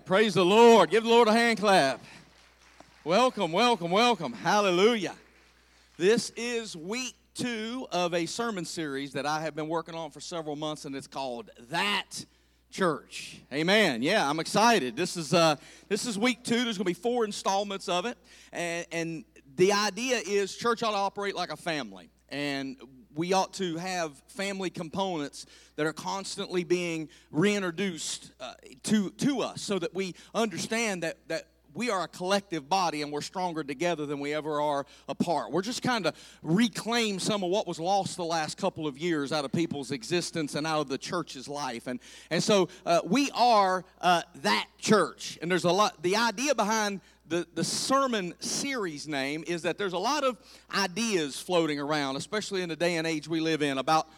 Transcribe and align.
Praise 0.00 0.34
the 0.34 0.44
Lord. 0.44 0.90
Give 0.90 1.04
the 1.04 1.08
Lord 1.08 1.28
a 1.28 1.32
hand 1.32 1.60
clap. 1.60 2.02
Welcome, 3.04 3.52
welcome, 3.52 3.92
welcome. 3.92 4.32
Hallelujah. 4.32 5.14
This 5.96 6.30
is 6.36 6.76
week 6.76 7.14
two 7.34 7.86
of 7.92 8.12
a 8.12 8.26
sermon 8.26 8.64
series 8.64 9.12
that 9.12 9.24
I 9.24 9.40
have 9.42 9.54
been 9.54 9.68
working 9.68 9.94
on 9.94 10.10
for 10.10 10.20
several 10.20 10.56
months, 10.56 10.84
and 10.84 10.96
it's 10.96 11.06
called 11.06 11.50
That 11.70 12.24
Church. 12.70 13.38
Amen. 13.52 14.02
Yeah, 14.02 14.28
I'm 14.28 14.40
excited. 14.40 14.96
This 14.96 15.16
is 15.16 15.32
uh, 15.32 15.56
this 15.88 16.06
is 16.06 16.18
week 16.18 16.42
two. 16.42 16.64
There's 16.64 16.76
going 16.76 16.84
to 16.86 16.90
be 16.90 16.94
four 16.94 17.24
installments 17.24 17.88
of 17.88 18.04
it, 18.04 18.18
and, 18.52 18.86
and 18.90 19.24
the 19.56 19.72
idea 19.72 20.20
is 20.26 20.56
church 20.56 20.82
ought 20.82 20.90
to 20.90 20.96
operate 20.96 21.36
like 21.36 21.52
a 21.52 21.56
family, 21.56 22.10
and 22.30 22.76
we 23.14 23.32
ought 23.32 23.52
to 23.54 23.76
have 23.76 24.16
family 24.28 24.70
components 24.70 25.46
that 25.76 25.86
are 25.86 25.92
constantly 25.92 26.64
being 26.64 27.08
reintroduced 27.30 28.32
uh, 28.40 28.54
to, 28.84 29.10
to 29.10 29.40
us 29.40 29.62
so 29.62 29.78
that 29.78 29.94
we 29.94 30.14
understand 30.34 31.02
that, 31.02 31.16
that 31.28 31.46
we 31.74 31.90
are 31.90 32.04
a 32.04 32.08
collective 32.08 32.68
body 32.68 33.02
and 33.02 33.12
we're 33.12 33.20
stronger 33.20 33.64
together 33.64 34.06
than 34.06 34.20
we 34.20 34.32
ever 34.32 34.60
are 34.60 34.86
apart. 35.08 35.50
We're 35.50 35.62
just 35.62 35.82
kind 35.82 36.06
of 36.06 36.14
reclaim 36.42 37.18
some 37.18 37.42
of 37.42 37.50
what 37.50 37.66
was 37.66 37.80
lost 37.80 38.16
the 38.16 38.24
last 38.24 38.56
couple 38.56 38.86
of 38.86 38.96
years 38.96 39.32
out 39.32 39.44
of 39.44 39.52
people's 39.52 39.90
existence 39.90 40.54
and 40.54 40.66
out 40.66 40.80
of 40.82 40.88
the 40.88 40.98
church's 40.98 41.48
life. 41.48 41.86
And, 41.86 42.00
and 42.30 42.42
so 42.42 42.68
uh, 42.86 43.00
we 43.04 43.30
are 43.34 43.84
uh, 44.00 44.22
that 44.42 44.68
church. 44.78 45.38
And 45.42 45.50
there's 45.50 45.64
a 45.64 45.72
lot, 45.72 46.02
the 46.02 46.16
idea 46.16 46.54
behind 46.54 47.00
the, 47.26 47.46
the 47.54 47.64
sermon 47.64 48.34
series 48.40 49.08
name 49.08 49.44
is 49.46 49.62
that 49.62 49.78
there's 49.78 49.92
a 49.92 49.98
lot 49.98 50.24
of 50.24 50.36
ideas 50.74 51.40
floating 51.40 51.80
around, 51.80 52.16
especially 52.16 52.62
in 52.62 52.68
the 52.68 52.76
day 52.76 52.96
and 52.96 53.06
age 53.06 53.28
we 53.28 53.40
live 53.40 53.62
in, 53.62 53.78
about 53.78 54.08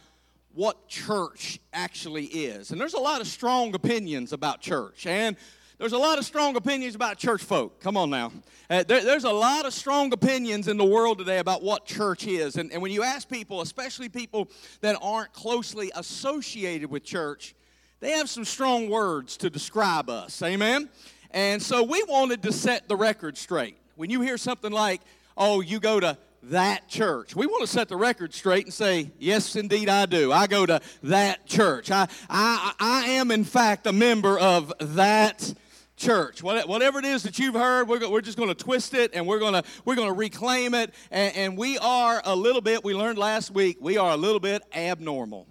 what 0.55 0.88
church 0.88 1.60
actually 1.73 2.24
is. 2.24 2.70
And 2.70 2.80
there's 2.80 2.95
a 2.95 2.98
lot 2.98 3.20
of 3.20 3.27
strong 3.27 3.74
opinions 3.74 4.32
about 4.32 4.60
church. 4.60 5.06
And 5.06 5.37
there's 5.79 5.92
a 5.92 5.98
lot 5.98 6.19
of 6.19 6.24
strong 6.24 6.56
opinions 6.56 6.95
about 6.95 7.19
church 7.19 7.42
folk. 7.42 7.80
Come 7.80 7.98
on 7.98 8.09
now. 8.09 8.32
Uh, 8.70 8.82
there, 8.82 9.05
there's 9.05 9.24
a 9.24 9.30
lot 9.30 9.66
of 9.66 9.74
strong 9.74 10.13
opinions 10.13 10.68
in 10.68 10.79
the 10.79 10.85
world 10.85 11.18
today 11.18 11.38
about 11.38 11.63
what 11.63 11.85
church 11.85 12.26
is. 12.26 12.57
And, 12.57 12.73
and 12.73 12.80
when 12.80 12.91
you 12.91 13.02
ask 13.02 13.29
people, 13.29 13.60
especially 13.60 14.09
people 14.09 14.48
that 14.80 14.96
aren't 15.02 15.35
closely 15.35 15.93
associated 15.95 16.91
with 16.91 17.04
church, 17.04 17.54
they 18.01 18.13
have 18.13 18.30
some 18.30 18.45
strong 18.45 18.88
words 18.88 19.37
to 19.38 19.51
describe 19.51 20.09
us. 20.09 20.43
Amen? 20.43 20.88
And 21.37 21.62
so 21.62 21.82
we 21.82 22.02
wanted 22.04 22.42
to 22.45 22.52
set 22.52 22.88
the 22.88 22.96
record 22.96 23.37
straight. 23.37 23.76
When 23.95 24.09
you 24.09 24.23
hear 24.23 24.38
something 24.38 24.73
like, 24.73 25.02
oh, 25.37 25.60
you 25.60 25.80
go 25.80 26.01
to 26.01 26.16
that 26.45 26.88
church. 26.88 27.37
We 27.37 27.45
want 27.45 27.60
to 27.60 27.66
set 27.66 27.90
the 27.90 27.96
record 27.98 28.32
straight 28.32 28.65
and 28.65 28.73
say, 28.73 29.10
yes, 29.18 29.54
indeed, 29.54 29.90
I 29.90 30.07
do. 30.07 30.32
I 30.32 30.46
go 30.46 30.64
to 30.64 30.80
that 31.02 31.45
church. 31.45 31.90
I, 31.90 32.09
I, 32.30 32.73
I 32.80 33.09
am, 33.10 33.30
in 33.30 33.45
fact, 33.45 33.87
a 33.87 33.92
member 33.92 34.38
of 34.38 34.73
that 34.80 35.52
church. 35.98 36.42
Whatever 36.42 37.01
it 37.01 37.04
is 37.04 37.23
that 37.24 37.38
you've 37.38 37.54
heard, 37.54 37.87
we're, 37.87 38.09
we're 38.09 38.23
just 38.23 38.38
going 38.38 38.48
to 38.48 38.54
twist 38.54 38.95
it 38.95 39.10
and 39.12 39.26
we're 39.26 39.38
going 39.38 39.52
to 39.52 39.62
we're 39.84 39.95
going 39.95 40.09
to 40.09 40.14
reclaim 40.14 40.73
it. 40.73 40.95
And, 41.10 41.37
and 41.37 41.59
we 41.59 41.76
are 41.76 42.23
a 42.24 42.34
little 42.34 42.62
bit. 42.62 42.82
We 42.82 42.95
learned 42.95 43.18
last 43.18 43.51
week. 43.51 43.76
We 43.79 43.98
are 43.98 44.12
a 44.12 44.16
little 44.16 44.40
bit 44.40 44.62
abnormal. 44.74 45.46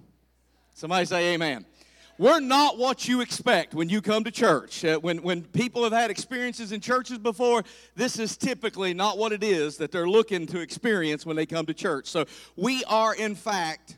Somebody 0.74 1.06
say 1.06 1.36
Amen. 1.36 1.68
We're 2.18 2.40
not 2.40 2.78
what 2.78 3.10
you 3.10 3.20
expect 3.20 3.74
when 3.74 3.90
you 3.90 4.02
come 4.02 4.24
to 4.24 4.32
church. 4.32 4.86
Uh, 4.86 4.98
when, 5.00 5.18
when 5.18 5.42
people 5.42 5.84
have 5.84 5.92
had 5.92 6.10
experiences 6.10 6.72
in 6.72 6.80
churches 6.80 7.18
before, 7.18 7.64
this 7.96 8.20
is 8.20 8.38
typically 8.38 8.94
not 8.94 9.18
what 9.18 9.34
it 9.34 9.44
is 9.44 9.76
that 9.78 9.92
they're 9.92 10.08
looking 10.08 10.48
to 10.48 10.62
experience 10.62 11.26
when 11.26 11.36
they 11.36 11.46
come 11.46 11.66
to 11.66 11.74
church. 11.74 12.08
So 12.08 12.24
we 12.56 12.86
are, 12.86 13.14
in 13.14 13.36
fact, 13.36 13.98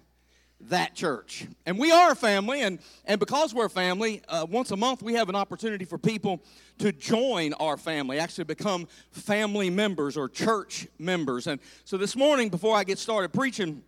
that 0.62 0.96
church. 0.96 1.46
And 1.68 1.78
we 1.78 1.92
are 1.92 2.14
a 2.14 2.16
family, 2.16 2.62
and, 2.62 2.80
and 3.06 3.20
because 3.20 3.54
we're 3.54 3.66
a 3.66 3.70
family, 3.70 4.24
uh, 4.28 4.48
once 4.50 4.72
a 4.72 4.78
month 4.78 5.04
we 5.04 5.14
have 5.14 5.30
an 5.30 5.36
opportunity 5.36 5.86
for 5.86 6.00
people 6.00 6.42
to 6.80 6.92
join 6.92 7.54
our 7.54 7.78
family, 7.78 8.18
actually 8.18 8.46
become 8.46 8.88
family 9.12 9.70
members 9.70 10.18
or 10.18 10.28
church 10.28 10.88
members. 10.98 11.46
And 11.46 11.60
so 11.86 11.98
this 11.98 12.16
morning, 12.16 12.50
before 12.50 12.76
I 12.76 12.84
get 12.84 12.98
started 12.98 13.32
preaching, 13.32 13.84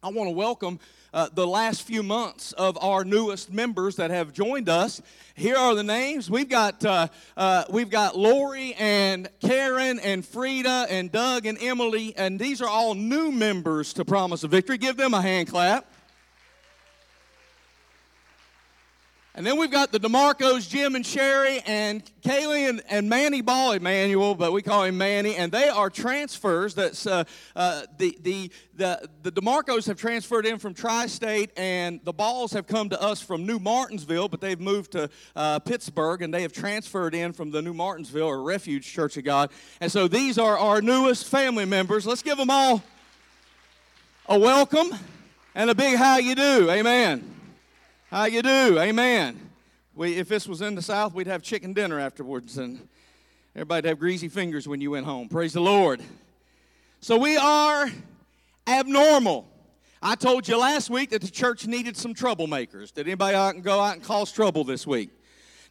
I 0.00 0.10
want 0.10 0.28
to 0.28 0.32
welcome 0.32 0.78
uh, 1.12 1.28
the 1.34 1.44
last 1.44 1.82
few 1.82 2.04
months 2.04 2.52
of 2.52 2.78
our 2.80 3.04
newest 3.04 3.52
members 3.52 3.96
that 3.96 4.12
have 4.12 4.32
joined 4.32 4.68
us. 4.68 5.02
Here 5.34 5.56
are 5.56 5.74
the 5.74 5.82
names. 5.82 6.30
We've 6.30 6.48
got 6.48 6.84
uh, 6.84 7.08
uh, 7.36 7.64
we've 7.68 7.90
got 7.90 8.16
Lori 8.16 8.74
and 8.74 9.28
Karen 9.40 9.98
and 9.98 10.24
Frida 10.24 10.86
and 10.88 11.10
Doug 11.10 11.46
and 11.46 11.58
Emily, 11.60 12.14
and 12.16 12.38
these 12.38 12.62
are 12.62 12.68
all 12.68 12.94
new 12.94 13.32
members 13.32 13.92
to 13.94 14.04
Promise 14.04 14.44
of 14.44 14.52
Victory. 14.52 14.78
Give 14.78 14.96
them 14.96 15.14
a 15.14 15.20
hand 15.20 15.48
clap. 15.48 15.90
And 19.38 19.46
then 19.46 19.56
we've 19.56 19.70
got 19.70 19.92
the 19.92 20.00
DeMarcos, 20.00 20.68
Jim 20.68 20.96
and 20.96 21.06
Sherry, 21.06 21.60
and 21.64 22.02
Kaylee 22.22 22.68
and, 22.68 22.82
and 22.90 23.08
Manny 23.08 23.40
Ball, 23.40 23.70
Emmanuel, 23.70 24.34
but 24.34 24.52
we 24.52 24.62
call 24.62 24.82
him 24.82 24.98
Manny, 24.98 25.36
and 25.36 25.52
they 25.52 25.68
are 25.68 25.88
transfers. 25.90 26.74
That's 26.74 27.06
uh, 27.06 27.22
uh, 27.54 27.82
the, 27.98 28.18
the, 28.22 28.50
the, 28.74 29.08
the 29.22 29.30
DeMarcos 29.30 29.86
have 29.86 29.96
transferred 29.96 30.44
in 30.44 30.58
from 30.58 30.74
Tri 30.74 31.06
State, 31.06 31.52
and 31.56 32.00
the 32.02 32.12
Balls 32.12 32.52
have 32.52 32.66
come 32.66 32.88
to 32.88 33.00
us 33.00 33.22
from 33.22 33.46
New 33.46 33.60
Martinsville, 33.60 34.28
but 34.28 34.40
they've 34.40 34.58
moved 34.58 34.90
to 34.92 35.08
uh, 35.36 35.60
Pittsburgh, 35.60 36.22
and 36.22 36.34
they 36.34 36.42
have 36.42 36.52
transferred 36.52 37.14
in 37.14 37.32
from 37.32 37.52
the 37.52 37.62
New 37.62 37.74
Martinsville 37.74 38.26
or 38.26 38.42
Refuge 38.42 38.92
Church 38.92 39.16
of 39.18 39.22
God. 39.22 39.52
And 39.80 39.92
so 39.92 40.08
these 40.08 40.36
are 40.38 40.58
our 40.58 40.82
newest 40.82 41.28
family 41.28 41.64
members. 41.64 42.08
Let's 42.08 42.22
give 42.22 42.38
them 42.38 42.50
all 42.50 42.82
a 44.28 44.36
welcome 44.36 44.92
and 45.54 45.70
a 45.70 45.76
big 45.76 45.96
how 45.96 46.18
you 46.18 46.34
do. 46.34 46.68
Amen. 46.72 47.37
How 48.10 48.24
you 48.24 48.40
do? 48.40 48.78
Amen. 48.78 49.50
We, 49.94 50.16
if 50.16 50.30
this 50.30 50.48
was 50.48 50.62
in 50.62 50.74
the 50.74 50.80
South, 50.80 51.12
we'd 51.12 51.26
have 51.26 51.42
chicken 51.42 51.74
dinner 51.74 52.00
afterwards, 52.00 52.56
and 52.56 52.88
everybody'd 53.54 53.86
have 53.86 53.98
greasy 53.98 54.28
fingers 54.28 54.66
when 54.66 54.80
you 54.80 54.92
went 54.92 55.04
home. 55.04 55.28
Praise 55.28 55.52
the 55.52 55.60
Lord. 55.60 56.00
So 57.00 57.18
we 57.18 57.36
are 57.36 57.90
abnormal. 58.66 59.46
I 60.00 60.14
told 60.14 60.48
you 60.48 60.56
last 60.58 60.88
week 60.88 61.10
that 61.10 61.20
the 61.20 61.30
church 61.30 61.66
needed 61.66 61.98
some 61.98 62.14
troublemakers. 62.14 62.94
Did 62.94 63.08
anybody 63.08 63.36
out 63.36 63.56
and 63.56 63.62
go 63.62 63.78
out 63.78 63.96
and 63.96 64.02
cause 64.02 64.32
trouble 64.32 64.64
this 64.64 64.86
week? 64.86 65.10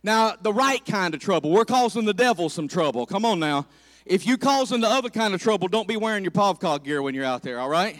Now, 0.04 0.36
the 0.40 0.54
right 0.54 0.86
kind 0.86 1.16
of 1.16 1.19
trouble. 1.19 1.50
We're 1.50 1.66
causing 1.66 2.06
the 2.06 2.14
devil 2.14 2.50
some 2.50 2.68
trouble. 2.68 3.08
Come 3.08 3.25
on 3.25 3.40
now. 3.40 3.66
If 4.06 4.28
you're 4.28 4.38
causing 4.38 4.81
the 4.81 4.90
other 4.90 5.09
kind 5.09 5.34
of 5.34 5.42
trouble, 5.42 5.69
don't 5.69 5.88
be 5.88 5.98
wearing 5.98 6.24
your 6.24 6.30
Pavkog 6.30 6.84
gear 6.84 7.02
when 7.02 7.16
you're 7.16 7.25
out 7.25 7.42
there, 7.42 7.59
all 7.59 7.69
right? 7.69 7.98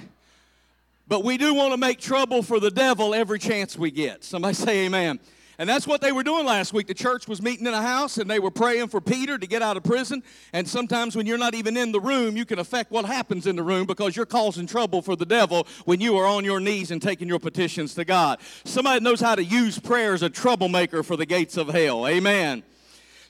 But 1.08 1.24
we 1.24 1.38
do 1.38 1.54
want 1.54 1.72
to 1.74 1.78
make 1.78 2.00
trouble 2.00 2.44
for 2.44 2.60
the 2.60 2.72
devil 2.72 3.16
every 3.16 3.40
chance 3.40 3.78
we 3.78 3.92
get. 3.92 4.24
Somebody 4.24 4.54
say 4.56 4.86
amen. 4.86 5.20
And 5.60 5.68
that's 5.68 5.88
what 5.88 6.02
they 6.02 6.12
were 6.12 6.22
doing 6.22 6.46
last 6.46 6.72
week. 6.72 6.86
The 6.86 6.94
church 6.94 7.28
was 7.28 7.42
meeting 7.42 7.66
in 7.66 7.74
a 7.74 7.82
house 7.82 8.20
and 8.20 8.30
they 8.30 8.38
were 8.38 8.52
praying 8.52 8.90
for 8.90 9.02
Peter 9.02 9.40
to 9.40 9.48
get 9.48 9.64
out 9.64 9.76
of 9.76 9.84
prison. 9.84 10.22
And 10.54 10.68
sometimes 10.68 11.16
when 11.16 11.26
you're 11.26 11.40
not 11.40 11.56
even 11.56 11.76
in 11.76 11.92
the 11.92 12.00
room, 12.00 12.38
you 12.38 12.46
can 12.46 12.60
affect 12.60 12.92
what 12.92 13.06
happens 13.06 13.48
in 13.48 13.56
the 13.56 13.64
room 13.64 13.88
because 13.88 14.16
you're 14.16 14.28
causing 14.28 14.68
trouble 14.68 15.02
for 15.02 15.16
the 15.16 15.26
devil 15.26 15.66
when 15.86 16.00
you 16.00 16.16
are 16.18 16.28
on 16.28 16.46
your 16.46 16.60
knees 16.60 16.92
and 16.92 17.02
taking 17.02 17.28
your 17.28 17.40
petitions 17.40 17.96
to 17.96 18.06
God. 18.06 18.40
Somebody 18.66 19.04
knows 19.04 19.20
how 19.20 19.34
to 19.34 19.44
use 19.44 19.80
prayer 19.80 20.14
as 20.14 20.22
a 20.22 20.30
troublemaker 20.30 21.02
for 21.02 21.16
the 21.16 21.26
gates 21.26 21.58
of 21.58 21.70
hell. 21.70 22.08
Amen. 22.08 22.62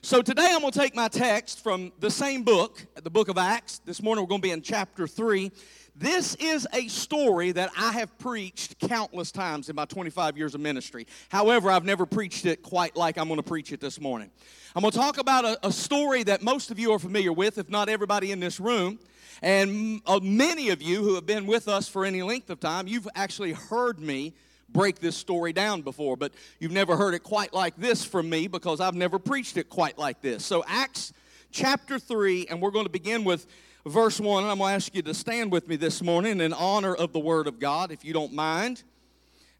So 0.02 0.20
today 0.20 0.50
I'm 0.52 0.60
going 0.60 0.72
to 0.72 0.78
take 0.78 0.94
my 0.94 1.08
text 1.08 1.62
from 1.62 1.92
the 1.98 2.10
same 2.10 2.42
book, 2.42 2.86
the 3.02 3.10
book 3.10 3.28
of 3.28 3.38
Acts. 3.38 3.80
This 3.84 4.02
morning 4.02 4.22
we're 4.22 4.28
going 4.28 4.42
to 4.42 4.46
be 4.46 4.52
in 4.52 4.62
chapter 4.62 5.06
3. 5.06 5.50
This 5.98 6.36
is 6.36 6.64
a 6.72 6.86
story 6.86 7.50
that 7.50 7.72
I 7.76 7.90
have 7.94 8.16
preached 8.18 8.78
countless 8.78 9.32
times 9.32 9.68
in 9.68 9.74
my 9.74 9.84
25 9.84 10.38
years 10.38 10.54
of 10.54 10.60
ministry. 10.60 11.08
However, 11.28 11.72
I've 11.72 11.84
never 11.84 12.06
preached 12.06 12.46
it 12.46 12.62
quite 12.62 12.94
like 12.94 13.18
I'm 13.18 13.26
going 13.26 13.38
to 13.38 13.42
preach 13.42 13.72
it 13.72 13.80
this 13.80 14.00
morning. 14.00 14.30
I'm 14.76 14.82
going 14.82 14.92
to 14.92 14.96
talk 14.96 15.18
about 15.18 15.44
a, 15.44 15.66
a 15.66 15.72
story 15.72 16.22
that 16.22 16.40
most 16.40 16.70
of 16.70 16.78
you 16.78 16.92
are 16.92 17.00
familiar 17.00 17.32
with, 17.32 17.58
if 17.58 17.68
not 17.68 17.88
everybody 17.88 18.30
in 18.30 18.38
this 18.38 18.60
room. 18.60 19.00
And 19.42 20.00
uh, 20.06 20.20
many 20.22 20.68
of 20.68 20.80
you 20.80 21.02
who 21.02 21.16
have 21.16 21.26
been 21.26 21.48
with 21.48 21.66
us 21.66 21.88
for 21.88 22.04
any 22.04 22.22
length 22.22 22.48
of 22.48 22.60
time, 22.60 22.86
you've 22.86 23.08
actually 23.16 23.54
heard 23.54 23.98
me 23.98 24.34
break 24.68 25.00
this 25.00 25.16
story 25.16 25.52
down 25.52 25.82
before, 25.82 26.16
but 26.16 26.32
you've 26.60 26.70
never 26.70 26.96
heard 26.96 27.14
it 27.14 27.24
quite 27.24 27.52
like 27.52 27.76
this 27.76 28.04
from 28.04 28.30
me 28.30 28.46
because 28.46 28.78
I've 28.80 28.94
never 28.94 29.18
preached 29.18 29.56
it 29.56 29.68
quite 29.68 29.98
like 29.98 30.20
this. 30.20 30.44
So, 30.44 30.62
Acts 30.68 31.12
chapter 31.50 31.98
3, 31.98 32.46
and 32.50 32.62
we're 32.62 32.70
going 32.70 32.86
to 32.86 32.90
begin 32.90 33.24
with 33.24 33.48
verse 33.86 34.20
1. 34.20 34.42
And 34.42 34.50
I'm 34.50 34.58
going 34.58 34.70
to 34.70 34.74
ask 34.74 34.94
you 34.94 35.02
to 35.02 35.14
stand 35.14 35.52
with 35.52 35.68
me 35.68 35.76
this 35.76 36.02
morning 36.02 36.40
in 36.40 36.52
honor 36.52 36.94
of 36.94 37.12
the 37.12 37.18
Word 37.18 37.46
of 37.46 37.58
God, 37.58 37.92
if 37.92 38.04
you 38.04 38.12
don't 38.12 38.32
mind. 38.32 38.82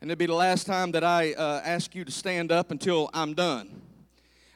And 0.00 0.10
it'll 0.10 0.18
be 0.18 0.26
the 0.26 0.34
last 0.34 0.66
time 0.66 0.92
that 0.92 1.04
I 1.04 1.32
uh, 1.32 1.60
ask 1.64 1.94
you 1.94 2.04
to 2.04 2.12
stand 2.12 2.52
up 2.52 2.70
until 2.70 3.10
I'm 3.12 3.34
done. 3.34 3.82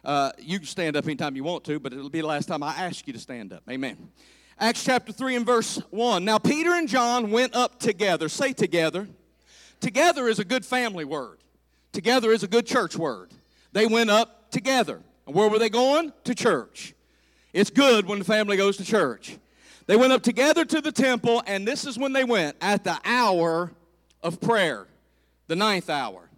Uh, 0.05 0.33
you 0.39 0.59
can 0.59 0.67
stand 0.67 0.97
up 0.97 1.05
anytime 1.05 1.37
you 1.37 1.45
want 1.45 1.65
to, 1.65 1.79
but 1.79 1.93
it'll 1.93 2.11
be 2.11 2.21
the 2.21 2.27
last 2.27 2.47
time 2.47 2.63
I 2.63 2.75
ask 2.75 3.07
you 3.07 3.13
to 3.13 3.19
stand 3.19 3.53
up. 3.53 3.63
Amen. 3.71 3.97
Acts 4.59 4.85
chapter 4.85 5.13
3 5.13 5.37
and 5.37 5.47
verse 5.47 5.77
1. 5.91 6.25
Now, 6.25 6.39
Peter 6.39 6.73
and 6.75 6.89
John 6.89 7.31
went 7.31 7.55
up 7.55 7.81
together. 7.81 8.29
Say 8.29 8.53
together. 8.53 9.09
Together 9.81 10.29
is 10.29 10.39
a 10.39 10.45
good 10.45 10.65
family 10.65 11.05
word, 11.05 11.39
together 11.91 12.31
is 12.31 12.45
a 12.45 12.49
good 12.49 12.67
church 12.67 12.97
word. 12.97 13.33
They 13.73 13.87
went 13.87 14.11
up 14.11 14.51
together. 14.53 15.01
And 15.27 15.35
where 15.35 15.49
were 15.49 15.59
they 15.59 15.71
going? 15.71 16.13
To 16.25 16.35
church. 16.35 16.95
It's 17.53 17.71
good 17.71 18.07
when 18.07 18.19
the 18.19 18.25
family 18.25 18.57
goes 18.57 18.77
to 18.77 18.85
church. 18.85 19.39
They 19.87 19.97
went 19.97 20.13
up 20.13 20.23
together 20.23 20.65
to 20.65 20.81
the 20.81 20.93
temple, 20.93 21.43
and 21.47 21.67
this 21.67 21.85
is 21.87 21.99
when 21.99 22.13
they 22.13 22.25
went 22.25 22.57
at 22.61 22.85
the 22.85 22.99
hour 23.05 23.73
of 24.23 24.41
prayer, 24.41 24.87
the 25.49 25.57
ninth 25.57 25.91
hour. 25.91 26.31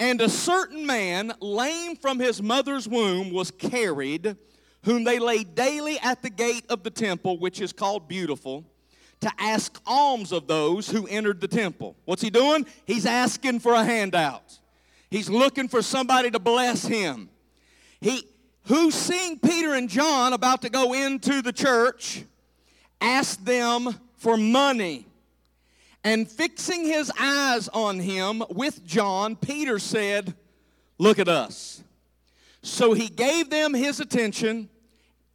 And 0.00 0.20
a 0.20 0.28
certain 0.28 0.86
man, 0.86 1.32
lame 1.40 1.96
from 1.96 2.18
his 2.18 2.42
mother's 2.42 2.88
womb, 2.88 3.32
was 3.32 3.50
carried, 3.50 4.36
whom 4.84 5.04
they 5.04 5.18
laid 5.18 5.54
daily 5.54 5.98
at 6.00 6.22
the 6.22 6.30
gate 6.30 6.64
of 6.68 6.82
the 6.82 6.90
temple, 6.90 7.38
which 7.38 7.60
is 7.60 7.72
called 7.72 8.08
Beautiful, 8.08 8.64
to 9.20 9.30
ask 9.38 9.80
alms 9.86 10.30
of 10.30 10.46
those 10.46 10.88
who 10.88 11.06
entered 11.08 11.40
the 11.40 11.48
temple. 11.48 11.96
What's 12.04 12.22
he 12.22 12.30
doing? 12.30 12.66
He's 12.84 13.06
asking 13.06 13.60
for 13.60 13.74
a 13.74 13.84
handout. 13.84 14.58
He's 15.10 15.28
looking 15.28 15.68
for 15.68 15.82
somebody 15.82 16.30
to 16.30 16.38
bless 16.38 16.84
him. 16.84 17.28
He 18.00 18.22
who 18.64 18.90
seeing 18.90 19.38
Peter 19.38 19.74
and 19.74 19.88
John 19.88 20.32
about 20.32 20.62
to 20.62 20.70
go 20.70 20.92
into 20.92 21.42
the 21.42 21.52
church 21.52 22.24
asked 23.00 23.44
them 23.44 23.94
for 24.16 24.36
money. 24.36 25.06
And 26.04 26.30
fixing 26.30 26.86
his 26.86 27.12
eyes 27.20 27.68
on 27.68 27.98
him 27.98 28.42
with 28.50 28.84
John, 28.84 29.36
Peter 29.36 29.78
said, 29.78 30.34
Look 30.98 31.18
at 31.18 31.28
us. 31.28 31.82
So 32.62 32.92
he 32.92 33.08
gave 33.08 33.50
them 33.50 33.72
his 33.72 34.00
attention, 34.00 34.68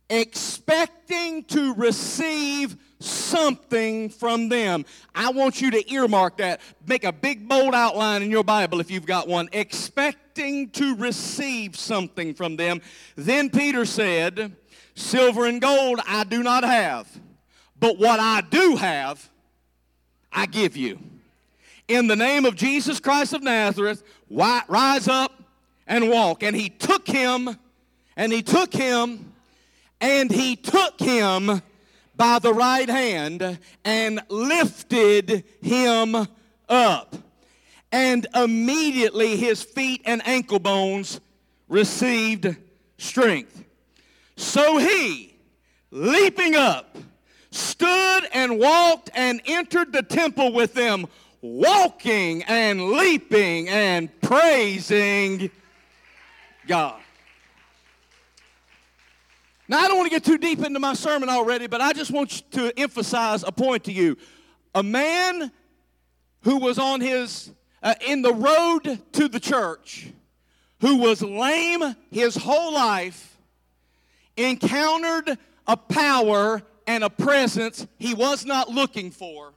expecting 0.09 1.43
to 1.45 1.73
receive 1.75 2.75
something 2.99 4.09
from 4.09 4.49
them. 4.49 4.85
I 5.13 5.31
want 5.31 5.61
you 5.61 5.71
to 5.71 5.93
earmark 5.93 6.37
that. 6.37 6.61
Make 6.85 7.03
a 7.03 7.11
big 7.11 7.47
bold 7.47 7.73
outline 7.73 8.21
in 8.21 8.31
your 8.31 8.43
Bible 8.43 8.79
if 8.79 8.89
you've 8.91 9.05
got 9.05 9.27
one. 9.27 9.49
Expecting 9.51 10.69
to 10.71 10.95
receive 10.95 11.75
something 11.75 12.33
from 12.33 12.55
them. 12.55 12.81
Then 13.15 13.49
Peter 13.49 13.85
said, 13.85 14.55
Silver 14.95 15.45
and 15.45 15.61
gold 15.61 15.99
I 16.07 16.23
do 16.23 16.43
not 16.43 16.63
have, 16.63 17.07
but 17.83 17.97
what 17.97 18.17
I 18.17 18.39
do 18.39 18.77
have, 18.77 19.29
I 20.31 20.45
give 20.45 20.77
you. 20.77 20.99
In 21.89 22.07
the 22.07 22.15
name 22.15 22.45
of 22.45 22.55
Jesus 22.55 23.01
Christ 23.01 23.33
of 23.33 23.43
Nazareth, 23.43 24.03
rise 24.29 25.09
up 25.09 25.43
and 25.85 26.09
walk. 26.09 26.43
And 26.43 26.55
he 26.55 26.69
took 26.69 27.05
him, 27.05 27.57
and 28.15 28.31
he 28.31 28.41
took 28.41 28.73
him, 28.73 29.33
and 29.99 30.31
he 30.31 30.55
took 30.55 30.97
him 30.97 31.61
by 32.15 32.39
the 32.39 32.53
right 32.53 32.87
hand 32.87 33.59
and 33.83 34.21
lifted 34.29 35.43
him 35.61 36.15
up. 36.69 37.17
And 37.91 38.25
immediately 38.33 39.35
his 39.35 39.61
feet 39.61 40.03
and 40.05 40.25
ankle 40.25 40.59
bones 40.59 41.19
received 41.67 42.55
strength. 42.97 43.61
So 44.37 44.77
he, 44.77 45.35
leaping 45.91 46.55
up, 46.55 46.97
stood 47.53 48.23
and 48.33 48.59
walked 48.59 49.09
and 49.13 49.41
entered 49.45 49.93
the 49.93 50.01
temple 50.01 50.53
with 50.53 50.73
them, 50.73 51.07
walking 51.41 52.43
and 52.43 52.89
leaping 52.91 53.69
and 53.69 54.09
praising 54.21 55.51
God. 56.67 56.99
Now, 59.67 59.79
I 59.79 59.87
don't 59.87 59.97
want 59.97 60.11
to 60.11 60.15
get 60.15 60.25
too 60.25 60.37
deep 60.37 60.59
into 60.59 60.79
my 60.79 60.93
sermon 60.93 61.29
already, 61.29 61.67
but 61.67 61.79
I 61.79 61.93
just 61.93 62.11
want 62.11 62.51
to 62.51 62.77
emphasize 62.77 63.43
a 63.43 63.51
point 63.51 63.85
to 63.85 63.93
you. 63.93 64.17
A 64.75 64.83
man 64.83 65.51
who 66.41 66.57
was 66.57 66.77
on 66.77 66.99
his, 67.01 67.51
uh, 67.81 67.95
in 68.05 68.21
the 68.21 68.33
road 68.33 68.99
to 69.13 69.27
the 69.27 69.39
church, 69.39 70.11
who 70.81 70.97
was 70.97 71.21
lame 71.21 71.95
his 72.11 72.35
whole 72.35 72.73
life, 72.73 73.37
encountered 74.35 75.37
a 75.67 75.77
power 75.77 76.61
and 76.87 77.03
a 77.03 77.09
presence 77.09 77.87
he 77.97 78.13
was 78.13 78.45
not 78.45 78.69
looking 78.69 79.11
for. 79.11 79.53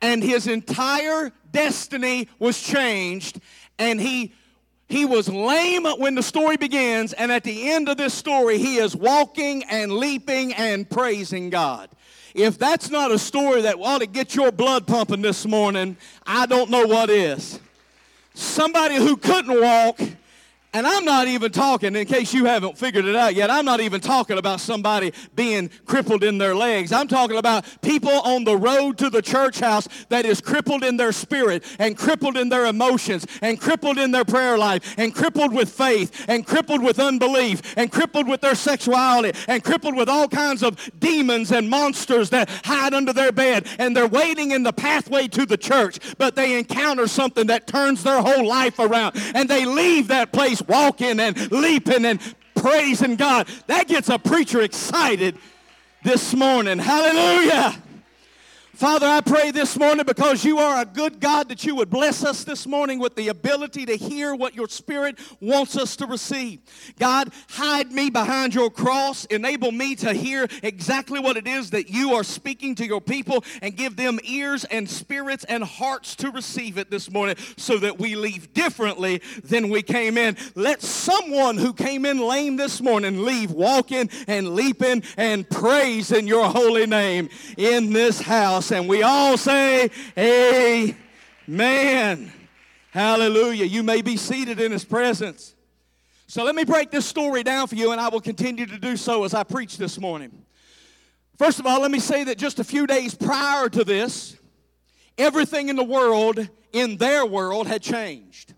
And 0.00 0.22
his 0.22 0.46
entire 0.46 1.32
destiny 1.50 2.28
was 2.38 2.60
changed, 2.60 3.40
and 3.78 4.00
he 4.00 4.32
he 4.88 5.04
was 5.04 5.28
lame 5.28 5.84
when 5.84 6.14
the 6.14 6.22
story 6.22 6.56
begins, 6.56 7.12
and 7.12 7.30
at 7.30 7.44
the 7.44 7.70
end 7.70 7.90
of 7.90 7.98
this 7.98 8.14
story, 8.14 8.56
he 8.56 8.76
is 8.76 8.96
walking 8.96 9.62
and 9.64 9.92
leaping 9.92 10.54
and 10.54 10.88
praising 10.88 11.50
God. 11.50 11.90
If 12.34 12.58
that's 12.58 12.88
not 12.88 13.10
a 13.10 13.18
story 13.18 13.62
that 13.62 13.76
ought 13.78 13.98
to 13.98 14.06
get 14.06 14.34
your 14.34 14.50
blood 14.50 14.86
pumping 14.86 15.20
this 15.20 15.44
morning, 15.46 15.98
I 16.26 16.46
don't 16.46 16.70
know 16.70 16.86
what 16.86 17.10
is. 17.10 17.60
Somebody 18.32 18.96
who 18.96 19.16
couldn't 19.16 19.60
walk 19.60 20.00
and 20.74 20.86
I'm 20.86 21.04
not 21.04 21.28
even 21.28 21.50
talking, 21.50 21.96
in 21.96 22.06
case 22.06 22.34
you 22.34 22.44
haven't 22.44 22.76
figured 22.76 23.06
it 23.06 23.16
out 23.16 23.34
yet, 23.34 23.50
I'm 23.50 23.64
not 23.64 23.80
even 23.80 24.02
talking 24.02 24.36
about 24.36 24.60
somebody 24.60 25.14
being 25.34 25.70
crippled 25.86 26.22
in 26.22 26.36
their 26.36 26.54
legs. 26.54 26.92
I'm 26.92 27.08
talking 27.08 27.38
about 27.38 27.64
people 27.80 28.10
on 28.10 28.44
the 28.44 28.56
road 28.56 28.98
to 28.98 29.08
the 29.08 29.22
church 29.22 29.60
house 29.60 29.88
that 30.10 30.26
is 30.26 30.42
crippled 30.42 30.84
in 30.84 30.98
their 30.98 31.12
spirit 31.12 31.64
and 31.78 31.96
crippled 31.96 32.36
in 32.36 32.50
their 32.50 32.66
emotions 32.66 33.26
and 33.40 33.58
crippled 33.58 33.96
in 33.96 34.10
their 34.10 34.26
prayer 34.26 34.58
life 34.58 34.94
and 34.98 35.14
crippled 35.14 35.54
with 35.54 35.70
faith 35.70 36.26
and 36.28 36.46
crippled 36.46 36.82
with 36.82 37.00
unbelief 37.00 37.74
and 37.78 37.90
crippled 37.90 38.28
with 38.28 38.42
their 38.42 38.54
sexuality 38.54 39.36
and 39.48 39.64
crippled 39.64 39.96
with 39.96 40.08
all 40.08 40.28
kinds 40.28 40.62
of 40.62 40.76
demons 41.00 41.50
and 41.50 41.70
monsters 41.70 42.28
that 42.28 42.48
hide 42.64 42.92
under 42.92 43.14
their 43.14 43.32
bed 43.32 43.66
and 43.78 43.96
they're 43.96 44.06
waiting 44.06 44.50
in 44.50 44.62
the 44.62 44.72
pathway 44.72 45.28
to 45.28 45.46
the 45.46 45.56
church, 45.56 45.98
but 46.18 46.36
they 46.36 46.58
encounter 46.58 47.06
something 47.06 47.46
that 47.46 47.66
turns 47.66 48.02
their 48.02 48.20
whole 48.20 48.46
life 48.46 48.78
around 48.78 49.16
and 49.34 49.48
they 49.48 49.64
leave 49.64 50.08
that 50.08 50.30
place 50.30 50.58
walking 50.68 51.18
and 51.18 51.50
leaping 51.50 52.04
and 52.04 52.20
praising 52.54 53.16
God. 53.16 53.48
That 53.66 53.88
gets 53.88 54.08
a 54.08 54.18
preacher 54.18 54.60
excited 54.60 55.36
this 56.04 56.34
morning. 56.34 56.78
Hallelujah. 56.78 57.82
Father, 58.78 59.06
I 59.08 59.22
pray 59.22 59.50
this 59.50 59.76
morning 59.76 60.06
because 60.06 60.44
you 60.44 60.58
are 60.58 60.82
a 60.82 60.84
good 60.84 61.18
God 61.18 61.48
that 61.48 61.64
you 61.64 61.74
would 61.74 61.90
bless 61.90 62.24
us 62.24 62.44
this 62.44 62.64
morning 62.64 63.00
with 63.00 63.16
the 63.16 63.26
ability 63.26 63.86
to 63.86 63.96
hear 63.96 64.36
what 64.36 64.54
your 64.54 64.68
Spirit 64.68 65.18
wants 65.40 65.76
us 65.76 65.96
to 65.96 66.06
receive. 66.06 66.60
God, 66.96 67.32
hide 67.50 67.90
me 67.90 68.08
behind 68.08 68.54
your 68.54 68.70
cross. 68.70 69.24
Enable 69.24 69.72
me 69.72 69.96
to 69.96 70.12
hear 70.12 70.46
exactly 70.62 71.18
what 71.18 71.36
it 71.36 71.48
is 71.48 71.70
that 71.70 71.90
you 71.90 72.14
are 72.14 72.22
speaking 72.22 72.76
to 72.76 72.86
your 72.86 73.00
people 73.00 73.42
and 73.62 73.76
give 73.76 73.96
them 73.96 74.20
ears 74.22 74.62
and 74.66 74.88
spirits 74.88 75.42
and 75.42 75.64
hearts 75.64 76.14
to 76.14 76.30
receive 76.30 76.78
it 76.78 76.88
this 76.88 77.10
morning 77.10 77.34
so 77.56 77.78
that 77.78 77.98
we 77.98 78.14
leave 78.14 78.54
differently 78.54 79.20
than 79.42 79.70
we 79.70 79.82
came 79.82 80.16
in. 80.16 80.36
Let 80.54 80.82
someone 80.82 81.58
who 81.58 81.72
came 81.72 82.06
in 82.06 82.20
lame 82.20 82.54
this 82.54 82.80
morning 82.80 83.24
leave 83.24 83.50
walking 83.50 84.08
and 84.28 84.54
leaping 84.54 85.02
and 85.16 85.50
praising 85.50 86.28
your 86.28 86.48
holy 86.48 86.86
name 86.86 87.28
in 87.56 87.92
this 87.92 88.20
house 88.20 88.67
and 88.72 88.88
we 88.88 89.02
all 89.02 89.36
say, 89.36 89.90
Amen. 91.46 92.32
Hallelujah. 92.90 93.64
You 93.64 93.82
may 93.82 94.02
be 94.02 94.16
seated 94.16 94.60
in 94.60 94.72
His 94.72 94.84
presence. 94.84 95.54
So 96.26 96.44
let 96.44 96.54
me 96.54 96.64
break 96.64 96.90
this 96.90 97.06
story 97.06 97.42
down 97.42 97.68
for 97.68 97.74
you, 97.74 97.92
and 97.92 98.00
I 98.00 98.08
will 98.08 98.20
continue 98.20 98.66
to 98.66 98.78
do 98.78 98.96
so 98.96 99.24
as 99.24 99.34
I 99.34 99.44
preach 99.44 99.78
this 99.78 99.98
morning. 99.98 100.44
First 101.38 101.58
of 101.58 101.66
all, 101.66 101.80
let 101.80 101.90
me 101.90 102.00
say 102.00 102.24
that 102.24 102.36
just 102.36 102.58
a 102.58 102.64
few 102.64 102.86
days 102.86 103.14
prior 103.14 103.68
to 103.68 103.84
this, 103.84 104.36
everything 105.16 105.68
in 105.68 105.76
the 105.76 105.84
world, 105.84 106.48
in 106.72 106.96
their 106.96 107.24
world, 107.24 107.66
had 107.66 107.80
changed. 107.80 108.54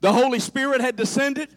The 0.00 0.12
Holy 0.12 0.40
Spirit 0.40 0.80
had 0.80 0.96
descended. 0.96 1.54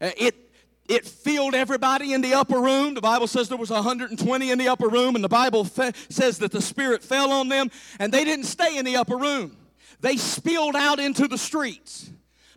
Uh, 0.00 0.10
it 0.16 0.47
it 0.88 1.06
filled 1.06 1.54
everybody 1.54 2.14
in 2.14 2.22
the 2.22 2.34
upper 2.34 2.58
room. 2.58 2.94
The 2.94 3.02
Bible 3.02 3.26
says 3.26 3.48
there 3.48 3.58
was 3.58 3.70
120 3.70 4.50
in 4.50 4.58
the 4.58 4.68
upper 4.68 4.88
room, 4.88 5.14
and 5.14 5.22
the 5.22 5.28
Bible 5.28 5.64
fe- 5.64 5.92
says 6.08 6.38
that 6.38 6.50
the 6.50 6.62
Spirit 6.62 7.04
fell 7.04 7.30
on 7.30 7.48
them, 7.48 7.70
and 7.98 8.12
they 8.12 8.24
didn't 8.24 8.46
stay 8.46 8.78
in 8.78 8.86
the 8.86 8.96
upper 8.96 9.16
room. 9.16 9.56
They 10.00 10.16
spilled 10.16 10.74
out 10.74 10.98
into 10.98 11.28
the 11.28 11.38
streets. 11.38 12.10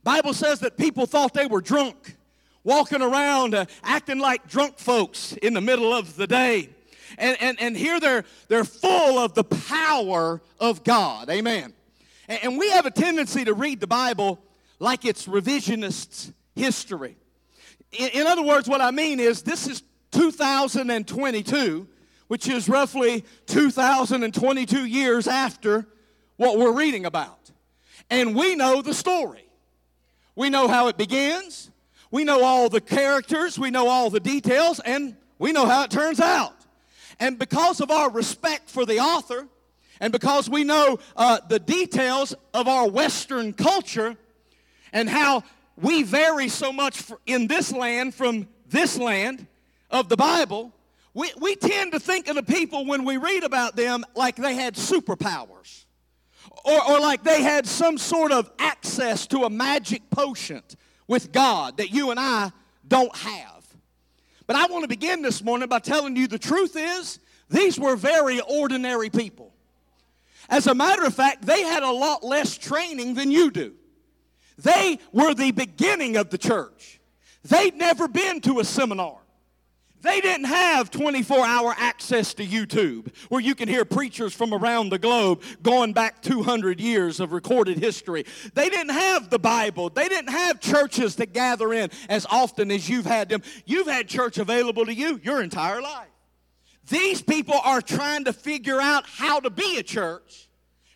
Bible 0.03 0.33
says 0.33 0.61
that 0.61 0.77
people 0.77 1.05
thought 1.05 1.33
they 1.33 1.45
were 1.45 1.61
drunk, 1.61 2.15
walking 2.63 3.01
around 3.01 3.53
uh, 3.53 3.65
acting 3.83 4.19
like 4.19 4.47
drunk 4.47 4.79
folks 4.79 5.33
in 5.33 5.53
the 5.53 5.61
middle 5.61 5.93
of 5.93 6.15
the 6.15 6.25
day. 6.25 6.69
And, 7.17 7.37
and, 7.41 7.61
and 7.61 7.77
here 7.77 7.99
they're, 7.99 8.23
they're 8.47 8.63
full 8.63 9.19
of 9.19 9.33
the 9.33 9.43
power 9.43 10.41
of 10.59 10.83
God. 10.83 11.29
Amen. 11.29 11.73
And, 12.29 12.39
and 12.43 12.57
we 12.57 12.69
have 12.71 12.85
a 12.85 12.91
tendency 12.91 13.43
to 13.45 13.53
read 13.53 13.79
the 13.79 13.87
Bible 13.87 14.39
like 14.79 15.03
it's 15.03 15.27
revisionist 15.27 16.33
history. 16.55 17.17
In, 17.91 18.25
other 18.27 18.41
words, 18.41 18.69
what 18.69 18.81
I 18.81 18.91
mean 18.91 19.19
is 19.19 19.41
this 19.41 19.67
is 19.67 19.83
2022, 20.11 21.87
which 22.27 22.47
is 22.47 22.69
roughly 22.69 23.25
2022 23.47 24.85
years 24.85 25.27
after 25.27 25.85
what 26.37 26.57
we're 26.57 26.71
reading 26.71 27.05
about. 27.05 27.51
And 28.09 28.35
we 28.35 28.55
know 28.55 28.81
the 28.81 28.93
story. 28.93 29.45
We 30.35 30.49
know 30.49 30.67
how 30.67 30.87
it 30.87 30.97
begins. 30.97 31.69
We 32.09 32.23
know 32.23 32.43
all 32.43 32.69
the 32.69 32.81
characters. 32.81 33.59
We 33.59 33.71
know 33.71 33.87
all 33.87 34.09
the 34.09 34.19
details. 34.19 34.79
And 34.79 35.15
we 35.37 35.51
know 35.51 35.65
how 35.65 35.83
it 35.83 35.91
turns 35.91 36.19
out. 36.19 36.55
And 37.19 37.37
because 37.37 37.81
of 37.81 37.91
our 37.91 38.09
respect 38.09 38.69
for 38.69 38.85
the 38.85 38.99
author, 38.99 39.47
and 39.99 40.11
because 40.11 40.49
we 40.49 40.63
know 40.63 40.99
uh, 41.15 41.39
the 41.47 41.59
details 41.59 42.33
of 42.53 42.67
our 42.67 42.89
Western 42.89 43.53
culture 43.53 44.17
and 44.91 45.07
how 45.07 45.43
we 45.75 46.03
vary 46.03 46.49
so 46.49 46.71
much 46.71 47.03
in 47.25 47.47
this 47.47 47.71
land 47.71 48.13
from 48.13 48.47
this 48.67 48.97
land 48.97 49.47
of 49.89 50.09
the 50.09 50.17
Bible, 50.17 50.73
we, 51.13 51.31
we 51.39 51.55
tend 51.55 51.91
to 51.91 51.99
think 51.99 52.27
of 52.27 52.35
the 52.35 52.43
people 52.43 52.85
when 52.85 53.03
we 53.03 53.17
read 53.17 53.43
about 53.43 53.75
them 53.75 54.05
like 54.15 54.37
they 54.37 54.55
had 54.55 54.75
superpowers 54.75 55.85
or, 56.63 56.91
or 56.91 56.99
like 56.99 57.23
they 57.23 57.41
had 57.41 57.67
some 57.67 57.97
sort 57.97 58.31
of 58.31 58.49
access 58.59 59.27
to 59.27 59.43
a 59.43 59.49
magic 59.49 60.09
potion 60.09 60.61
with 61.07 61.31
God 61.31 61.77
that 61.77 61.91
you 61.91 62.11
and 62.11 62.19
I 62.19 62.51
don't 62.87 63.15
have. 63.15 63.65
But 64.47 64.55
I 64.55 64.65
want 64.67 64.83
to 64.83 64.87
begin 64.87 65.21
this 65.21 65.43
morning 65.43 65.67
by 65.67 65.79
telling 65.79 66.15
you 66.15 66.27
the 66.27 66.39
truth 66.39 66.75
is 66.75 67.19
these 67.49 67.79
were 67.79 67.95
very 67.95 68.39
ordinary 68.39 69.09
people. 69.09 69.53
As 70.49 70.67
a 70.67 70.75
matter 70.75 71.05
of 71.05 71.13
fact, 71.13 71.45
they 71.45 71.61
had 71.61 71.83
a 71.83 71.91
lot 71.91 72.23
less 72.23 72.57
training 72.57 73.13
than 73.13 73.31
you 73.31 73.51
do. 73.51 73.73
They 74.57 74.99
were 75.11 75.33
the 75.33 75.51
beginning 75.51 76.17
of 76.17 76.29
the 76.29 76.37
church. 76.37 76.99
They'd 77.43 77.75
never 77.75 78.07
been 78.07 78.41
to 78.41 78.59
a 78.59 78.63
seminar. 78.63 79.17
They 80.01 80.19
didn't 80.19 80.47
have 80.47 80.89
24 80.89 81.45
hour 81.45 81.75
access 81.77 82.33
to 82.35 82.45
YouTube 82.45 83.13
where 83.29 83.41
you 83.41 83.53
can 83.53 83.69
hear 83.69 83.85
preachers 83.85 84.33
from 84.33 84.53
around 84.53 84.89
the 84.89 84.97
globe 84.97 85.43
going 85.61 85.93
back 85.93 86.21
200 86.21 86.79
years 86.79 87.19
of 87.19 87.31
recorded 87.31 87.77
history. 87.77 88.25
They 88.55 88.69
didn't 88.69 88.93
have 88.93 89.29
the 89.29 89.37
Bible. 89.37 89.89
They 89.89 90.07
didn't 90.07 90.31
have 90.31 90.59
churches 90.59 91.15
to 91.17 91.27
gather 91.27 91.71
in 91.71 91.91
as 92.09 92.25
often 92.31 92.71
as 92.71 92.89
you've 92.89 93.05
had 93.05 93.29
them. 93.29 93.43
You've 93.65 93.87
had 93.87 94.07
church 94.07 94.39
available 94.39 94.85
to 94.85 94.93
you 94.93 95.19
your 95.23 95.41
entire 95.41 95.81
life. 95.81 96.07
These 96.89 97.21
people 97.21 97.59
are 97.63 97.81
trying 97.81 98.25
to 98.25 98.33
figure 98.33 98.81
out 98.81 99.05
how 99.05 99.39
to 99.39 99.51
be 99.51 99.77
a 99.77 99.83
church. 99.83 100.49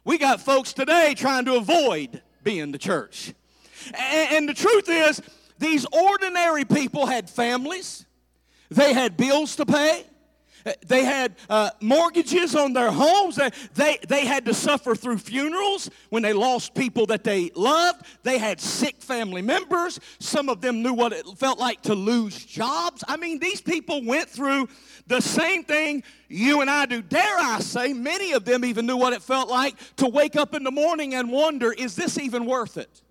We 0.03 0.17
got 0.17 0.41
folks 0.41 0.73
today 0.73 1.13
trying 1.15 1.45
to 1.45 1.55
avoid 1.55 2.23
being 2.43 2.71
the 2.71 2.77
church. 2.79 3.33
And, 3.93 4.49
the 4.49 4.53
truth 4.53 4.89
is, 4.89 5.21
these 5.59 5.85
ordinary 5.85 6.65
people 6.65 7.05
had 7.05 7.29
families. 7.29 8.05
They 8.69 8.93
had 8.93 9.15
bills 9.17 9.55
to 9.57 9.65
pay. 9.65 10.05
They 10.87 11.03
had 11.03 11.35
uh, 11.47 11.69
mortgages 11.79 12.55
on 12.55 12.73
their 12.73 12.89
homes. 12.89 13.35
They, 13.35 13.51
they, 13.75 13.99
they 14.07 14.25
had 14.25 14.45
to 14.45 14.53
suffer 14.55 14.95
through 14.95 15.19
funerals 15.19 15.91
when 16.09 16.23
they 16.23 16.33
lost 16.33 16.73
people 16.73 17.05
that 17.07 17.23
they 17.23 17.51
loved. 17.55 18.03
They 18.23 18.39
had 18.39 18.59
sick 18.59 18.99
family 18.99 19.43
members. 19.43 19.99
Some 20.19 20.49
of 20.49 20.61
them 20.61 20.81
knew 20.81 20.93
what 20.93 21.13
it 21.13 21.23
felt 21.37 21.59
like 21.59 21.83
to 21.83 21.93
lose 21.93 22.43
jobs. 22.43 23.03
I 23.07 23.15
mean, 23.15 23.37
these 23.37 23.61
people 23.61 24.03
went 24.03 24.27
through 24.27 24.67
the 25.05 25.21
same 25.21 25.63
thing 25.63 26.03
you 26.29 26.61
and 26.61 26.69
I 26.69 26.87
do. 26.87 27.03
Dare 27.03 27.37
I 27.37 27.59
say, 27.59 27.93
many 27.93 28.31
of 28.31 28.43
them 28.43 28.65
even 28.65 28.87
knew 28.87 28.97
what 28.97 29.13
it 29.13 29.21
felt 29.21 29.47
like 29.47 29.75
to 29.97 30.07
wake 30.07 30.35
up 30.35 30.55
in 30.55 30.63
the 30.63 30.71
morning 30.71 31.13
and 31.13 31.31
wonder, 31.31 31.71
is 31.73 31.95
this 31.95 32.17
even 32.17 32.47
worth 32.47 32.77
it? 32.77 33.03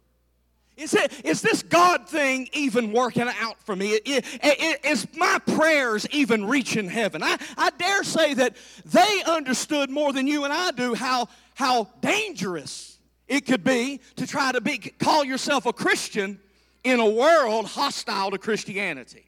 Is, 0.77 0.93
it, 0.93 1.13
is 1.25 1.41
this 1.41 1.63
God 1.63 2.09
thing 2.09 2.49
even 2.53 2.93
working 2.93 3.29
out 3.41 3.61
for 3.61 3.77
me? 3.77 3.91
Is 3.91 5.07
my 5.17 5.39
prayers 5.39 6.07
even 6.11 6.47
reaching 6.47 6.89
heaven? 6.89 7.23
I, 7.23 7.37
I 7.57 7.71
dare 7.71 8.03
say 8.03 8.35
that 8.35 8.57
they 8.85 9.23
understood 9.25 9.89
more 9.89 10.13
than 10.13 10.27
you 10.27 10.43
and 10.43 10.53
I 10.53 10.73
do 10.73 10.95
how, 10.95 11.29
how 11.55 11.89
dangerous 12.01 12.99
it 13.29 13.47
could 13.47 13.63
be 13.63 14.01
to 14.17 14.27
try 14.27 14.51
to 14.51 14.61
be, 14.61 14.79
call 14.79 15.25
yourself 15.25 15.65
a 15.67 15.73
Christian 15.73 16.41
in 16.83 16.99
a 16.99 17.09
world 17.09 17.67
hostile 17.67 18.33
to 18.33 18.39
Christianity. 18.39 19.25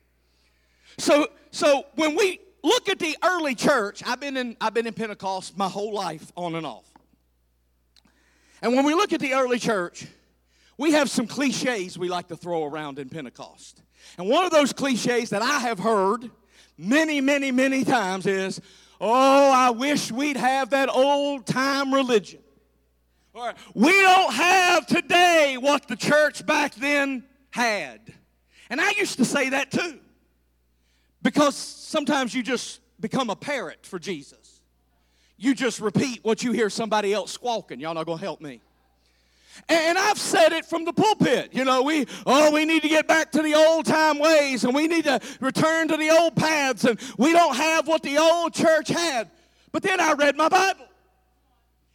So, 0.99 1.29
so 1.53 1.87
when 1.95 2.17
we 2.17 2.41
look 2.65 2.89
at 2.89 2.99
the 2.99 3.17
early 3.23 3.55
church, 3.55 4.03
I've 4.05 4.21
been, 4.21 4.37
in, 4.37 4.57
I've 4.61 4.75
been 4.75 4.87
in 4.87 4.95
Pentecost 4.95 5.57
my 5.57 5.69
whole 5.69 5.95
life 5.95 6.33
on 6.37 6.57
and 6.57 6.67
off. 6.67 6.91
And 8.63 8.75
when 8.75 8.85
we 8.85 8.95
look 8.95 9.13
at 9.13 9.21
the 9.21 9.35
early 9.35 9.59
church, 9.59 10.07
we 10.79 10.93
have 10.93 11.11
some 11.11 11.27
cliches 11.27 11.99
we 11.99 12.09
like 12.09 12.29
to 12.29 12.37
throw 12.37 12.65
around 12.65 12.99
in 12.99 13.09
Pentecost. 13.09 13.83
And 14.19 14.29
one 14.29 14.45
of 14.45 14.51
those 14.51 14.73
cliches 14.73 15.31
that 15.31 15.43
I 15.43 15.61
have 15.61 15.79
heard 15.79 16.31
many, 16.77 17.21
many, 17.21 17.51
many 17.51 17.85
times 17.85 18.27
is, 18.27 18.61
oh, 19.01 19.53
I 19.53 19.71
wish 19.71 20.13
we'd 20.13 20.37
have 20.37 20.71
that 20.71 20.89
old 20.89 21.47
time 21.47 21.95
religion. 21.95 22.41
Or, 23.33 23.55
we 23.75 23.93
don't 23.93 24.33
have 24.33 24.87
today 24.87 25.57
what 25.61 25.89
the 25.89 25.97
church 25.97 26.45
back 26.47 26.75
then 26.75 27.25
had. 27.51 28.13
And 28.71 28.81
I 28.81 28.93
used 28.99 29.19
to 29.19 29.25
say 29.25 29.51
that 29.51 29.71
too. 29.71 30.01
Because 31.23 31.57
sometimes 31.57 32.35
you 32.35 32.43
just 32.43 32.81
become 33.01 33.31
a 33.31 33.37
parrot 33.37 33.85
for 33.85 33.99
Jesus. 33.99 34.61
You 35.37 35.55
just 35.55 35.81
repeat 35.81 36.21
what 36.23 36.43
you 36.43 36.53
hear 36.53 36.71
somebody 36.71 37.13
else 37.13 37.33
squawking. 37.33 37.81
Y'all 37.81 37.95
not 37.95 38.07
to 38.07 38.17
help 38.17 38.41
me. 38.41 38.63
And 39.69 39.99
I've 39.99 40.19
said 40.19 40.53
it 40.53 40.65
from 40.65 40.85
the 40.85 40.93
pulpit. 40.93 41.51
You 41.53 41.65
know, 41.65 41.83
we, 41.83 42.07
oh, 42.25 42.53
we 42.53 42.65
need 42.65 42.83
to 42.83 42.89
get 42.89 43.09
back 43.09 43.33
to 43.33 43.43
the 43.43 43.55
old 43.55 43.87
time 43.87 44.19
ways 44.19 44.65
and 44.65 44.75
we 44.75 44.87
need 44.87 45.05
to 45.05 45.21
return 45.41 45.89
to 45.89 45.97
the 45.97 46.11
old 46.11 46.37
paths 46.37 46.85
and 46.85 46.99
we 47.19 47.33
don't 47.33 47.57
have 47.57 47.89
what 47.89 48.03
the 48.03 48.19
old 48.19 48.55
church 48.55 48.89
had. 48.89 49.31
But 49.73 49.83
then 49.83 50.01
I 50.01 50.13
read 50.13 50.37
my 50.37 50.49
Bible 50.49 50.87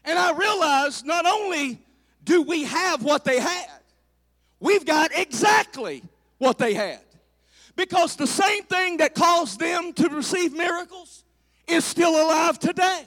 and 0.03 0.17
I 0.17 0.33
realized 0.33 1.05
not 1.05 1.25
only 1.25 1.79
do 2.23 2.41
we 2.41 2.63
have 2.63 3.03
what 3.03 3.23
they 3.23 3.39
had, 3.39 3.67
we've 4.59 4.85
got 4.85 5.11
exactly 5.15 6.03
what 6.37 6.57
they 6.57 6.73
had. 6.73 6.99
Because 7.75 8.15
the 8.15 8.27
same 8.27 8.63
thing 8.63 8.97
that 8.97 9.15
caused 9.15 9.59
them 9.59 9.93
to 9.93 10.09
receive 10.09 10.53
miracles 10.53 11.23
is 11.67 11.85
still 11.85 12.11
alive 12.11 12.59
today. 12.59 13.05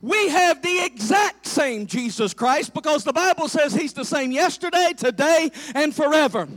We 0.00 0.28
have 0.28 0.60
the 0.62 0.84
exact 0.84 1.46
same 1.46 1.86
Jesus 1.86 2.34
Christ 2.34 2.74
because 2.74 3.02
the 3.02 3.12
Bible 3.12 3.48
says 3.48 3.74
He's 3.74 3.92
the 3.92 4.04
same 4.04 4.30
yesterday, 4.30 4.92
today, 4.96 5.50
and 5.74 5.94
forever. 5.94 6.48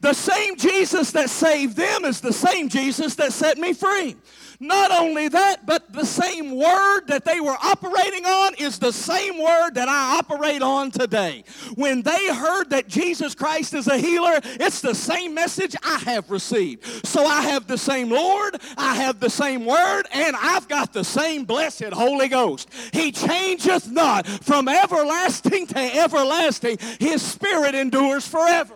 The 0.00 0.12
same 0.12 0.56
Jesus 0.56 1.10
that 1.12 1.30
saved 1.30 1.76
them 1.76 2.04
is 2.04 2.20
the 2.20 2.32
same 2.32 2.68
Jesus 2.68 3.14
that 3.16 3.32
set 3.32 3.58
me 3.58 3.72
free. 3.72 4.16
Not 4.60 4.90
only 4.90 5.28
that, 5.28 5.66
but 5.66 5.92
the 5.92 6.04
same 6.04 6.56
word 6.56 7.06
that 7.08 7.24
they 7.24 7.40
were 7.40 7.56
operating 7.62 8.24
on 8.24 8.54
is 8.54 8.78
the 8.78 8.92
same 8.92 9.42
word 9.42 9.72
that 9.74 9.88
I 9.88 10.18
operate 10.18 10.62
on 10.62 10.90
today. 10.90 11.44
When 11.74 12.02
they 12.02 12.34
heard 12.34 12.70
that 12.70 12.88
Jesus 12.88 13.34
Christ 13.34 13.74
is 13.74 13.86
a 13.86 13.98
healer, 13.98 14.40
it's 14.44 14.80
the 14.80 14.94
same 14.94 15.34
message 15.34 15.74
I 15.82 15.98
have 16.06 16.30
received. 16.30 17.06
So 17.06 17.24
I 17.24 17.42
have 17.42 17.66
the 17.66 17.78
same 17.78 18.10
Lord, 18.10 18.56
I 18.76 18.94
have 18.96 19.20
the 19.20 19.30
same 19.30 19.64
word, 19.64 20.04
and 20.12 20.36
I've 20.36 20.68
got 20.68 20.92
the 20.92 21.04
same 21.04 21.44
blessed 21.44 21.92
Holy 21.92 22.28
Ghost. 22.28 22.68
He 22.92 23.12
changeth 23.12 23.90
not 23.90 24.26
from 24.26 24.68
everlasting 24.68 25.66
to 25.68 25.78
everlasting. 25.78 26.78
His 27.00 27.22
spirit 27.22 27.74
endures 27.74 28.26
forever. 28.26 28.74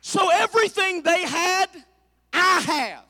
So 0.00 0.30
everything 0.30 1.02
they 1.02 1.22
had, 1.22 1.66
I 2.32 2.60
have. 2.60 3.09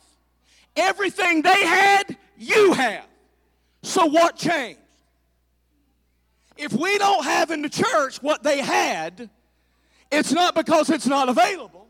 Everything 0.81 1.43
they 1.43 1.65
had, 1.65 2.17
you 2.39 2.73
have. 2.73 3.05
So 3.83 4.07
what 4.07 4.37
changed? 4.37 4.81
If 6.57 6.73
we 6.73 6.99
don't 6.99 7.25
have 7.25 7.51
in 7.51 7.63
the 7.63 7.69
church 7.69 8.23
what 8.23 8.43
they 8.43 8.61
had, 8.61 9.31
it's 10.11 10.33
not 10.33 10.55
because 10.55 10.91
it's 10.91 11.07
not 11.07 11.29
available. 11.29 11.87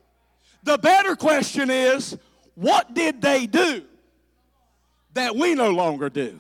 The 0.63 0.77
better 0.79 1.17
question 1.17 1.71
is, 1.71 2.17
what 2.55 2.93
did 2.95 3.23
they 3.23 3.47
do 3.47 3.83
that 5.15 5.35
we 5.35 5.55
no 5.55 5.71
longer 5.71 6.11
do? 6.11 6.39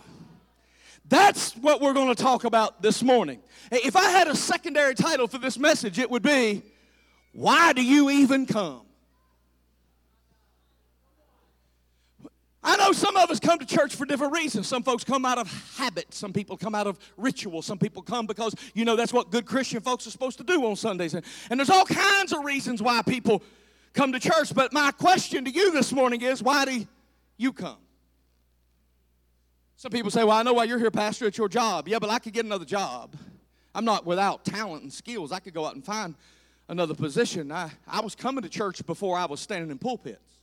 That's 1.08 1.52
what 1.56 1.80
we're 1.80 1.94
going 1.94 2.14
to 2.14 2.20
talk 2.20 2.44
about 2.44 2.82
this 2.82 3.02
morning. 3.02 3.40
If 3.72 3.96
I 3.96 4.10
had 4.10 4.28
a 4.28 4.36
secondary 4.36 4.94
title 4.94 5.26
for 5.26 5.38
this 5.38 5.58
message, 5.58 5.98
it 5.98 6.10
would 6.10 6.22
be, 6.22 6.62
Why 7.32 7.72
do 7.72 7.84
you 7.84 8.10
even 8.10 8.46
come? 8.46 8.82
I 12.62 12.76
know 12.76 12.92
some 12.92 13.16
of 13.16 13.30
us 13.30 13.40
come 13.40 13.58
to 13.58 13.64
church 13.64 13.94
for 13.94 14.04
different 14.04 14.34
reasons. 14.34 14.66
Some 14.66 14.82
folks 14.82 15.02
come 15.02 15.24
out 15.24 15.38
of 15.38 15.76
habit. 15.78 16.12
Some 16.12 16.32
people 16.32 16.58
come 16.58 16.74
out 16.74 16.86
of 16.86 16.98
ritual. 17.16 17.62
Some 17.62 17.78
people 17.78 18.02
come 18.02 18.26
because, 18.26 18.54
you 18.74 18.84
know, 18.84 18.96
that's 18.96 19.14
what 19.14 19.30
good 19.30 19.46
Christian 19.46 19.80
folks 19.80 20.06
are 20.06 20.10
supposed 20.10 20.36
to 20.38 20.44
do 20.44 20.66
on 20.66 20.76
Sundays. 20.76 21.14
And, 21.14 21.24
there's 21.50 21.70
all 21.70 21.86
kinds 21.86 22.32
of 22.32 22.44
reasons 22.44 22.82
why 22.82 23.00
people 23.02 23.42
come 23.94 24.12
to 24.12 24.20
church. 24.20 24.54
But 24.54 24.74
my 24.74 24.90
question 24.90 25.44
to 25.46 25.50
you 25.50 25.72
this 25.72 25.90
morning 25.90 26.20
is 26.20 26.42
why 26.42 26.66
do 26.66 26.86
you 27.38 27.52
come? 27.52 27.78
Some 29.76 29.90
people 29.90 30.10
say, 30.10 30.22
well, 30.24 30.36
I 30.36 30.42
know 30.42 30.52
why 30.52 30.64
you're 30.64 30.78
here, 30.78 30.90
Pastor. 30.90 31.26
It's 31.26 31.38
your 31.38 31.48
job. 31.48 31.88
Yeah, 31.88 31.98
but 31.98 32.10
I 32.10 32.18
could 32.18 32.34
get 32.34 32.44
another 32.44 32.66
job. 32.66 33.16
I'm 33.74 33.86
not 33.86 34.04
without 34.04 34.44
talent 34.44 34.82
and 34.82 34.92
skills. 34.92 35.32
I 35.32 35.38
could 35.38 35.54
go 35.54 35.64
out 35.64 35.74
and 35.74 35.82
find 35.82 36.14
another 36.68 36.92
position. 36.92 37.50
I, 37.50 37.70
I 37.86 38.00
was 38.00 38.14
coming 38.14 38.42
to 38.42 38.50
church 38.50 38.84
before 38.84 39.16
I 39.16 39.24
was 39.24 39.40
standing 39.40 39.70
in 39.70 39.78
pulpits. 39.78 40.39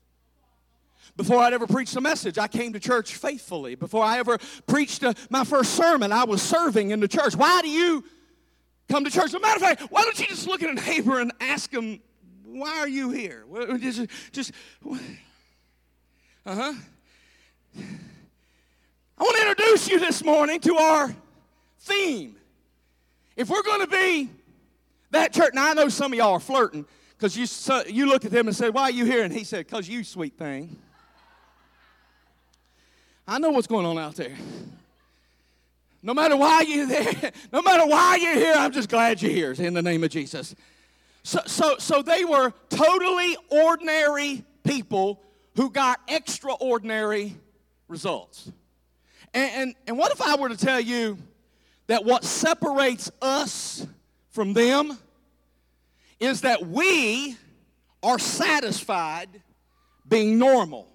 Before 1.15 1.39
I'd 1.39 1.53
ever 1.53 1.67
preached 1.67 1.95
a 1.95 2.01
message, 2.01 2.37
I 2.37 2.47
came 2.47 2.73
to 2.73 2.79
church 2.79 3.15
faithfully. 3.15 3.75
Before 3.75 4.03
I 4.03 4.19
ever 4.19 4.37
preached 4.67 5.03
a, 5.03 5.15
my 5.29 5.43
first 5.43 5.75
sermon, 5.75 6.11
I 6.11 6.25
was 6.25 6.41
serving 6.41 6.91
in 6.91 6.99
the 6.99 7.07
church. 7.07 7.35
Why 7.35 7.61
do 7.61 7.69
you 7.69 8.03
come 8.89 9.03
to 9.03 9.09
church? 9.09 9.25
As 9.25 9.33
a 9.35 9.39
matter 9.39 9.57
of 9.57 9.61
fact, 9.61 9.91
why 9.91 10.03
don't 10.03 10.19
you 10.19 10.27
just 10.27 10.47
look 10.47 10.61
at 10.61 10.69
a 10.69 10.73
neighbor 10.73 11.19
and 11.19 11.31
ask 11.39 11.71
him, 11.71 11.99
why 12.43 12.79
are 12.79 12.87
you 12.87 13.11
here? 13.11 13.45
Just, 13.77 14.07
just 14.31 14.51
uh 16.45 16.55
huh. 16.55 16.73
I 19.17 19.23
want 19.23 19.35
to 19.35 19.49
introduce 19.49 19.89
you 19.89 19.99
this 19.99 20.23
morning 20.23 20.59
to 20.61 20.75
our 20.77 21.15
theme. 21.79 22.35
If 23.35 23.49
we're 23.49 23.63
going 23.63 23.81
to 23.81 23.87
be 23.87 24.29
that 25.11 25.33
church, 25.33 25.53
now 25.53 25.71
I 25.71 25.73
know 25.73 25.89
some 25.89 26.13
of 26.13 26.17
y'all 26.17 26.33
are 26.33 26.39
flirting 26.39 26.85
because 27.17 27.37
you, 27.37 27.45
you 27.87 28.05
look 28.07 28.25
at 28.25 28.31
them 28.31 28.47
and 28.47 28.55
say, 28.55 28.69
Why 28.69 28.83
are 28.83 28.91
you 28.91 29.05
here? 29.05 29.23
And 29.23 29.33
he 29.33 29.43
said, 29.43 29.65
Because 29.65 29.89
you, 29.89 30.03
sweet 30.03 30.37
thing. 30.37 30.77
I 33.27 33.39
know 33.39 33.49
what's 33.49 33.67
going 33.67 33.85
on 33.85 33.97
out 33.97 34.15
there. 34.15 34.35
No 36.01 36.13
matter 36.13 36.37
why 36.37 36.61
you're 36.61 36.87
there, 36.87 37.31
no 37.51 37.61
matter 37.61 37.85
why 37.85 38.15
you're 38.15 38.35
here, 38.35 38.53
I'm 38.55 38.71
just 38.71 38.87
glad 38.87 39.21
you're 39.21 39.31
here 39.31 39.51
in 39.51 39.73
the 39.73 39.81
name 39.81 40.03
of 40.03 40.09
Jesus. 40.09 40.55
So, 41.23 41.41
so, 41.45 41.75
so 41.77 42.01
they 42.01 42.23
were 42.23 42.53
totally 42.69 43.35
ordinary 43.49 44.45
people 44.63 45.21
who 45.57 45.69
got 45.69 45.99
extraordinary 46.07 47.35
results. 47.89 48.49
And, 49.33 49.51
and, 49.51 49.75
and 49.87 49.97
what 49.97 50.13
if 50.13 50.21
I 50.21 50.35
were 50.35 50.47
to 50.47 50.57
tell 50.57 50.79
you 50.79 51.17
that 51.87 52.05
what 52.05 52.23
separates 52.23 53.11
us 53.21 53.85
from 54.29 54.53
them 54.53 54.97
is 56.19 56.41
that 56.41 56.65
we 56.65 57.35
are 58.01 58.19
satisfied 58.19 59.27
being 60.07 60.39
normal? 60.39 60.87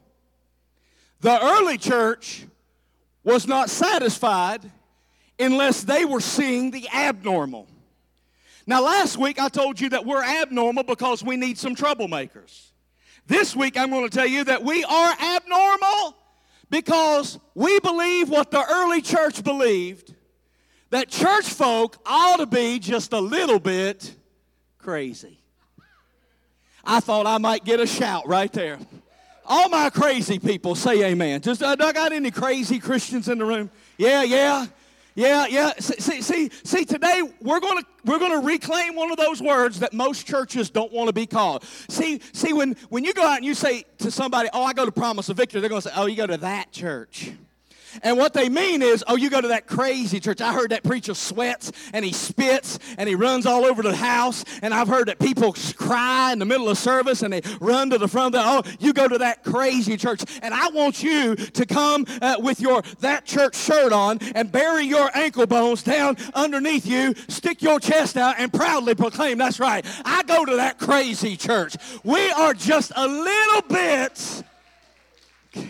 The 1.22 1.40
early 1.40 1.78
church 1.78 2.44
was 3.22 3.46
not 3.46 3.70
satisfied 3.70 4.60
unless 5.38 5.84
they 5.84 6.04
were 6.04 6.20
seeing 6.20 6.72
the 6.72 6.88
abnormal. 6.92 7.68
Now, 8.66 8.82
last 8.82 9.16
week 9.16 9.40
I 9.40 9.48
told 9.48 9.80
you 9.80 9.88
that 9.90 10.04
we're 10.04 10.22
abnormal 10.22 10.82
because 10.82 11.22
we 11.22 11.36
need 11.36 11.58
some 11.58 11.76
troublemakers. 11.76 12.70
This 13.28 13.54
week 13.54 13.76
I'm 13.78 13.90
going 13.90 14.08
to 14.08 14.14
tell 14.14 14.26
you 14.26 14.42
that 14.44 14.64
we 14.64 14.82
are 14.82 15.12
abnormal 15.12 16.16
because 16.70 17.38
we 17.54 17.78
believe 17.78 18.28
what 18.28 18.50
the 18.50 18.64
early 18.68 19.00
church 19.00 19.44
believed 19.44 20.12
that 20.90 21.08
church 21.08 21.46
folk 21.46 21.98
ought 22.04 22.38
to 22.38 22.46
be 22.46 22.80
just 22.80 23.12
a 23.12 23.20
little 23.20 23.60
bit 23.60 24.12
crazy. 24.78 25.38
I 26.84 26.98
thought 26.98 27.28
I 27.28 27.38
might 27.38 27.64
get 27.64 27.78
a 27.78 27.86
shout 27.86 28.26
right 28.26 28.52
there. 28.52 28.78
All 29.44 29.68
my 29.68 29.90
crazy 29.90 30.38
people 30.38 30.74
say 30.74 31.04
amen. 31.10 31.40
Just, 31.40 31.62
uh, 31.62 31.76
I 31.78 31.92
got 31.92 32.12
any 32.12 32.30
crazy 32.30 32.78
Christians 32.78 33.28
in 33.28 33.38
the 33.38 33.44
room? 33.44 33.70
Yeah, 33.98 34.22
yeah. 34.22 34.66
Yeah, 35.14 35.46
yeah. 35.46 35.72
See, 35.78 36.22
see, 36.22 36.50
see, 36.64 36.84
today 36.86 37.22
we're 37.42 37.60
to 37.82 37.86
we're 38.04 38.18
to 38.40 38.46
reclaim 38.46 38.94
one 38.94 39.10
of 39.10 39.18
those 39.18 39.42
words 39.42 39.80
that 39.80 39.92
most 39.92 40.26
churches 40.26 40.70
don't 40.70 40.90
want 40.90 41.08
to 41.08 41.12
be 41.12 41.26
called. 41.26 41.64
See, 41.88 42.20
see, 42.32 42.54
when, 42.54 42.76
when 42.88 43.04
you 43.04 43.12
go 43.12 43.22
out 43.22 43.36
and 43.36 43.44
you 43.44 43.54
say 43.54 43.84
to 43.98 44.10
somebody, 44.10 44.48
oh, 44.54 44.64
I 44.64 44.72
go 44.72 44.86
to 44.86 44.92
Promise 44.92 45.28
of 45.28 45.36
Victory, 45.36 45.60
they're 45.60 45.68
to 45.82 45.88
say, 45.88 45.94
oh, 45.94 46.06
you 46.06 46.16
go 46.16 46.26
to 46.26 46.38
that 46.38 46.72
church. 46.72 47.32
And 48.02 48.16
what 48.16 48.32
they 48.32 48.48
mean 48.48 48.82
is, 48.82 49.04
oh, 49.06 49.16
you 49.16 49.30
go 49.30 49.40
to 49.40 49.48
that 49.48 49.66
crazy 49.66 50.20
church. 50.20 50.40
I 50.40 50.52
heard 50.52 50.70
that 50.70 50.82
preacher 50.82 51.14
sweats 51.14 51.72
and 51.92 52.04
he 52.04 52.12
spits 52.12 52.78
and 52.98 53.08
he 53.08 53.14
runs 53.14 53.46
all 53.46 53.64
over 53.64 53.82
the 53.82 53.94
house. 53.94 54.44
And 54.62 54.72
I've 54.72 54.88
heard 54.88 55.08
that 55.08 55.18
people 55.18 55.54
cry 55.76 56.32
in 56.32 56.38
the 56.38 56.44
middle 56.44 56.68
of 56.68 56.78
service 56.78 57.22
and 57.22 57.32
they 57.32 57.42
run 57.60 57.90
to 57.90 57.98
the 57.98 58.08
front 58.08 58.34
of 58.34 58.64
the, 58.64 58.70
oh, 58.70 58.76
you 58.80 58.92
go 58.92 59.08
to 59.08 59.18
that 59.18 59.44
crazy 59.44 59.96
church. 59.96 60.22
And 60.42 60.54
I 60.54 60.68
want 60.68 61.02
you 61.02 61.36
to 61.36 61.66
come 61.66 62.06
uh, 62.20 62.36
with 62.38 62.60
your 62.60 62.82
that 63.00 63.24
church 63.24 63.56
shirt 63.56 63.92
on 63.92 64.18
and 64.34 64.50
bury 64.50 64.84
your 64.84 65.10
ankle 65.14 65.46
bones 65.46 65.82
down 65.82 66.16
underneath 66.34 66.86
you, 66.86 67.14
stick 67.28 67.62
your 67.62 67.80
chest 67.80 68.16
out 68.16 68.36
and 68.38 68.52
proudly 68.52 68.94
proclaim, 68.94 69.38
that's 69.38 69.60
right, 69.60 69.84
I 70.04 70.22
go 70.24 70.44
to 70.44 70.56
that 70.56 70.78
crazy 70.78 71.36
church. 71.36 71.76
We 72.04 72.30
are 72.30 72.54
just 72.54 72.92
a 72.94 73.06
little 73.06 73.62
bit 73.68 74.42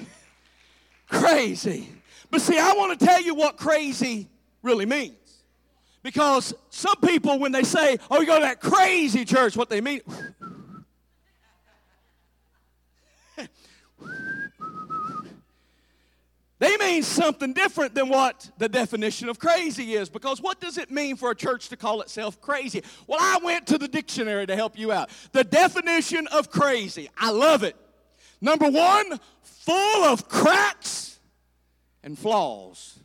crazy. 1.08 1.88
But 2.32 2.40
see, 2.40 2.58
I 2.58 2.72
want 2.72 2.98
to 2.98 3.06
tell 3.06 3.22
you 3.22 3.34
what 3.34 3.58
crazy 3.58 4.26
really 4.62 4.86
means. 4.86 5.44
Because 6.02 6.54
some 6.70 6.96
people, 7.04 7.38
when 7.38 7.52
they 7.52 7.62
say, 7.62 7.98
oh, 8.10 8.20
you 8.20 8.26
go 8.26 8.36
to 8.36 8.44
that 8.46 8.58
crazy 8.58 9.26
church, 9.26 9.54
what 9.54 9.68
they 9.68 9.82
mean, 9.82 10.00
they 16.58 16.76
mean 16.78 17.02
something 17.02 17.52
different 17.52 17.94
than 17.94 18.08
what 18.08 18.50
the 18.56 18.66
definition 18.66 19.28
of 19.28 19.38
crazy 19.38 19.92
is. 19.92 20.08
Because 20.08 20.40
what 20.40 20.58
does 20.58 20.78
it 20.78 20.90
mean 20.90 21.16
for 21.16 21.32
a 21.32 21.36
church 21.36 21.68
to 21.68 21.76
call 21.76 22.00
itself 22.00 22.40
crazy? 22.40 22.82
Well, 23.06 23.18
I 23.20 23.40
went 23.44 23.66
to 23.66 23.76
the 23.76 23.88
dictionary 23.88 24.46
to 24.46 24.56
help 24.56 24.78
you 24.78 24.90
out. 24.90 25.10
The 25.32 25.44
definition 25.44 26.26
of 26.28 26.50
crazy, 26.50 27.10
I 27.18 27.30
love 27.30 27.62
it. 27.62 27.76
Number 28.40 28.70
one, 28.70 29.20
full 29.42 30.04
of 30.04 30.30
cracks 30.30 31.11
and 32.02 32.18
flaws. 32.18 32.98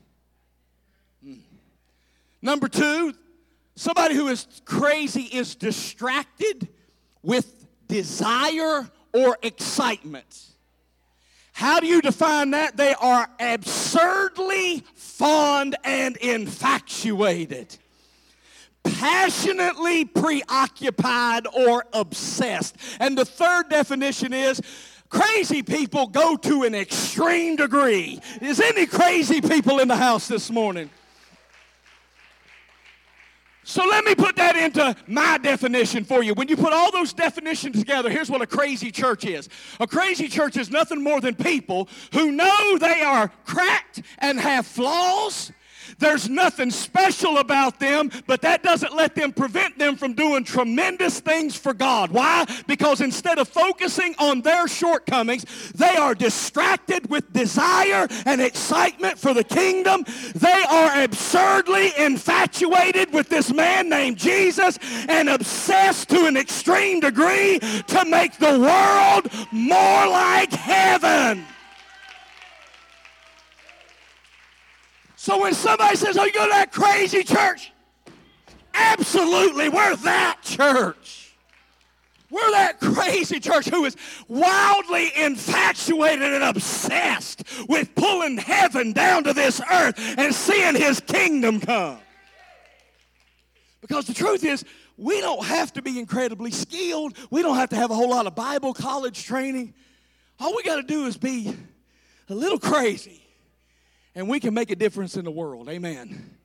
Mm. 1.26 1.40
Number 2.42 2.68
two, 2.68 3.14
somebody 3.76 4.16
who 4.16 4.28
is 4.28 4.48
crazy 4.66 5.24
is 5.24 5.56
distracted 5.56 6.68
with 7.22 7.66
desire 7.88 8.90
or 9.14 9.38
excitement. 9.42 10.48
How 11.54 11.80
do 11.80 11.88
you 11.88 12.02
define 12.02 12.52
that? 12.52 12.78
They 12.78 12.94
are 12.94 13.28
absurdly 13.40 14.84
fond 14.94 15.76
and 15.84 16.16
infatuated, 16.18 17.76
passionately 18.84 20.06
preoccupied 20.06 21.48
or 21.48 21.84
obsessed. 21.94 22.78
And 23.00 23.18
the 23.18 23.26
third 23.26 23.70
definition 23.70 24.34
is 24.34 24.62
Crazy 25.10 25.64
people 25.64 26.08
go 26.08 26.36
to 26.36 26.64
an 26.64 26.76
extreme 26.76 27.56
degree. 27.56 28.20
Is 28.42 28.60
any 28.60 28.86
crazy 28.86 29.42
people 29.42 29.80
in 29.80 29.88
the 29.88 29.96
house 29.96 30.28
this 30.28 30.50
morning? 30.50 30.90
So 33.64 33.86
let 33.86 34.06
me 34.06 34.16
put 34.16 34.38
that 34.38 34.56
into 34.56 34.96
my 35.08 35.38
definition 35.38 36.06
for 36.06 36.24
you. 36.24 36.34
When 36.34 36.48
you 36.48 36.56
put 36.56 36.72
all 36.72 36.90
those 36.90 37.12
definitions 37.12 37.78
together, 37.78 38.10
here's 38.10 38.30
what 38.30 38.42
a 38.42 38.48
crazy 38.48 38.92
church 38.92 39.26
is. 39.26 39.50
A 39.82 39.88
crazy 39.88 40.30
church 40.30 40.56
is 40.56 40.70
nothing 40.70 41.04
more 41.04 41.20
than 41.20 41.36
people 41.36 41.90
who 42.14 42.32
know 42.32 42.78
they 42.78 43.02
are 43.02 43.30
cracked 43.44 44.04
and 44.20 44.40
have 44.40 44.66
flaws 44.66 45.52
there's 46.00 46.30
nothing 46.30 46.70
special 46.70 47.40
about 47.40 47.80
them, 47.80 48.12
but 48.28 48.42
that 48.42 48.64
doesn't 48.64 48.96
let 48.96 49.16
them 49.16 49.34
prevent 49.34 49.80
them 49.80 49.96
from 49.96 50.14
doing 50.14 50.44
tremendous 50.44 51.20
things 51.20 51.56
for 51.56 51.74
God. 51.74 52.12
Why? 52.12 52.46
Because 52.68 53.02
instead 53.02 53.40
of 53.40 53.48
focusing 53.48 54.16
on 54.20 54.42
their 54.42 54.68
shortcomings, 54.68 55.46
they 55.74 55.96
are 55.96 56.14
distracted 56.14 57.10
with 57.10 57.34
desire 57.34 58.08
and 58.26 58.42
excitement 58.42 59.18
for 59.18 59.34
the 59.34 59.44
kingdom. 59.44 60.06
They 60.36 60.64
are 60.70 61.04
absurdly 61.04 61.92
infatuated 61.98 63.14
with 63.14 63.30
this 63.30 63.52
man 63.52 63.90
named 63.90 64.18
Jesus 64.18 64.78
and 65.10 65.30
obsessed 65.30 66.10
to 66.10 66.26
an 66.28 66.38
extreme 66.38 67.00
degree 67.00 67.60
to 67.60 68.06
make 68.06 68.38
the 68.38 68.60
world 68.60 69.32
more 69.52 70.08
like 70.08 70.52
heaven. 70.52 71.46
So 75.28 75.42
when 75.42 75.54
somebody 75.54 75.98
says, 75.98 76.18
oh, 76.18 76.24
you 76.24 76.32
go 76.32 76.46
to 76.46 76.52
that 76.52 76.72
crazy 76.72 77.22
church, 77.22 77.74
absolutely, 78.74 79.68
we're 79.68 79.98
that 79.98 80.38
church. 80.42 81.36
We're 82.32 82.50
that 82.52 82.80
crazy 82.80 83.42
church 83.42 83.68
who 83.68 83.84
is 83.84 83.98
wildly 84.30 85.12
infatuated 85.18 86.32
and 86.32 86.46
obsessed 86.46 87.44
with 87.68 87.94
pulling 87.94 88.38
heaven 88.38 88.94
down 88.94 89.26
to 89.26 89.34
this 89.34 89.60
earth 89.70 90.00
and 90.18 90.34
seeing 90.34 90.76
his 90.76 91.02
kingdom 91.02 91.60
come. 91.60 92.00
Because 93.82 94.08
the 94.08 94.14
truth 94.14 94.46
is, 94.46 94.64
we 94.96 95.20
don't 95.20 95.44
have 95.44 95.74
to 95.74 95.82
be 95.82 96.00
incredibly 96.00 96.52
skilled. 96.52 97.18
We 97.32 97.42
don't 97.42 97.58
have 97.58 97.72
to 97.72 97.76
have 97.76 97.92
a 97.92 97.96
whole 97.96 98.12
lot 98.12 98.28
of 98.28 98.36
Bible 98.36 98.74
college 98.74 99.26
training. 99.26 99.74
All 100.40 100.56
we 100.56 100.64
got 100.64 100.78
to 100.78 100.84
do 100.84 101.06
is 101.06 101.18
be 101.18 101.54
a 102.30 102.34
little 102.34 102.60
crazy 102.60 103.27
and 104.18 104.28
we 104.28 104.40
can 104.40 104.52
make 104.56 104.72
a 104.72 104.76
difference 104.76 105.16
in 105.16 105.24
the 105.24 105.32
world. 105.32 105.70
Amen. 105.70 106.36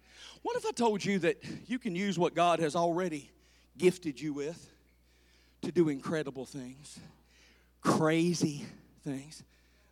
What 0.42 0.56
if 0.56 0.66
I 0.66 0.72
told 0.72 1.02
you 1.02 1.18
that 1.20 1.42
you 1.66 1.78
can 1.78 1.96
use 1.96 2.18
what 2.18 2.34
God 2.34 2.58
has 2.58 2.76
already 2.76 3.30
gifted 3.78 4.20
you 4.20 4.34
with 4.34 4.70
to 5.62 5.72
do 5.72 5.88
incredible 5.88 6.44
things, 6.44 7.00
crazy 7.80 8.66
things? 9.04 9.42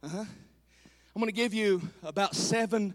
Uh-huh. 0.03 0.19
I'm 0.19 1.21
going 1.21 1.27
to 1.27 1.33
give 1.33 1.55
you 1.55 1.81
about 2.03 2.37
seven 2.37 2.95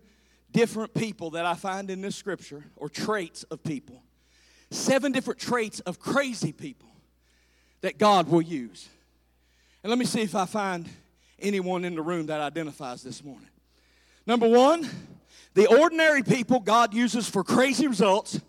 different 0.52 0.94
people 0.94 1.32
that 1.32 1.48
I 1.48 1.56
find 1.56 1.90
in 1.90 2.02
this 2.02 2.16
scripture, 2.16 2.64
or 2.76 2.88
traits 2.88 3.42
of 3.46 3.64
people. 3.64 4.04
Seven 4.70 5.12
different 5.12 5.40
traits 5.40 5.80
of 5.82 6.00
crazy 6.00 6.54
people 6.54 6.90
that 7.82 7.98
God 7.98 8.30
will 8.30 8.42
use. 8.42 8.88
And 9.84 9.90
let 9.90 9.98
me 9.98 10.06
see 10.06 10.22
if 10.22 10.36
I 10.36 10.46
find 10.46 10.88
anyone 11.40 11.86
in 11.86 11.96
the 11.96 12.04
room 12.04 12.28
that 12.28 12.40
identifies 12.40 13.02
this 13.02 13.24
morning. 13.24 13.50
Number 14.28 14.48
one, 14.48 14.90
the 15.54 15.68
ordinary 15.68 16.24
people 16.24 16.60
God 16.60 16.94
uses 16.94 17.30
for 17.30 17.44
crazy 17.44 17.88
results 17.88 18.40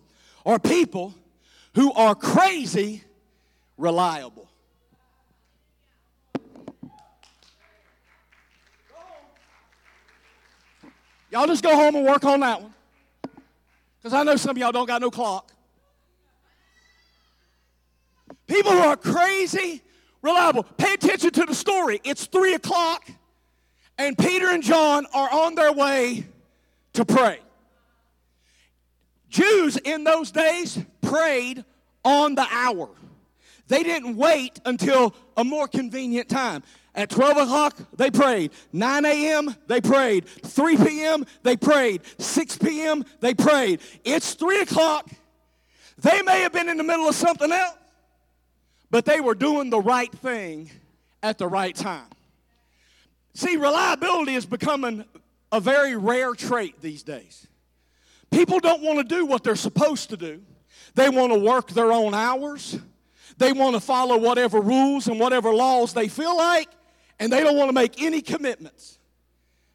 are 0.44 0.58
people 0.58 1.14
who 1.74 1.92
are 1.92 2.14
crazy 2.14 3.04
reliable. 3.76 4.48
Y'all 11.30 11.46
just 11.46 11.62
go 11.62 11.74
home 11.74 11.96
and 11.96 12.06
work 12.06 12.24
on 12.24 12.40
that 12.40 12.62
one. 12.62 12.72
Because 13.98 14.14
I 14.14 14.22
know 14.22 14.36
some 14.36 14.52
of 14.52 14.58
y'all 14.58 14.72
don't 14.72 14.86
got 14.86 15.02
no 15.02 15.10
clock. 15.10 15.52
People 18.46 18.72
who 18.72 18.78
are 18.78 18.96
crazy 18.96 19.82
reliable. 20.22 20.62
Pay 20.62 20.94
attention 20.94 21.30
to 21.30 21.44
the 21.44 21.54
story. 21.54 22.00
It's 22.04 22.26
three 22.26 22.54
o'clock 22.54 23.06
and 23.98 24.16
Peter 24.16 24.50
and 24.50 24.62
John 24.62 25.06
are 25.14 25.30
on 25.30 25.54
their 25.54 25.72
way 25.72 26.26
to 26.94 27.04
pray. 27.04 27.40
Jews 29.28 29.76
in 29.76 30.04
those 30.04 30.30
days 30.30 30.78
prayed 31.02 31.64
on 32.04 32.34
the 32.34 32.46
hour. 32.50 32.88
They 33.68 33.82
didn't 33.82 34.16
wait 34.16 34.60
until 34.64 35.14
a 35.36 35.44
more 35.44 35.66
convenient 35.66 36.28
time. 36.28 36.62
At 36.94 37.10
12 37.10 37.36
o'clock, 37.36 37.76
they 37.96 38.10
prayed. 38.10 38.52
9 38.72 39.04
a.m., 39.04 39.54
they 39.66 39.82
prayed. 39.82 40.26
3 40.26 40.76
p.m., 40.78 41.26
they 41.42 41.56
prayed. 41.56 42.00
6 42.18 42.58
p.m., 42.58 43.04
they 43.20 43.34
prayed. 43.34 43.80
It's 44.04 44.32
3 44.34 44.60
o'clock. 44.62 45.10
They 45.98 46.22
may 46.22 46.40
have 46.40 46.52
been 46.52 46.70
in 46.70 46.78
the 46.78 46.84
middle 46.84 47.08
of 47.08 47.14
something 47.14 47.52
else, 47.52 47.76
but 48.90 49.04
they 49.04 49.20
were 49.20 49.34
doing 49.34 49.68
the 49.68 49.80
right 49.80 50.12
thing 50.12 50.70
at 51.22 51.36
the 51.36 51.48
right 51.48 51.74
time. 51.74 52.08
See, 53.36 53.56
reliability 53.56 54.34
is 54.34 54.46
becoming 54.46 55.04
a 55.52 55.60
very 55.60 55.94
rare 55.94 56.32
trait 56.32 56.80
these 56.80 57.02
days. 57.02 57.46
People 58.30 58.60
don't 58.60 58.80
want 58.80 58.96
to 58.98 59.04
do 59.04 59.26
what 59.26 59.44
they're 59.44 59.56
supposed 59.56 60.08
to 60.08 60.16
do, 60.16 60.40
they 60.94 61.10
want 61.10 61.34
to 61.34 61.38
work 61.38 61.68
their 61.68 61.92
own 61.92 62.14
hours. 62.14 62.78
They 63.38 63.52
want 63.52 63.74
to 63.76 63.80
follow 63.80 64.16
whatever 64.16 64.60
rules 64.60 65.08
and 65.08 65.20
whatever 65.20 65.52
laws 65.52 65.92
they 65.92 66.08
feel 66.08 66.34
like, 66.34 66.70
and 67.18 67.30
they 67.30 67.42
don't 67.42 67.58
want 67.58 67.68
to 67.68 67.74
make 67.74 68.00
any 68.00 68.22
commitments. 68.22 68.98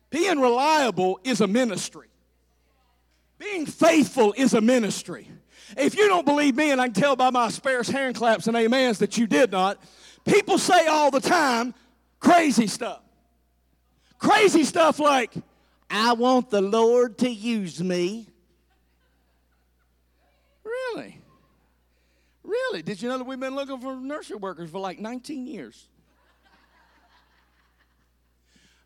Being 0.10 0.40
reliable 0.40 1.20
is 1.24 1.42
a 1.42 1.48
ministry. 1.48 2.08
Being 3.38 3.68
faithful 3.68 4.34
is 4.36 4.56
a 4.56 4.62
ministry. 4.62 5.28
If 5.78 5.96
you 5.96 6.08
don't 6.08 6.26
believe 6.26 6.56
me, 6.56 6.72
and 6.72 6.82
I 6.82 6.86
can 6.86 6.94
tell 6.96 7.16
by 7.16 7.30
my 7.30 7.50
sparse 7.50 7.88
hand 7.88 8.16
claps 8.16 8.48
and 8.48 8.58
amens 8.58 8.98
that 8.98 9.16
you 9.20 9.28
did 9.28 9.52
not, 9.52 9.80
people 10.26 10.58
say 10.58 10.88
all 10.88 11.12
the 11.12 11.22
time 11.22 11.76
crazy 12.20 12.66
stuff. 12.66 13.04
Crazy 14.22 14.64
stuff 14.64 15.00
like, 15.00 15.34
I 15.90 16.14
want 16.14 16.52
the 16.52 16.62
Lord 16.62 17.18
to 17.20 17.30
use 17.30 17.84
me. 17.84 18.28
Really? 20.64 21.20
Really? 22.44 22.84
Did 22.84 23.02
you 23.02 23.10
know 23.10 23.18
that 23.18 23.24
we've 23.24 23.40
been 23.40 23.56
looking 23.56 23.80
for 23.80 23.96
nursery 23.96 24.38
workers 24.38 24.70
for 24.70 24.80
like 24.80 25.00
19 25.00 25.48
years? 25.48 25.88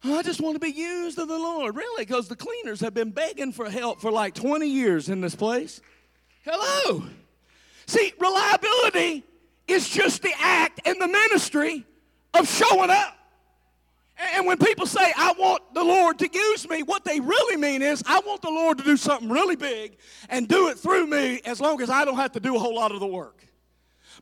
I 0.06 0.22
just 0.22 0.40
want 0.40 0.56
to 0.56 0.60
be 0.60 0.72
used 0.72 1.20
of 1.20 1.28
the 1.28 1.38
Lord. 1.38 1.76
Really? 1.76 2.06
Because 2.06 2.28
the 2.30 2.36
cleaners 2.36 2.80
have 2.80 2.94
been 2.94 3.12
begging 3.12 3.52
for 3.52 3.70
help 3.70 4.00
for 4.00 4.12
like 4.12 4.36
20 4.36 4.68
years 4.68 5.10
in 5.10 5.20
this 5.20 5.36
place. 5.36 5.82
Hello. 6.44 7.04
See, 7.88 8.14
reliability 8.20 9.24
is 9.68 9.90
just 9.90 10.22
the 10.22 10.34
act 10.40 10.82
and 10.86 11.02
the 11.02 11.08
ministry 11.08 11.86
of 12.34 12.48
showing 12.48 12.90
up. 12.90 13.18
And 14.18 14.46
when 14.46 14.58
people 14.58 14.86
say, 14.86 15.14
I 15.18 15.34
want 15.38 15.74
the 15.74 15.84
Lord 15.84 16.20
to 16.20 16.30
use 16.32 16.68
me, 16.70 16.84
what 16.84 17.04
they 17.04 17.20
really 17.20 17.58
mean 17.58 17.82
is, 17.82 18.02
I 18.06 18.20
want 18.26 18.42
the 18.42 18.50
Lord 18.50 18.78
to 18.78 18.84
do 18.84 18.96
something 18.96 19.30
really 19.30 19.58
big 19.58 19.98
and 20.30 20.48
do 20.48 20.70
it 20.70 20.80
through 20.80 21.08
me 21.08 21.42
as 21.46 21.60
long 21.60 21.82
as 21.82 21.90
I 21.90 22.06
don't 22.06 22.16
have 22.16 22.32
to 22.34 22.40
do 22.40 22.56
a 22.56 22.60
whole 22.60 22.76
lot 22.76 22.92
of 22.92 23.02
the 23.02 23.08
work. 23.08 23.46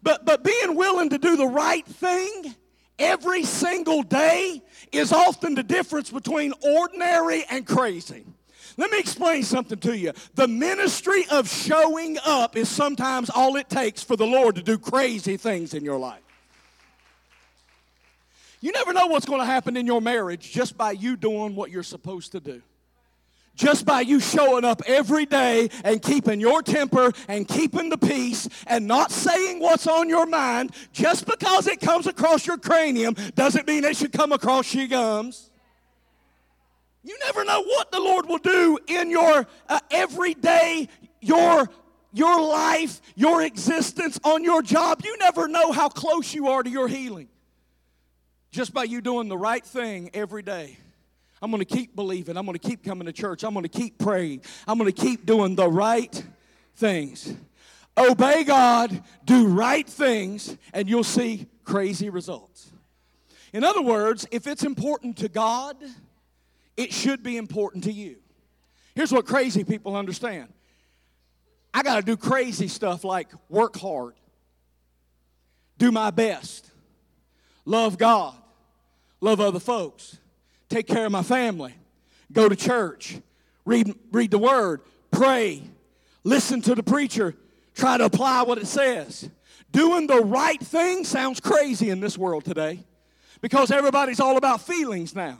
But, 0.02 0.26
but 0.26 0.44
being 0.44 0.76
willing 0.76 1.10
to 1.10 1.18
do 1.18 1.38
the 1.38 1.48
right 1.48 1.86
thing 1.86 2.56
every 2.98 3.44
single 3.44 4.02
day 4.02 4.62
is 4.92 5.12
often 5.12 5.56
the 5.56 5.64
difference 5.64 6.10
between 6.10 6.54
ordinary 6.62 7.46
and 7.50 7.66
crazy. 7.66 8.26
Let 8.78 8.90
me 8.90 9.00
explain 9.00 9.44
something 9.44 9.80
to 9.80 9.96
you. 9.96 10.14
The 10.34 10.48
ministry 10.48 11.26
of 11.30 11.48
showing 11.48 12.18
up 12.26 12.58
is 12.58 12.68
sometimes 12.70 13.30
all 13.30 13.56
it 13.58 13.70
takes 13.70 14.02
for 14.02 14.16
the 14.16 14.26
Lord 14.26 14.56
to 14.56 14.64
do 14.64 14.80
crazy 14.80 15.38
things 15.38 15.76
in 15.76 15.86
your 15.86 16.00
life. 16.00 16.22
You 18.64 18.72
never 18.72 18.94
know 18.94 19.08
what's 19.08 19.26
going 19.26 19.42
to 19.42 19.46
happen 19.46 19.76
in 19.76 19.86
your 19.86 20.00
marriage 20.00 20.50
just 20.50 20.78
by 20.78 20.92
you 20.92 21.18
doing 21.18 21.54
what 21.54 21.70
you're 21.70 21.84
supposed 21.84 22.32
to 22.32 22.40
do 22.40 22.62
just 23.56 23.86
by 23.86 24.02
you 24.02 24.20
showing 24.20 24.64
up 24.64 24.82
every 24.88 25.26
day 25.26 25.70
and 25.84 26.02
keeping 26.02 26.40
your 26.40 26.62
temper 26.62 27.12
and 27.28 27.48
keeping 27.48 27.90
the 27.90 27.98
peace 27.98 28.50
and 28.66 28.88
not 28.88 29.12
saying 29.12 29.60
what's 29.60 29.86
on 29.86 30.10
your 30.10 30.26
mind, 30.26 30.72
just 30.92 31.28
because 31.28 31.68
it 31.68 31.80
comes 31.80 32.08
across 32.08 32.48
your 32.48 32.58
cranium 32.58 33.16
doesn't 33.36 33.68
mean 33.68 33.84
it 33.84 33.96
should 33.96 34.12
come 34.12 34.32
across 34.32 34.74
your 34.74 34.88
gums. 34.88 35.52
You 37.04 37.16
never 37.26 37.44
know 37.44 37.62
what 37.64 37.92
the 37.92 38.00
Lord 38.00 38.28
will 38.28 38.40
do 38.40 38.80
in 38.88 39.12
your 39.12 39.46
uh, 39.68 39.80
everyday, 39.92 40.88
your 41.22 41.70
your 42.16 42.42
life, 42.42 43.02
your 43.16 43.42
existence 43.42 44.20
on 44.24 44.44
your 44.44 44.62
job. 44.62 45.02
You 45.04 45.18
never 45.18 45.48
know 45.48 45.72
how 45.72 45.90
close 45.90 46.34
you 46.34 46.48
are 46.48 46.64
to 46.64 46.70
your 46.70 46.88
healing. 46.88 47.28
Just 48.54 48.72
by 48.72 48.84
you 48.84 49.02
doing 49.02 49.30
the 49.30 49.38
right 49.38 49.66
thing 49.66 50.12
every 50.14 50.44
day. 50.44 50.78
I'm 51.42 51.50
going 51.50 51.60
to 51.60 51.66
keep 51.66 51.96
believing. 51.96 52.38
I'm 52.38 52.46
going 52.46 52.58
to 52.58 52.68
keep 52.68 52.84
coming 52.84 53.08
to 53.08 53.12
church. 53.12 53.44
I'm 53.44 53.54
going 53.54 53.64
to 53.64 53.68
keep 53.68 53.98
praying. 53.98 54.44
I'm 54.68 54.78
going 54.78 54.92
to 54.92 55.02
keep 55.02 55.26
doing 55.26 55.56
the 55.56 55.68
right 55.68 56.24
things. 56.76 57.34
Obey 57.98 58.44
God, 58.44 59.04
do 59.26 59.48
right 59.48 59.88
things, 59.88 60.56
and 60.72 60.88
you'll 60.88 61.04
see 61.04 61.48
crazy 61.64 62.12
results. 62.12 62.72
In 63.54 63.64
other 63.64 63.82
words, 63.82 64.28
if 64.30 64.46
it's 64.46 64.64
important 64.64 65.18
to 65.18 65.30
God, 65.30 65.76
it 66.78 66.94
should 66.94 67.24
be 67.24 67.38
important 67.38 67.86
to 67.86 67.92
you. 67.92 68.18
Here's 68.94 69.12
what 69.12 69.26
crazy 69.26 69.64
people 69.64 69.96
understand 69.96 70.54
I 71.74 71.82
got 71.82 71.96
to 71.96 72.04
do 72.04 72.16
crazy 72.18 72.68
stuff 72.68 73.04
like 73.04 73.30
work 73.50 73.78
hard, 73.78 74.14
do 75.80 75.92
my 75.92 76.12
best, 76.12 76.70
love 77.66 77.98
God, 77.98 78.36
love 79.24 79.40
other 79.40 79.60
folks 79.60 80.18
take 80.70 80.88
care 80.88 81.06
of 81.06 81.12
my 81.12 81.24
family, 81.24 81.74
go 82.32 82.50
to 82.50 82.56
church, 82.56 83.18
read, 83.64 83.94
read 84.12 84.32
the 84.32 84.40
word, 84.40 84.82
pray, 85.12 85.62
listen 86.24 86.62
to 86.62 86.74
the 86.74 86.82
preacher, 86.82 87.36
try 87.76 87.98
to 87.98 88.06
apply 88.06 88.42
what 88.42 88.58
it 88.58 88.66
says. 88.66 89.30
Doing 89.72 90.08
the 90.08 90.22
right 90.22 90.60
thing 90.60 91.04
sounds 91.04 91.40
crazy 91.40 91.90
in 91.90 92.00
this 92.00 92.18
world 92.18 92.44
today 92.44 92.80
because 93.42 93.72
everybody's 93.72 94.20
all 94.20 94.38
about 94.38 94.62
feelings 94.62 95.16
now. 95.16 95.38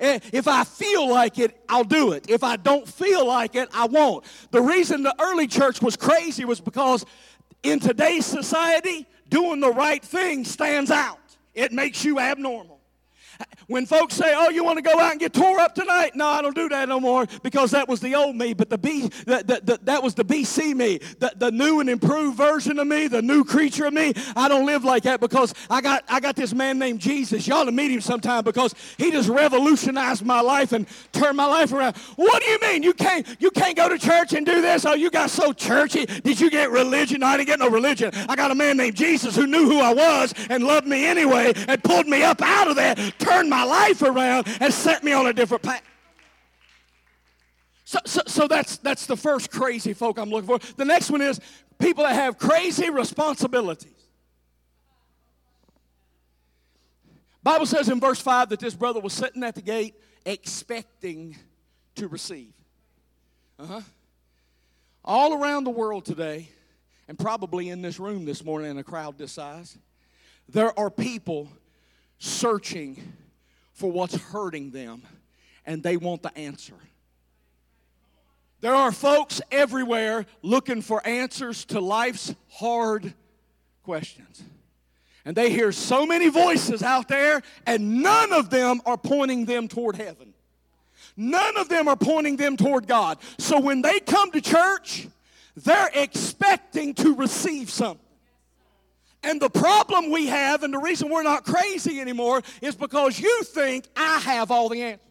If 0.00 0.48
I 0.48 0.64
feel 0.64 1.08
like 1.08 1.38
it, 1.38 1.56
I'll 1.68 1.84
do 1.84 2.12
it. 2.12 2.28
If 2.28 2.42
I 2.42 2.56
don't 2.56 2.88
feel 2.88 3.26
like 3.26 3.54
it, 3.54 3.68
I 3.72 3.86
won't. 3.86 4.24
The 4.50 4.62
reason 4.62 5.02
the 5.02 5.14
early 5.20 5.46
church 5.46 5.80
was 5.80 5.96
crazy 5.96 6.44
was 6.44 6.60
because 6.60 7.04
in 7.62 7.78
today's 7.78 8.26
society, 8.26 9.06
doing 9.28 9.60
the 9.60 9.70
right 9.70 10.02
thing 10.02 10.44
stands 10.44 10.90
out. 10.90 11.18
It 11.54 11.72
makes 11.72 12.04
you 12.04 12.18
abnormal. 12.18 12.71
When 13.66 13.86
folks 13.86 14.14
say, 14.14 14.32
"Oh, 14.36 14.50
you 14.50 14.64
want 14.64 14.78
to 14.78 14.82
go 14.82 14.98
out 14.98 15.12
and 15.12 15.20
get 15.20 15.32
tore 15.32 15.60
up 15.60 15.74
tonight?" 15.74 16.12
No, 16.14 16.26
I 16.26 16.42
don't 16.42 16.54
do 16.54 16.68
that 16.68 16.88
no 16.88 17.00
more 17.00 17.26
because 17.42 17.70
that 17.72 17.88
was 17.88 18.00
the 18.00 18.14
old 18.14 18.36
me. 18.36 18.54
But 18.54 18.70
the 18.70 18.78
B, 18.78 19.08
the, 19.26 19.60
the, 19.64 19.78
that 19.84 20.02
was 20.02 20.14
the 20.14 20.24
BC 20.24 20.74
me, 20.74 20.98
the, 21.18 21.32
the 21.36 21.50
new 21.50 21.80
and 21.80 21.88
improved 21.88 22.36
version 22.36 22.78
of 22.78 22.86
me, 22.86 23.08
the 23.08 23.22
new 23.22 23.44
creature 23.44 23.86
of 23.86 23.94
me. 23.94 24.12
I 24.36 24.48
don't 24.48 24.66
live 24.66 24.84
like 24.84 25.04
that 25.04 25.20
because 25.20 25.54
I 25.70 25.80
got 25.80 26.04
I 26.08 26.20
got 26.20 26.36
this 26.36 26.54
man 26.54 26.78
named 26.78 27.00
Jesus. 27.00 27.46
Y'all 27.46 27.64
to 27.64 27.72
meet 27.72 27.90
him 27.90 28.00
sometime 28.00 28.44
because 28.44 28.74
he 28.98 29.10
just 29.10 29.28
revolutionized 29.28 30.24
my 30.24 30.40
life 30.40 30.72
and 30.72 30.86
turned 31.12 31.36
my 31.36 31.46
life 31.46 31.72
around. 31.72 31.96
What 32.16 32.42
do 32.42 32.50
you 32.50 32.58
mean 32.60 32.82
you 32.82 32.94
can't 32.94 33.26
you 33.38 33.50
can't 33.50 33.76
go 33.76 33.88
to 33.88 33.98
church 33.98 34.32
and 34.32 34.44
do 34.44 34.60
this? 34.60 34.84
Oh, 34.84 34.94
you 34.94 35.10
got 35.10 35.30
so 35.30 35.52
churchy. 35.52 36.06
Did 36.06 36.40
you 36.40 36.50
get 36.50 36.70
religion? 36.70 37.20
No, 37.20 37.26
I 37.26 37.36
didn't 37.36 37.48
get 37.48 37.58
no 37.58 37.68
religion. 37.68 38.10
I 38.28 38.36
got 38.36 38.50
a 38.50 38.54
man 38.54 38.76
named 38.76 38.96
Jesus 38.96 39.36
who 39.36 39.46
knew 39.46 39.64
who 39.64 39.80
I 39.80 39.92
was 39.92 40.34
and 40.48 40.64
loved 40.64 40.86
me 40.86 41.06
anyway 41.06 41.52
and 41.68 41.82
pulled 41.82 42.06
me 42.06 42.22
up 42.22 42.42
out 42.42 42.68
of 42.68 42.76
that, 42.76 42.98
turned 43.18 43.50
my 43.52 43.64
life 43.64 44.00
around 44.02 44.48
and 44.60 44.72
set 44.72 45.04
me 45.04 45.12
on 45.12 45.26
a 45.26 45.32
different 45.32 45.62
path. 45.62 45.82
So, 47.84 47.98
so, 48.06 48.22
so 48.26 48.48
that's, 48.48 48.78
that's 48.78 49.04
the 49.04 49.16
first 49.16 49.50
crazy 49.50 49.92
folk 49.92 50.18
I'm 50.18 50.30
looking 50.30 50.46
for. 50.46 50.58
The 50.76 50.84
next 50.84 51.10
one 51.10 51.20
is 51.20 51.38
people 51.78 52.04
that 52.04 52.14
have 52.14 52.38
crazy 52.38 52.88
responsibilities. 52.88 53.92
Bible 57.42 57.66
says 57.66 57.88
in 57.88 58.00
verse 58.00 58.20
5 58.20 58.48
that 58.50 58.60
this 58.60 58.74
brother 58.74 59.00
was 59.00 59.12
sitting 59.12 59.42
at 59.42 59.54
the 59.54 59.62
gate 59.62 59.94
expecting 60.24 61.36
to 61.96 62.08
receive. 62.08 62.52
Uh-huh. 63.58 63.80
All 65.04 65.34
around 65.34 65.64
the 65.64 65.70
world 65.70 66.04
today, 66.06 66.48
and 67.08 67.18
probably 67.18 67.68
in 67.68 67.82
this 67.82 67.98
room 68.00 68.24
this 68.24 68.44
morning 68.44 68.70
in 68.70 68.78
a 68.78 68.84
crowd 68.84 69.18
this 69.18 69.32
size, 69.32 69.76
there 70.48 70.78
are 70.78 70.88
people 70.88 71.48
searching 72.18 73.12
for 73.72 73.90
what's 73.90 74.14
hurting 74.14 74.70
them, 74.70 75.02
and 75.66 75.82
they 75.82 75.96
want 75.96 76.22
the 76.22 76.36
answer. 76.36 76.74
There 78.60 78.74
are 78.74 78.92
folks 78.92 79.40
everywhere 79.50 80.24
looking 80.42 80.82
for 80.82 81.04
answers 81.06 81.64
to 81.66 81.80
life's 81.80 82.34
hard 82.48 83.12
questions. 83.82 84.42
And 85.24 85.36
they 85.36 85.50
hear 85.50 85.72
so 85.72 86.06
many 86.06 86.28
voices 86.28 86.82
out 86.82 87.08
there, 87.08 87.42
and 87.66 88.02
none 88.02 88.32
of 88.32 88.50
them 88.50 88.80
are 88.86 88.96
pointing 88.96 89.44
them 89.46 89.68
toward 89.68 89.96
heaven. 89.96 90.34
None 91.16 91.56
of 91.56 91.68
them 91.68 91.88
are 91.88 91.96
pointing 91.96 92.36
them 92.36 92.56
toward 92.56 92.86
God. 92.86 93.18
So 93.38 93.60
when 93.60 93.82
they 93.82 94.00
come 94.00 94.30
to 94.32 94.40
church, 94.40 95.08
they're 95.56 95.90
expecting 95.94 96.94
to 96.94 97.14
receive 97.14 97.70
something. 97.70 98.00
And 99.24 99.40
the 99.40 99.50
problem 99.50 100.10
we 100.10 100.26
have, 100.26 100.62
and 100.62 100.74
the 100.74 100.78
reason 100.78 101.08
we're 101.08 101.22
not 101.22 101.44
crazy 101.44 102.00
anymore, 102.00 102.42
is 102.60 102.74
because 102.74 103.20
you 103.20 103.42
think 103.44 103.86
I 103.96 104.18
have 104.18 104.50
all 104.50 104.68
the 104.68 104.82
answers. 104.82 105.06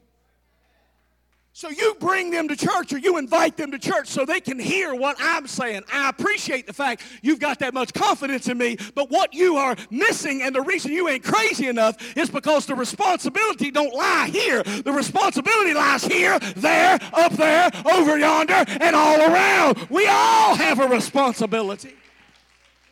So 1.54 1.70
you 1.70 1.96
bring 2.00 2.32
them 2.32 2.48
to 2.48 2.56
church 2.56 2.94
or 2.94 2.98
you 2.98 3.18
invite 3.18 3.58
them 3.58 3.72
to 3.72 3.78
church 3.78 4.08
so 4.08 4.26
they 4.26 4.40
can 4.40 4.58
hear 4.58 4.96
what 4.96 5.18
I'm 5.20 5.48
saying. 5.48 5.84
I 5.92 6.10
appreciate 6.10 6.66
the 6.66 6.74
fact 6.74 7.04
you've 7.22 7.40
got 7.40 7.60
that 7.60 7.74
much 7.74 7.94
confidence 7.94 8.48
in 8.48 8.58
me, 8.58 8.78
but 8.96 9.12
what 9.12 9.34
you 9.34 9.58
are 9.58 9.76
missing 9.90 10.42
and 10.42 10.56
the 10.56 10.62
reason 10.62 10.94
you 10.94 11.10
ain't 11.10 11.24
crazy 11.24 11.68
enough 11.68 12.18
is 12.18 12.30
because 12.30 12.66
the 12.66 12.76
responsibility 12.76 13.70
don't 13.70 13.94
lie 13.94 14.30
here. 14.32 14.64
The 14.64 14.94
responsibility 14.94 15.74
lies 15.74 16.06
here, 16.06 16.40
there, 16.40 16.98
up 17.14 17.34
there, 17.34 17.70
over 17.86 18.18
yonder, 18.18 18.64
and 18.80 18.96
all 18.96 19.20
around. 19.20 19.88
We 19.90 20.08
all 20.08 20.56
have 20.56 20.80
a 20.80 20.88
responsibility 20.88 21.96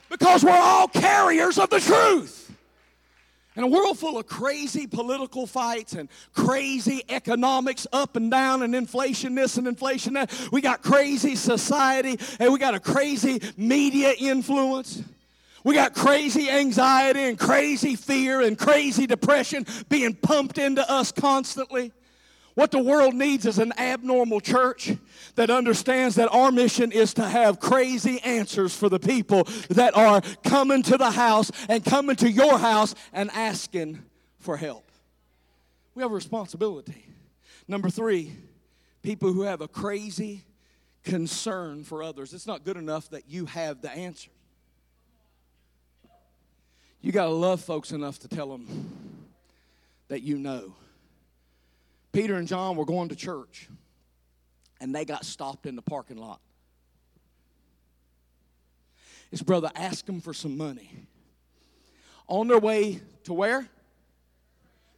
because 0.09 0.43
we're 0.43 0.51
all 0.51 0.87
carriers 0.87 1.57
of 1.57 1.69
the 1.69 1.79
truth. 1.79 2.49
In 3.55 3.63
a 3.63 3.67
world 3.67 3.99
full 3.99 4.17
of 4.17 4.25
crazy 4.25 4.87
political 4.87 5.45
fights 5.45 5.93
and 5.93 6.07
crazy 6.33 7.03
economics 7.09 7.85
up 7.91 8.15
and 8.15 8.31
down 8.31 8.61
and 8.61 8.73
inflation 8.73 9.35
this 9.35 9.57
and 9.57 9.67
inflation 9.67 10.13
that, 10.13 10.31
we 10.51 10.61
got 10.61 10.81
crazy 10.81 11.35
society 11.35 12.17
and 12.39 12.53
we 12.53 12.59
got 12.59 12.73
a 12.73 12.79
crazy 12.79 13.41
media 13.57 14.13
influence. 14.17 15.03
We 15.63 15.75
got 15.75 15.93
crazy 15.93 16.49
anxiety 16.49 17.23
and 17.23 17.37
crazy 17.37 17.95
fear 17.95 18.41
and 18.41 18.57
crazy 18.57 19.05
depression 19.05 19.65
being 19.89 20.15
pumped 20.15 20.57
into 20.57 20.89
us 20.89 21.11
constantly. 21.11 21.91
What 22.59 22.71
the 22.71 22.79
world 22.83 23.15
needs 23.15 23.45
is 23.45 23.57
an 23.57 23.71
abnormal 23.77 24.41
church 24.41 24.91
that 25.35 25.49
understands 25.49 26.15
that 26.15 26.27
our 26.33 26.51
mission 26.51 26.91
is 26.91 27.13
to 27.13 27.23
have 27.23 27.61
crazy 27.61 28.19
answers 28.19 28.75
for 28.75 28.89
the 28.89 28.99
people 28.99 29.45
that 29.69 29.95
are 29.95 30.19
coming 30.43 30.83
to 30.83 30.97
the 30.97 31.09
house 31.09 31.51
and 31.69 31.85
coming 31.85 32.17
to 32.17 32.29
your 32.29 32.57
house 32.57 32.95
and 33.13 33.31
asking 33.31 34.03
for 34.39 34.57
help. 34.57 34.91
We 35.95 36.01
have 36.01 36.11
a 36.11 36.13
responsibility. 36.13 37.05
Number 37.65 37.89
three, 37.89 38.35
people 39.03 39.31
who 39.31 39.43
have 39.43 39.61
a 39.61 39.67
crazy 39.69 40.43
concern 41.05 41.85
for 41.85 42.03
others. 42.03 42.33
It's 42.33 42.45
not 42.45 42.65
good 42.65 42.75
enough 42.75 43.09
that 43.11 43.29
you 43.29 43.45
have 43.45 43.81
the 43.81 43.89
answer. 43.89 44.31
You 46.99 47.13
got 47.13 47.27
to 47.27 47.31
love 47.31 47.61
folks 47.61 47.93
enough 47.93 48.19
to 48.19 48.27
tell 48.27 48.49
them 48.49 48.67
that 50.09 50.23
you 50.23 50.37
know. 50.37 50.73
Peter 52.11 52.35
and 52.35 52.47
John 52.47 52.75
were 52.75 52.85
going 52.85 53.09
to 53.09 53.15
church, 53.15 53.69
and 54.81 54.93
they 54.93 55.05
got 55.05 55.25
stopped 55.25 55.65
in 55.65 55.75
the 55.75 55.81
parking 55.81 56.17
lot. 56.17 56.41
His 59.29 59.41
brother 59.41 59.69
asked 59.75 60.09
him 60.09 60.21
for 60.21 60.33
some 60.33 60.57
money. 60.57 60.91
On 62.27 62.47
their 62.47 62.59
way 62.59 62.99
to 63.25 63.33
where? 63.33 63.67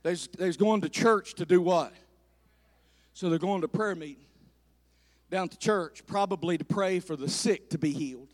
They're, 0.04 0.16
they're 0.38 0.54
going 0.54 0.82
to 0.82 0.90
church 0.90 1.36
to 1.36 1.46
do 1.46 1.62
what? 1.62 1.94
So 3.14 3.30
they're 3.30 3.40
going 3.40 3.62
to 3.62 3.68
prayer 3.68 3.96
meeting 3.96 4.26
down 5.30 5.48
to 5.50 5.58
church, 5.58 6.06
probably 6.06 6.58
to 6.58 6.66
pray 6.66 7.00
for 7.00 7.16
the 7.16 7.30
sick 7.30 7.70
to 7.70 7.78
be 7.78 7.92
healed. 7.92 8.28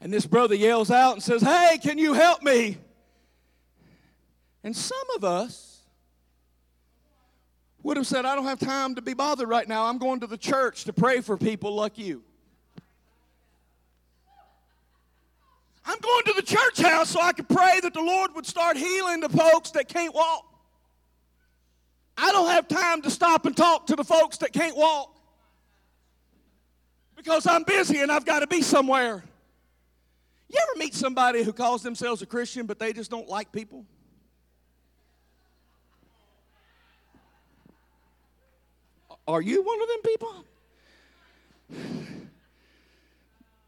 And 0.00 0.12
this 0.12 0.26
brother 0.26 0.56
yells 0.56 0.90
out 0.90 1.12
and 1.14 1.22
says, 1.22 1.42
Hey, 1.42 1.78
can 1.80 1.96
you 1.96 2.12
help 2.12 2.42
me? 2.42 2.76
And 4.64 4.76
some 4.76 4.98
of 5.16 5.24
us 5.24 5.80
would 7.82 7.96
have 7.96 8.06
said, 8.06 8.24
I 8.24 8.34
don't 8.34 8.44
have 8.44 8.60
time 8.60 8.94
to 8.94 9.02
be 9.02 9.14
bothered 9.14 9.48
right 9.48 9.68
now. 9.68 9.86
I'm 9.86 9.98
going 9.98 10.20
to 10.20 10.26
the 10.26 10.38
church 10.38 10.84
to 10.84 10.92
pray 10.92 11.20
for 11.20 11.36
people 11.36 11.74
like 11.74 11.98
you. 11.98 12.22
I'm 15.84 15.98
going 15.98 16.24
to 16.26 16.32
the 16.34 16.42
church 16.42 16.80
house 16.80 17.10
so 17.10 17.20
I 17.20 17.32
can 17.32 17.44
pray 17.44 17.80
that 17.80 17.92
the 17.92 18.02
Lord 18.02 18.34
would 18.36 18.46
start 18.46 18.76
healing 18.76 19.20
the 19.20 19.28
folks 19.28 19.72
that 19.72 19.88
can't 19.88 20.14
walk. 20.14 20.46
I 22.16 22.30
don't 22.30 22.50
have 22.50 22.68
time 22.68 23.02
to 23.02 23.10
stop 23.10 23.46
and 23.46 23.56
talk 23.56 23.88
to 23.88 23.96
the 23.96 24.04
folks 24.04 24.38
that 24.38 24.52
can't 24.52 24.76
walk 24.76 25.16
because 27.16 27.46
I'm 27.46 27.64
busy 27.64 28.00
and 28.00 28.12
I've 28.12 28.24
got 28.24 28.40
to 28.40 28.46
be 28.46 28.62
somewhere. 28.62 29.24
You 30.48 30.60
ever 30.60 30.78
meet 30.78 30.94
somebody 30.94 31.42
who 31.42 31.52
calls 31.52 31.82
themselves 31.82 32.22
a 32.22 32.26
Christian 32.26 32.66
but 32.66 32.78
they 32.78 32.92
just 32.92 33.10
don't 33.10 33.28
like 33.28 33.50
people? 33.50 33.84
Are 39.32 39.40
you 39.40 39.62
one 39.62 39.80
of 39.80 39.88
them 39.88 40.02
people? 40.04 40.44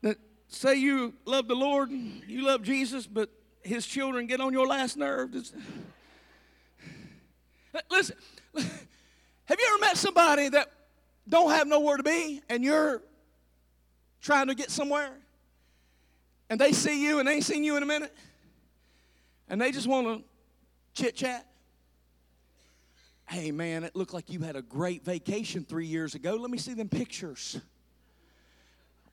That 0.03 0.19
say 0.49 0.75
you 0.75 1.15
love 1.25 1.49
the 1.49 1.55
Lord, 1.55 1.91
you 1.91 2.45
love 2.45 2.63
Jesus, 2.63 3.07
but 3.07 3.31
his 3.63 3.87
children 3.87 4.27
get 4.27 4.43
on 4.43 4.53
your 4.53 4.67
last 4.67 4.99
nerve? 4.99 5.35
Listen, 7.91 8.17
have 8.55 9.59
you 9.59 9.67
ever 9.67 9.79
met 9.81 9.97
somebody 9.97 10.51
that 10.51 10.71
don't 11.27 11.51
have 11.51 11.67
nowhere 11.67 11.97
to 11.97 12.03
be 12.03 12.43
and 12.51 12.63
you're 12.63 13.01
trying 14.21 14.49
to 14.49 14.55
get 14.55 14.71
somewhere? 14.71 15.17
And 16.51 16.61
they 16.61 16.73
see 16.73 17.03
you 17.03 17.21
and 17.21 17.27
they 17.27 17.37
ain't 17.37 17.45
seen 17.45 17.65
you 17.65 17.79
in 17.79 17.83
a 17.83 17.87
minute? 17.87 18.15
And 19.49 19.59
they 19.59 19.73
just 19.73 19.87
want 19.87 20.07
to 20.07 20.23
chit 21.03 21.17
chat? 21.17 21.47
Hey, 23.27 23.51
man, 23.51 23.85
it 23.85 23.97
looked 23.97 24.13
like 24.13 24.31
you 24.31 24.41
had 24.41 24.55
a 24.55 24.63
great 24.63 25.05
vacation 25.05 25.65
three 25.65 25.87
years 25.87 26.15
ago. 26.15 26.35
Let 26.35 26.51
me 26.51 26.59
see 26.59 26.75
them 26.75 26.89
pictures. 26.89 27.59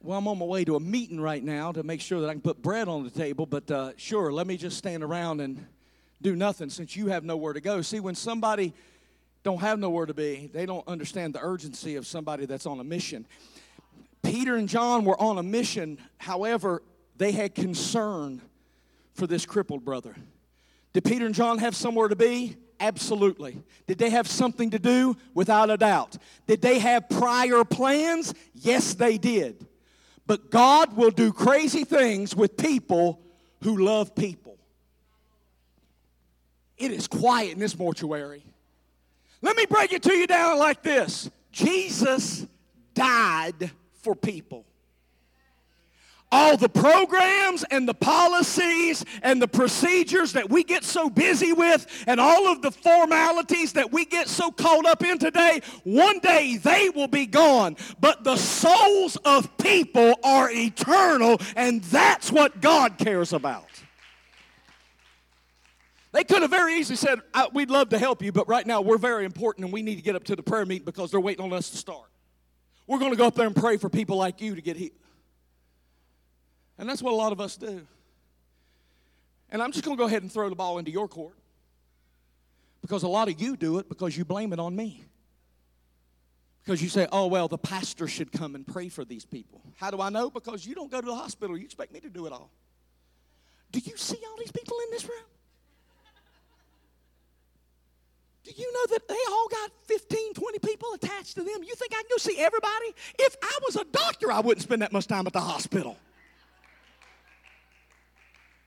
Well, 0.02 0.18
I'm 0.18 0.28
on 0.28 0.38
my 0.40 0.46
way 0.46 0.66
to 0.66 0.76
a 0.76 0.80
meeting 0.80 1.20
right 1.20 1.44
now 1.44 1.72
to 1.72 1.84
make 1.84 2.02
sure 2.02 2.22
that 2.22 2.30
I 2.30 2.34
can 2.34 2.42
put 2.42 2.62
bread 2.62 2.88
on 2.88 3.04
the 3.04 3.10
table, 3.10 3.46
but 3.46 3.70
uh, 3.72 3.92
sure, 3.98 4.34
let 4.34 4.48
me 4.48 4.58
just 4.58 4.78
stand 4.78 5.04
around 5.04 5.42
and 5.42 5.66
do 6.22 6.36
nothing 6.36 6.70
since 6.70 6.96
you 6.96 7.08
have 7.08 7.24
nowhere 7.24 7.54
to 7.54 7.62
go. 7.62 7.82
See, 7.82 8.00
when 8.00 8.16
somebody 8.16 8.74
don't 9.44 9.60
have 9.62 9.80
nowhere 9.80 10.06
to 10.06 10.14
be, 10.14 10.50
they 10.54 10.66
don't 10.66 10.88
understand 10.88 11.34
the 11.34 11.42
urgency 11.42 11.96
of 11.96 12.06
somebody 12.06 12.46
that's 12.46 12.66
on 12.66 12.80
a 12.80 12.84
mission. 12.84 13.26
Peter 14.24 14.56
and 14.56 14.68
John 14.68 15.06
were 15.06 15.20
on 15.20 15.38
a 15.38 15.44
mission, 15.44 15.98
however, 16.18 16.84
they 17.18 17.32
had 17.32 17.56
concern 17.56 18.42
for 19.14 19.26
this 19.26 19.46
crippled 19.46 19.86
brother. 19.86 20.16
Did 20.94 21.06
Peter 21.06 21.26
and 21.26 21.34
John 21.34 21.60
have 21.60 21.76
somewhere 21.76 22.08
to 22.08 22.16
be? 22.16 22.58
Absolutely. 22.82 23.62
Did 23.86 24.00
they 24.00 24.10
have 24.10 24.28
something 24.28 24.72
to 24.72 24.80
do? 24.80 25.16
Without 25.36 25.70
a 25.70 25.78
doubt. 25.78 26.18
Did 26.48 26.64
they 26.64 26.80
have 26.80 27.08
prior 27.10 27.64
plans? 27.64 28.34
Yes, 28.56 28.96
they 28.96 29.20
did. 29.20 29.68
But 30.26 30.50
God 30.50 30.98
will 30.98 31.12
do 31.12 31.32
crazy 31.32 31.84
things 31.84 32.36
with 32.36 32.58
people 32.58 33.22
who 33.64 33.78
love 33.86 34.16
people. 34.16 34.58
It 36.76 36.92
is 36.92 37.08
quiet 37.08 37.54
in 37.54 37.60
this 37.60 37.78
mortuary. 37.78 38.44
Let 39.44 39.56
me 39.56 39.68
break 39.68 39.94
it 39.94 40.02
to 40.04 40.14
you 40.14 40.26
down 40.26 40.58
like 40.58 40.82
this 40.82 41.30
Jesus 41.52 42.48
died 42.96 43.70
for 44.02 44.16
people 44.16 44.66
all 46.32 46.56
the 46.58 46.70
programs 46.70 47.64
and 47.72 47.88
the 47.88 47.94
policies 47.94 49.04
and 49.22 49.42
the 49.42 49.48
procedures 49.48 50.34
that 50.34 50.50
we 50.50 50.64
get 50.64 50.84
so 50.84 51.10
busy 51.10 51.54
with 51.54 52.04
and 52.08 52.20
all 52.20 52.48
of 52.48 52.62
the 52.62 52.72
formalities 52.72 53.74
that 53.74 53.92
we 53.92 54.06
get 54.06 54.28
so 54.28 54.52
caught 54.52 54.86
up 54.86 55.04
in 55.04 55.18
today, 55.18 55.62
one 55.84 56.20
day 56.20 56.58
they 56.58 56.90
will 56.90 57.08
be 57.08 57.26
gone. 57.26 57.76
But 58.00 58.24
the 58.24 58.38
souls 58.38 59.18
of 59.26 59.58
people 59.58 60.14
are 60.24 60.50
eternal, 60.52 61.40
and 61.56 61.84
that's 61.84 62.32
what 62.32 62.62
God 62.62 62.98
cares 62.98 63.34
about. 63.34 63.68
They 66.14 66.24
could 66.24 66.42
have 66.42 66.52
very 66.52 66.76
easily 66.76 66.98
said, 66.98 67.20
We'd 67.54 67.70
love 67.70 67.90
to 67.90 67.98
help 67.98 68.22
you, 68.22 68.32
but 68.32 68.48
right 68.48 68.66
now 68.66 68.82
we're 68.82 68.98
very 68.98 69.26
important 69.26 69.66
and 69.66 69.74
we 69.74 69.82
need 69.82 69.96
to 69.96 70.02
get 70.02 70.16
up 70.16 70.26
to 70.26 70.36
the 70.36 70.44
prayer 70.44 70.66
meeting 70.66 70.86
because 70.86 71.12
they're 71.12 71.22
waiting 71.22 71.44
on 71.46 71.54
us 71.54 71.70
to 71.70 71.78
start. 71.78 72.10
We're 72.88 73.00
going 73.00 73.12
to 73.12 73.18
go 73.18 73.28
up 73.28 73.36
there 73.36 73.48
and 73.48 73.56
pray 73.56 73.78
for 73.78 73.90
people 73.90 74.18
like 74.18 74.42
you 74.42 74.56
to 74.56 74.62
get 74.62 74.76
healed. 74.76 74.92
And 76.82 76.90
that's 76.90 77.04
what 77.04 77.14
a 77.14 77.16
lot 77.16 77.32
of 77.32 77.40
us 77.40 77.58
do. 77.58 77.86
And 79.52 79.62
I'm 79.62 79.72
just 79.72 79.86
going 79.86 79.96
to 79.96 80.02
go 80.02 80.08
ahead 80.08 80.24
and 80.24 80.32
throw 80.32 80.50
the 80.50 80.56
ball 80.56 80.80
into 80.80 80.90
your 80.90 81.08
court. 81.08 81.38
Because 82.82 83.04
a 83.04 83.08
lot 83.08 83.30
of 83.30 83.40
you 83.40 83.56
do 83.56 83.78
it 83.78 83.88
because 83.88 84.18
you 84.18 84.26
blame 84.26 84.52
it 84.52 84.60
on 84.60 84.76
me. 84.76 85.06
Because 86.64 86.82
you 86.82 86.90
say, 86.90 87.08
oh, 87.12 87.28
well, 87.28 87.48
the 87.48 87.60
pastor 87.60 88.08
should 88.08 88.32
come 88.32 88.56
and 88.56 88.66
pray 88.66 88.90
for 88.90 89.06
these 89.06 89.26
people. 89.26 89.62
How 89.76 89.92
do 89.92 90.02
I 90.02 90.10
know? 90.10 90.32
Because 90.32 90.66
you 90.66 90.74
don't 90.74 90.90
go 90.90 91.00
to 91.00 91.06
the 91.06 91.14
hospital. 91.14 91.56
You 91.56 91.66
expect 91.66 91.94
me 91.94 92.00
to 92.00 92.10
do 92.10 92.26
it 92.26 92.34
all. 92.34 92.50
Do 93.72 93.80
you 93.80 93.96
see 93.96 94.18
all 94.28 94.38
these 94.40 94.52
people 94.52 94.76
in 94.86 94.92
this 94.92 95.04
room? 95.04 95.26
Do 98.44 98.52
you 98.58 98.74
know 98.74 98.86
that 98.96 99.08
they 99.08 99.20
all 99.30 99.48
got 99.50 99.72
15, 99.86 100.34
20 100.34 100.60
people 100.60 100.94
attached 100.96 101.36
to 101.36 101.44
them? 101.44 101.62
You 101.62 101.76
think 101.76 101.94
I 101.94 101.98
can 101.98 102.10
go 102.10 102.18
see 102.18 102.40
everybody? 102.40 102.96
If 103.20 103.36
I 103.40 103.60
was 103.68 103.76
a 103.76 103.86
doctor, 103.86 104.32
I 104.32 104.40
wouldn't 104.40 104.64
spend 104.64 104.82
that 104.82 104.92
much 104.92 105.06
time 105.06 105.28
at 105.28 105.34
the 105.34 105.42
hospital. 105.42 105.96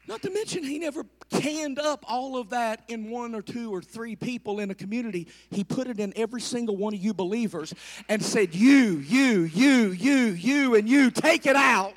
Not 0.06 0.20
to 0.22 0.30
mention, 0.30 0.62
he 0.64 0.78
never 0.78 1.06
canned 1.30 1.78
up 1.78 2.04
all 2.06 2.36
of 2.36 2.50
that 2.50 2.82
in 2.88 3.08
one 3.08 3.34
or 3.34 3.40
two 3.40 3.74
or 3.74 3.80
three 3.80 4.16
people 4.16 4.60
in 4.60 4.70
a 4.70 4.74
community. 4.74 5.28
He 5.50 5.64
put 5.64 5.86
it 5.86 5.98
in 5.98 6.12
every 6.14 6.42
single 6.42 6.76
one 6.76 6.92
of 6.92 7.00
you 7.00 7.14
believers 7.14 7.72
and 8.08 8.22
said, 8.22 8.54
You, 8.54 8.98
you, 8.98 9.42
you, 9.44 9.92
you, 9.92 10.26
you, 10.32 10.74
and 10.74 10.88
you, 10.88 11.10
take 11.10 11.46
it 11.46 11.56
out 11.56 11.94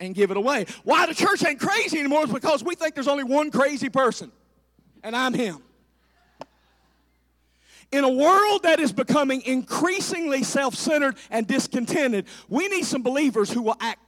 and 0.00 0.12
give 0.12 0.32
it 0.32 0.36
away. 0.36 0.66
Why 0.82 1.06
the 1.06 1.14
church 1.14 1.44
ain't 1.44 1.60
crazy 1.60 2.00
anymore 2.00 2.24
is 2.24 2.32
because 2.32 2.64
we 2.64 2.74
think 2.74 2.94
there's 2.94 3.08
only 3.08 3.24
one 3.24 3.52
crazy 3.52 3.88
person, 3.88 4.32
and 5.04 5.14
I'm 5.14 5.34
him. 5.34 5.62
In 7.92 8.02
a 8.02 8.10
world 8.10 8.64
that 8.64 8.80
is 8.80 8.92
becoming 8.92 9.42
increasingly 9.42 10.42
self 10.42 10.74
centered 10.74 11.16
and 11.30 11.46
discontented, 11.46 12.26
we 12.48 12.66
need 12.68 12.86
some 12.86 13.02
believers 13.02 13.52
who 13.52 13.62
will 13.62 13.76
act 13.80 14.00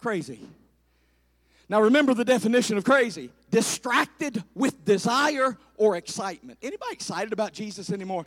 crazy. 0.00 0.40
Now, 1.70 1.80
remember 1.82 2.14
the 2.14 2.24
definition 2.24 2.76
of 2.76 2.84
crazy 2.84 3.30
distracted 3.52 4.42
with 4.56 4.84
desire 4.84 5.56
or 5.76 5.96
excitement. 5.96 6.58
Anybody 6.62 6.92
excited 6.92 7.32
about 7.32 7.52
Jesus 7.52 7.90
anymore? 7.92 8.24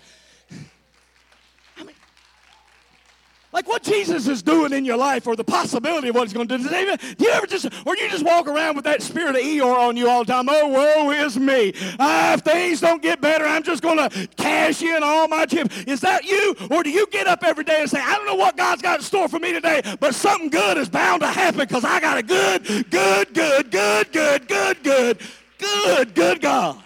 Like 3.53 3.67
what 3.67 3.83
Jesus 3.83 4.27
is 4.27 4.41
doing 4.41 4.73
in 4.73 4.83
your 4.83 4.97
life 4.97 5.27
or 5.27 5.35
the 5.35 5.43
possibility 5.43 6.07
of 6.07 6.15
what 6.15 6.23
he's 6.23 6.33
going 6.33 6.47
to 6.47 6.57
do. 6.57 6.63
Today? 6.63 6.97
Do 7.17 7.25
you 7.25 7.31
ever 7.31 7.45
just, 7.45 7.67
or 7.85 7.95
you 7.95 8.09
just 8.09 8.25
walk 8.25 8.47
around 8.47 8.75
with 8.75 8.85
that 8.85 9.03
spirit 9.03 9.35
of 9.35 9.43
Eeyore 9.43 9.77
on 9.77 9.95
you 9.95 10.09
all 10.09 10.23
the 10.23 10.33
time? 10.33 10.47
Oh, 10.49 10.67
woe 10.69 11.11
is 11.11 11.37
me. 11.37 11.71
Uh, 11.99 12.35
if 12.35 12.41
things 12.43 12.81
don't 12.81 13.01
get 13.03 13.21
better, 13.21 13.45
I'm 13.45 13.61
just 13.61 13.83
going 13.83 13.97
to 13.97 14.27
cash 14.37 14.81
in 14.81 15.03
all 15.03 15.27
my 15.27 15.45
chips. 15.45 15.83
Is 15.83 16.01
that 16.01 16.23
you? 16.23 16.55
Or 16.71 16.81
do 16.81 16.89
you 16.89 17.05
get 17.11 17.27
up 17.27 17.43
every 17.43 17.63
day 17.63 17.81
and 17.81 17.89
say, 17.89 18.01
I 18.01 18.15
don't 18.15 18.25
know 18.25 18.35
what 18.35 18.57
God's 18.57 18.81
got 18.81 18.99
in 18.99 19.03
store 19.03 19.29
for 19.29 19.37
me 19.37 19.53
today, 19.53 19.83
but 19.99 20.15
something 20.15 20.49
good 20.49 20.77
is 20.77 20.89
bound 20.89 21.21
to 21.21 21.27
happen 21.27 21.59
because 21.59 21.85
I 21.85 21.99
got 21.99 22.17
a 22.17 22.23
good, 22.23 22.63
good, 22.89 23.33
good, 23.35 23.69
good, 23.69 24.11
good, 24.11 24.47
good, 24.47 24.83
good, 24.83 25.21
good, 25.59 26.15
good 26.15 26.41
God. 26.41 26.81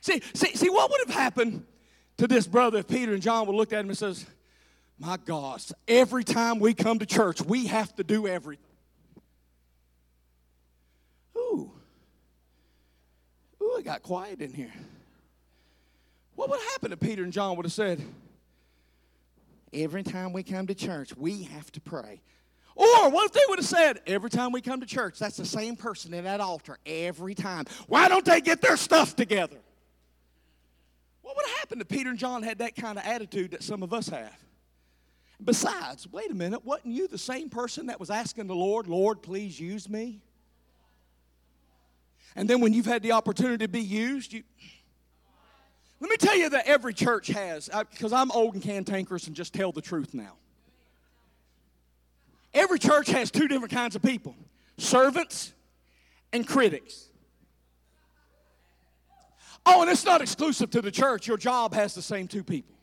See, 0.00 0.22
see, 0.32 0.54
see, 0.56 0.70
what 0.70 0.90
would 0.90 1.00
have 1.06 1.14
happened 1.14 1.66
to 2.16 2.26
this 2.26 2.46
brother 2.46 2.78
if 2.78 2.88
Peter 2.88 3.12
and 3.12 3.20
John 3.20 3.46
would 3.46 3.54
look 3.54 3.74
at 3.74 3.80
him 3.80 3.88
and 3.90 3.98
says, 3.98 4.24
my 4.98 5.16
gosh, 5.16 5.70
every 5.86 6.24
time 6.24 6.58
we 6.58 6.74
come 6.74 6.98
to 6.98 7.06
church, 7.06 7.40
we 7.40 7.66
have 7.66 7.94
to 7.96 8.04
do 8.04 8.26
everything. 8.26 8.64
Ooh. 11.36 11.70
Ooh, 13.62 13.76
it 13.76 13.84
got 13.84 14.02
quiet 14.02 14.40
in 14.40 14.52
here. 14.52 14.72
What 16.34 16.50
would 16.50 16.60
happen 16.72 16.92
if 16.92 17.00
Peter 17.00 17.22
and 17.22 17.32
John 17.32 17.56
would 17.56 17.66
have 17.66 17.72
said, 17.72 18.00
Every 19.72 20.02
time 20.02 20.32
we 20.32 20.42
come 20.42 20.66
to 20.68 20.74
church, 20.74 21.14
we 21.16 21.42
have 21.44 21.70
to 21.72 21.80
pray. 21.80 22.22
Or 22.74 23.10
what 23.10 23.26
if 23.26 23.32
they 23.32 23.42
would 23.48 23.58
have 23.58 23.66
said, 23.66 24.00
Every 24.06 24.30
time 24.30 24.50
we 24.50 24.60
come 24.60 24.80
to 24.80 24.86
church, 24.86 25.18
that's 25.18 25.36
the 25.36 25.44
same 25.44 25.76
person 25.76 26.14
in 26.14 26.24
that 26.24 26.40
altar 26.40 26.78
every 26.86 27.34
time. 27.34 27.66
Why 27.86 28.08
don't 28.08 28.24
they 28.24 28.40
get 28.40 28.62
their 28.62 28.76
stuff 28.76 29.14
together? 29.14 29.58
What 31.22 31.36
would 31.36 31.46
have 31.46 31.58
happened 31.58 31.82
if 31.82 31.88
Peter 31.88 32.10
and 32.10 32.18
John 32.18 32.42
had 32.42 32.58
that 32.58 32.74
kind 32.74 32.98
of 32.98 33.04
attitude 33.04 33.50
that 33.50 33.62
some 33.62 33.82
of 33.82 33.92
us 33.92 34.08
have? 34.08 34.47
Besides, 35.42 36.10
wait 36.10 36.30
a 36.30 36.34
minute, 36.34 36.64
wasn't 36.64 36.94
you 36.94 37.06
the 37.06 37.18
same 37.18 37.48
person 37.48 37.86
that 37.86 38.00
was 38.00 38.10
asking 38.10 38.48
the 38.48 38.56
Lord, 38.56 38.88
Lord, 38.88 39.22
please 39.22 39.58
use 39.58 39.88
me? 39.88 40.20
And 42.34 42.48
then 42.48 42.60
when 42.60 42.72
you've 42.72 42.86
had 42.86 43.02
the 43.02 43.12
opportunity 43.12 43.64
to 43.64 43.68
be 43.68 43.80
used, 43.80 44.32
you. 44.32 44.42
Let 46.00 46.10
me 46.10 46.16
tell 46.16 46.36
you 46.36 46.50
that 46.50 46.66
every 46.66 46.94
church 46.94 47.28
has, 47.28 47.68
because 47.90 48.12
I'm 48.12 48.30
old 48.30 48.54
and 48.54 48.62
cantankerous 48.62 49.26
and 49.26 49.34
just 49.34 49.52
tell 49.52 49.72
the 49.72 49.80
truth 49.80 50.14
now. 50.14 50.34
Every 52.54 52.78
church 52.78 53.08
has 53.08 53.30
two 53.30 53.48
different 53.48 53.72
kinds 53.72 53.96
of 53.96 54.02
people 54.02 54.34
servants 54.76 55.52
and 56.32 56.46
critics. 56.46 57.06
Oh, 59.66 59.82
and 59.82 59.90
it's 59.90 60.04
not 60.04 60.22
exclusive 60.22 60.70
to 60.70 60.80
the 60.80 60.90
church. 60.90 61.26
Your 61.26 61.36
job 61.36 61.74
has 61.74 61.94
the 61.94 62.02
same 62.02 62.26
two 62.26 62.42
people. 62.42 62.77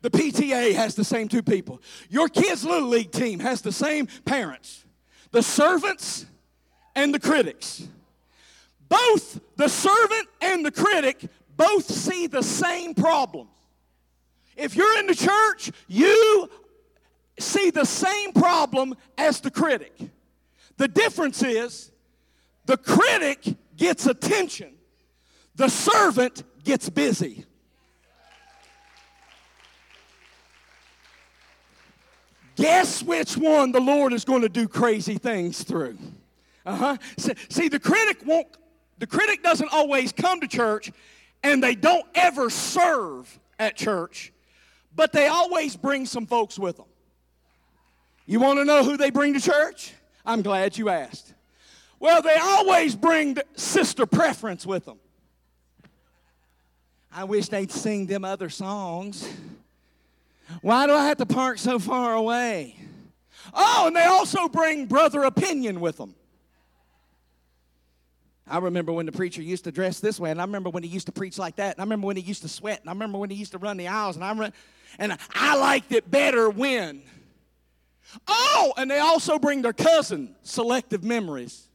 The 0.00 0.10
PTA 0.10 0.74
has 0.74 0.94
the 0.94 1.04
same 1.04 1.28
two 1.28 1.42
people. 1.42 1.82
Your 2.08 2.28
kids' 2.28 2.64
little 2.64 2.88
league 2.88 3.10
team 3.10 3.40
has 3.40 3.62
the 3.62 3.72
same 3.72 4.06
parents. 4.24 4.84
The 5.32 5.42
servants 5.42 6.26
and 6.94 7.12
the 7.12 7.18
critics. 7.18 7.86
Both 8.88 9.40
the 9.56 9.68
servant 9.68 10.28
and 10.40 10.64
the 10.64 10.70
critic 10.70 11.28
both 11.56 11.90
see 11.90 12.26
the 12.26 12.42
same 12.42 12.94
problems. 12.94 13.50
If 14.56 14.76
you're 14.76 14.98
in 14.98 15.06
the 15.06 15.14
church, 15.14 15.70
you 15.86 16.48
see 17.38 17.70
the 17.70 17.84
same 17.84 18.32
problem 18.32 18.94
as 19.16 19.40
the 19.40 19.50
critic. 19.50 19.92
The 20.76 20.88
difference 20.88 21.42
is 21.42 21.90
the 22.66 22.76
critic 22.76 23.56
gets 23.76 24.06
attention, 24.06 24.74
the 25.54 25.68
servant 25.68 26.44
gets 26.64 26.88
busy. 26.88 27.44
Guess 32.58 33.04
which 33.04 33.36
one 33.36 33.70
the 33.70 33.80
Lord 33.80 34.12
is 34.12 34.24
going 34.24 34.42
to 34.42 34.48
do 34.48 34.66
crazy 34.66 35.16
things 35.16 35.62
through? 35.62 35.96
Uh-huh. 36.66 36.96
See, 37.48 37.68
the 37.68 37.78
critic 37.78 38.18
won't 38.26 38.48
the 38.98 39.06
critic 39.06 39.44
doesn't 39.44 39.72
always 39.72 40.10
come 40.10 40.40
to 40.40 40.48
church 40.48 40.90
and 41.44 41.62
they 41.62 41.76
don't 41.76 42.04
ever 42.16 42.50
serve 42.50 43.38
at 43.58 43.76
church, 43.76 44.32
but 44.94 45.12
they 45.12 45.28
always 45.28 45.76
bring 45.76 46.04
some 46.04 46.26
folks 46.26 46.58
with 46.58 46.78
them. 46.78 46.86
You 48.26 48.40
want 48.40 48.58
to 48.58 48.64
know 48.64 48.82
who 48.82 48.96
they 48.96 49.10
bring 49.10 49.34
to 49.34 49.40
church? 49.40 49.92
I'm 50.26 50.42
glad 50.42 50.76
you 50.76 50.88
asked. 50.88 51.32
Well, 52.00 52.22
they 52.22 52.34
always 52.34 52.96
bring 52.96 53.34
the 53.34 53.44
sister 53.54 54.04
preference 54.04 54.66
with 54.66 54.84
them. 54.84 54.98
I 57.12 57.22
wish 57.24 57.48
they'd 57.48 57.70
sing 57.70 58.06
them 58.06 58.24
other 58.24 58.50
songs. 58.50 59.28
Why 60.62 60.86
do 60.86 60.92
I 60.92 61.06
have 61.06 61.18
to 61.18 61.26
park 61.26 61.58
so 61.58 61.78
far 61.78 62.14
away? 62.14 62.76
Oh, 63.54 63.86
and 63.86 63.96
they 63.96 64.04
also 64.04 64.48
bring 64.48 64.86
brother 64.86 65.24
opinion 65.24 65.80
with 65.80 65.96
them. 65.96 66.14
I 68.46 68.58
remember 68.58 68.92
when 68.92 69.06
the 69.06 69.12
preacher 69.12 69.42
used 69.42 69.64
to 69.64 69.72
dress 69.72 70.00
this 70.00 70.18
way, 70.18 70.30
and 70.30 70.40
I 70.40 70.44
remember 70.44 70.70
when 70.70 70.82
he 70.82 70.88
used 70.88 71.06
to 71.06 71.12
preach 71.12 71.38
like 71.38 71.56
that, 71.56 71.76
and 71.76 71.80
I 71.80 71.84
remember 71.84 72.06
when 72.06 72.16
he 72.16 72.22
used 72.22 72.42
to 72.42 72.48
sweat, 72.48 72.80
and 72.80 72.88
I 72.88 72.92
remember 72.92 73.18
when 73.18 73.30
he 73.30 73.36
used 73.36 73.52
to 73.52 73.58
run 73.58 73.76
the 73.76 73.88
aisles, 73.88 74.16
and 74.16 74.24
I 74.24 74.32
run, 74.32 74.52
and 74.98 75.16
I 75.34 75.56
liked 75.56 75.92
it 75.92 76.10
better 76.10 76.48
when. 76.48 77.02
Oh, 78.26 78.72
and 78.78 78.90
they 78.90 79.00
also 79.00 79.38
bring 79.38 79.60
their 79.60 79.74
cousin 79.74 80.34
selective 80.42 81.04
memories. 81.04 81.68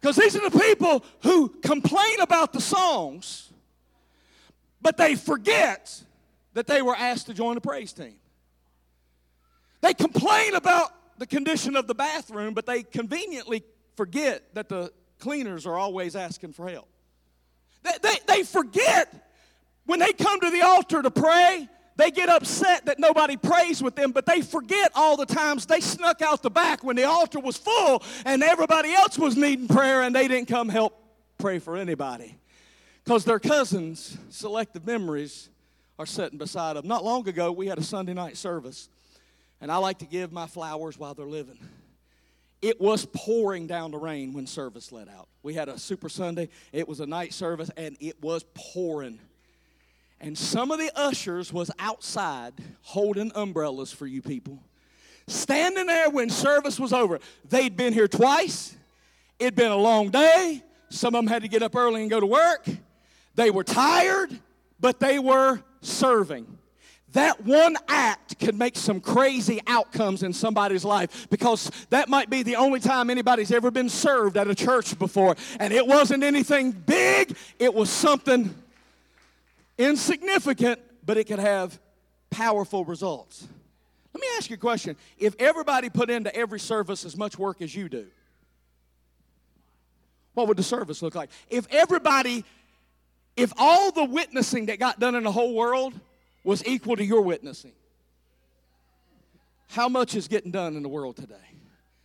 Because 0.00 0.16
these 0.16 0.36
are 0.36 0.48
the 0.48 0.58
people 0.58 1.04
who 1.22 1.48
complain 1.48 2.20
about 2.20 2.52
the 2.52 2.60
songs 2.60 3.45
but 4.86 4.96
they 4.96 5.16
forget 5.16 6.00
that 6.54 6.68
they 6.68 6.80
were 6.80 6.94
asked 6.94 7.26
to 7.26 7.34
join 7.34 7.56
the 7.56 7.60
praise 7.60 7.92
team. 7.92 8.14
They 9.80 9.92
complain 9.92 10.54
about 10.54 10.92
the 11.18 11.26
condition 11.26 11.74
of 11.74 11.88
the 11.88 11.94
bathroom, 11.96 12.54
but 12.54 12.66
they 12.66 12.84
conveniently 12.84 13.64
forget 13.96 14.54
that 14.54 14.68
the 14.68 14.92
cleaners 15.18 15.66
are 15.66 15.76
always 15.76 16.14
asking 16.14 16.52
for 16.52 16.68
help. 16.68 16.86
They, 17.82 17.94
they, 18.00 18.14
they 18.28 18.42
forget 18.44 19.12
when 19.86 19.98
they 19.98 20.12
come 20.12 20.38
to 20.38 20.50
the 20.50 20.62
altar 20.62 21.02
to 21.02 21.10
pray, 21.10 21.68
they 21.96 22.12
get 22.12 22.28
upset 22.28 22.86
that 22.86 23.00
nobody 23.00 23.36
prays 23.36 23.82
with 23.82 23.96
them, 23.96 24.12
but 24.12 24.24
they 24.24 24.40
forget 24.40 24.92
all 24.94 25.16
the 25.16 25.26
times 25.26 25.66
they 25.66 25.80
snuck 25.80 26.22
out 26.22 26.44
the 26.44 26.50
back 26.50 26.84
when 26.84 26.94
the 26.94 27.08
altar 27.08 27.40
was 27.40 27.56
full 27.56 28.04
and 28.24 28.40
everybody 28.40 28.92
else 28.92 29.18
was 29.18 29.36
needing 29.36 29.66
prayer 29.66 30.02
and 30.02 30.14
they 30.14 30.28
didn't 30.28 30.46
come 30.46 30.68
help 30.68 30.96
pray 31.38 31.58
for 31.58 31.76
anybody 31.76 32.38
because 33.06 33.24
their 33.24 33.38
cousins' 33.38 34.18
selective 34.30 34.84
memories 34.84 35.48
are 35.96 36.06
sitting 36.06 36.38
beside 36.38 36.74
them. 36.74 36.88
Not 36.88 37.04
long 37.04 37.26
ago, 37.28 37.52
we 37.52 37.68
had 37.68 37.78
a 37.78 37.82
Sunday 37.82 38.14
night 38.14 38.36
service, 38.36 38.88
and 39.60 39.70
I 39.70 39.76
like 39.76 39.98
to 39.98 40.06
give 40.06 40.32
my 40.32 40.48
flowers 40.48 40.98
while 40.98 41.14
they're 41.14 41.24
living. 41.24 41.56
It 42.60 42.80
was 42.80 43.06
pouring 43.14 43.68
down 43.68 43.92
the 43.92 43.98
rain 43.98 44.32
when 44.32 44.48
service 44.48 44.90
let 44.90 45.06
out. 45.06 45.28
We 45.44 45.54
had 45.54 45.68
a 45.68 45.78
Super 45.78 46.08
Sunday, 46.08 46.48
it 46.72 46.88
was 46.88 46.98
a 46.98 47.06
night 47.06 47.32
service, 47.32 47.70
and 47.76 47.96
it 48.00 48.20
was 48.20 48.44
pouring. 48.54 49.20
And 50.20 50.36
some 50.36 50.72
of 50.72 50.80
the 50.80 50.90
ushers 50.96 51.52
was 51.52 51.70
outside 51.78 52.54
holding 52.82 53.30
umbrellas 53.36 53.92
for 53.92 54.08
you 54.08 54.20
people. 54.20 54.58
Standing 55.28 55.86
there 55.86 56.10
when 56.10 56.28
service 56.28 56.80
was 56.80 56.92
over. 56.92 57.20
They'd 57.48 57.76
been 57.76 57.92
here 57.92 58.08
twice. 58.08 58.74
It'd 59.38 59.54
been 59.54 59.70
a 59.70 59.76
long 59.76 60.10
day. 60.10 60.64
Some 60.88 61.14
of 61.14 61.24
them 61.24 61.28
had 61.28 61.42
to 61.42 61.48
get 61.48 61.62
up 61.62 61.76
early 61.76 62.00
and 62.00 62.10
go 62.10 62.18
to 62.18 62.26
work. 62.26 62.66
They 63.36 63.50
were 63.50 63.64
tired, 63.64 64.30
but 64.80 64.98
they 64.98 65.18
were 65.18 65.60
serving. 65.82 66.46
That 67.12 67.44
one 67.44 67.76
act 67.88 68.38
could 68.40 68.58
make 68.58 68.76
some 68.76 69.00
crazy 69.00 69.60
outcomes 69.66 70.22
in 70.22 70.32
somebody's 70.32 70.84
life 70.84 71.28
because 71.30 71.70
that 71.90 72.08
might 72.08 72.28
be 72.28 72.42
the 72.42 72.56
only 72.56 72.80
time 72.80 73.08
anybody's 73.08 73.52
ever 73.52 73.70
been 73.70 73.88
served 73.88 74.36
at 74.36 74.48
a 74.48 74.54
church 74.54 74.98
before. 74.98 75.36
And 75.60 75.72
it 75.72 75.86
wasn't 75.86 76.24
anything 76.24 76.72
big, 76.72 77.36
it 77.58 77.72
was 77.72 77.88
something 77.88 78.54
insignificant, 79.78 80.80
but 81.04 81.16
it 81.16 81.24
could 81.24 81.38
have 81.38 81.78
powerful 82.30 82.84
results. 82.84 83.46
Let 84.12 84.20
me 84.20 84.26
ask 84.36 84.50
you 84.50 84.56
a 84.56 84.58
question. 84.58 84.96
If 85.18 85.36
everybody 85.38 85.90
put 85.90 86.10
into 86.10 86.34
every 86.34 86.60
service 86.60 87.04
as 87.04 87.16
much 87.16 87.38
work 87.38 87.62
as 87.62 87.74
you 87.74 87.88
do, 87.88 88.06
what 90.34 90.48
would 90.48 90.56
the 90.56 90.62
service 90.62 91.00
look 91.00 91.14
like? 91.14 91.30
If 91.48 91.66
everybody 91.70 92.44
if 93.36 93.52
all 93.56 93.92
the 93.92 94.04
witnessing 94.04 94.66
that 94.66 94.78
got 94.78 94.98
done 94.98 95.14
in 95.14 95.24
the 95.24 95.32
whole 95.32 95.54
world 95.54 95.92
was 96.44 96.64
equal 96.66 96.96
to 96.96 97.04
your 97.04 97.22
witnessing, 97.22 97.72
how 99.68 99.88
much 99.88 100.14
is 100.14 100.28
getting 100.28 100.50
done 100.50 100.76
in 100.76 100.82
the 100.82 100.88
world 100.88 101.16
today? 101.16 101.34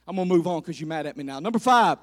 I'm 0.07 0.15
to 0.15 0.25
move 0.25 0.47
on 0.47 0.61
because 0.61 0.79
you're 0.79 0.89
mad 0.89 1.05
at 1.05 1.15
me 1.15 1.23
now. 1.23 1.39
Number 1.39 1.59
five, 1.59 1.97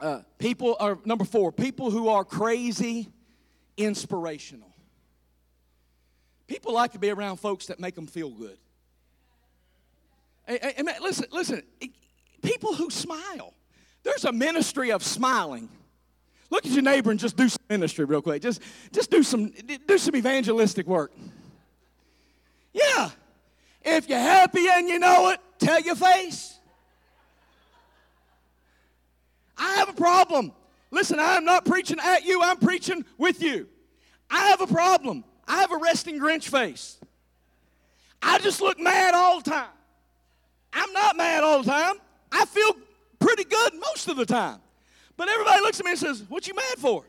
Uh, 0.00 0.20
people 0.38 0.76
are, 0.80 0.98
number 1.04 1.24
four, 1.24 1.52
people 1.52 1.92
who 1.92 2.08
are 2.08 2.24
crazy, 2.24 3.08
inspirational. 3.76 4.68
People 6.48 6.72
like 6.72 6.90
to 6.92 6.98
be 6.98 7.10
around 7.10 7.36
folks 7.36 7.66
that 7.66 7.78
make 7.78 7.94
them 7.94 8.08
feel 8.08 8.30
good. 8.30 8.58
Hey, 10.44 10.58
hey, 10.60 10.82
listen, 11.00 11.26
listen, 11.30 11.62
people 12.42 12.74
who 12.74 12.90
smile. 12.90 13.54
There's 14.02 14.24
a 14.24 14.32
ministry 14.32 14.90
of 14.90 15.04
smiling. 15.04 15.68
Look 16.52 16.66
at 16.66 16.72
your 16.72 16.82
neighbor 16.82 17.10
and 17.10 17.18
just 17.18 17.34
do 17.34 17.48
some 17.48 17.62
ministry 17.70 18.04
real 18.04 18.20
quick. 18.20 18.42
Just, 18.42 18.60
just 18.92 19.10
do 19.10 19.22
some, 19.22 19.54
do 19.86 19.96
some 19.96 20.14
evangelistic 20.14 20.86
work. 20.86 21.10
Yeah. 22.74 23.08
If 23.80 24.06
you're 24.06 24.18
happy 24.18 24.66
and 24.68 24.86
you 24.86 24.98
know 24.98 25.30
it, 25.30 25.40
tell 25.58 25.80
your 25.80 25.96
face. 25.96 26.58
I 29.56 29.76
have 29.76 29.88
a 29.88 29.94
problem. 29.94 30.52
Listen, 30.90 31.18
I 31.18 31.36
am 31.36 31.46
not 31.46 31.64
preaching 31.64 31.96
at 31.98 32.26
you, 32.26 32.42
I'm 32.42 32.58
preaching 32.58 33.06
with 33.16 33.42
you. 33.42 33.66
I 34.30 34.48
have 34.48 34.60
a 34.60 34.66
problem. 34.66 35.24
I 35.48 35.56
have 35.62 35.72
a 35.72 35.78
resting 35.78 36.20
Grinch 36.20 36.48
face. 36.50 36.98
I 38.20 38.38
just 38.40 38.60
look 38.60 38.78
mad 38.78 39.14
all 39.14 39.40
the 39.40 39.50
time. 39.50 39.70
I'm 40.74 40.92
not 40.92 41.16
mad 41.16 41.44
all 41.44 41.62
the 41.62 41.70
time. 41.70 41.94
I 42.30 42.44
feel 42.44 42.76
pretty 43.20 43.44
good 43.44 43.72
most 43.72 44.08
of 44.08 44.18
the 44.18 44.26
time. 44.26 44.61
But 45.16 45.28
everybody 45.28 45.60
looks 45.60 45.78
at 45.78 45.84
me 45.84 45.92
and 45.92 46.00
says, 46.00 46.24
What 46.28 46.46
you 46.46 46.54
mad 46.54 46.78
for? 46.78 47.04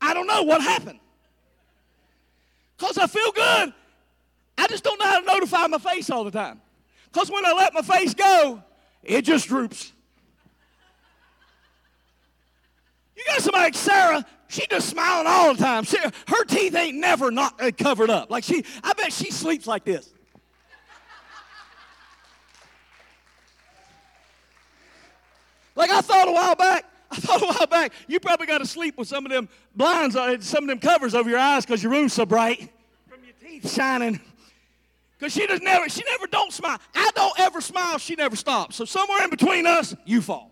I 0.00 0.14
don't 0.14 0.26
know 0.26 0.42
what 0.42 0.60
happened. 0.60 0.98
Because 2.76 2.98
I 2.98 3.06
feel 3.06 3.30
good. 3.32 3.72
I 4.58 4.66
just 4.66 4.82
don't 4.82 4.98
know 4.98 5.06
how 5.06 5.20
to 5.20 5.26
notify 5.26 5.66
my 5.68 5.78
face 5.78 6.10
all 6.10 6.24
the 6.24 6.30
time. 6.30 6.60
Because 7.12 7.30
when 7.30 7.46
I 7.46 7.52
let 7.52 7.74
my 7.74 7.82
face 7.82 8.14
go, 8.14 8.62
it 9.02 9.22
just 9.22 9.48
droops. 9.48 9.92
You 13.16 13.22
got 13.26 13.40
somebody 13.40 13.64
like 13.64 13.74
Sarah, 13.74 14.24
she 14.48 14.66
just 14.66 14.88
smiling 14.88 15.26
all 15.28 15.54
the 15.54 15.62
time. 15.62 15.84
She, 15.84 15.98
her 15.98 16.44
teeth 16.44 16.74
ain't 16.74 16.98
never 16.98 17.30
not 17.30 17.62
uh, 17.62 17.70
covered 17.70 18.10
up. 18.10 18.30
Like 18.30 18.44
she, 18.44 18.64
I 18.82 18.92
bet 18.94 19.12
she 19.12 19.30
sleeps 19.30 19.66
like 19.66 19.84
this. 19.84 20.12
Like 25.74 25.90
I 25.90 26.00
thought 26.00 26.28
a 26.28 26.32
while 26.32 26.54
back, 26.54 26.84
I 27.10 27.16
thought 27.16 27.42
a 27.42 27.46
while 27.46 27.66
back, 27.66 27.92
you 28.06 28.20
probably 28.20 28.46
got 28.46 28.58
to 28.58 28.66
sleep 28.66 28.96
with 28.96 29.08
some 29.08 29.24
of 29.26 29.32
them 29.32 29.48
blinds, 29.74 30.16
uh, 30.16 30.40
some 30.40 30.64
of 30.64 30.68
them 30.68 30.78
covers 30.78 31.14
over 31.14 31.28
your 31.28 31.38
eyes 31.38 31.64
because 31.64 31.82
your 31.82 31.92
room's 31.92 32.12
so 32.12 32.26
bright 32.26 32.70
from 33.08 33.20
your 33.24 33.34
teeth 33.40 33.72
shining. 33.72 34.20
Because 35.18 35.34
she 35.34 35.46
just 35.46 35.62
never, 35.62 35.88
she 35.88 36.02
never 36.04 36.26
don't 36.26 36.52
smile. 36.52 36.80
I 36.94 37.10
don't 37.14 37.38
ever 37.38 37.60
smile, 37.60 37.98
she 37.98 38.16
never 38.16 38.34
stops. 38.34 38.76
So 38.76 38.84
somewhere 38.84 39.22
in 39.22 39.30
between 39.30 39.66
us, 39.66 39.94
you 40.04 40.20
fall. 40.20 40.50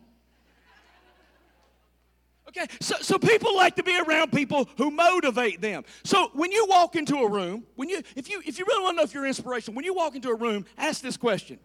Okay, 2.50 2.66
so, 2.80 2.96
so 3.00 3.16
people 3.16 3.54
like 3.54 3.76
to 3.76 3.82
be 3.84 3.96
around 3.98 4.32
people 4.32 4.68
who 4.76 4.90
motivate 4.90 5.60
them. 5.60 5.84
So 6.02 6.30
when 6.34 6.50
you 6.50 6.66
walk 6.68 6.96
into 6.96 7.16
a 7.18 7.28
room, 7.28 7.64
when 7.76 7.88
you 7.88 8.02
if 8.16 8.28
you 8.28 8.42
if 8.44 8.58
you 8.58 8.64
really 8.66 8.82
want 8.82 8.96
to 8.96 8.96
know 8.96 9.04
if 9.04 9.14
you're 9.14 9.24
inspiration, 9.24 9.76
when 9.76 9.84
you 9.84 9.94
walk 9.94 10.16
into 10.16 10.30
a 10.30 10.34
room, 10.34 10.66
ask 10.76 11.00
this 11.00 11.16
question. 11.16 11.60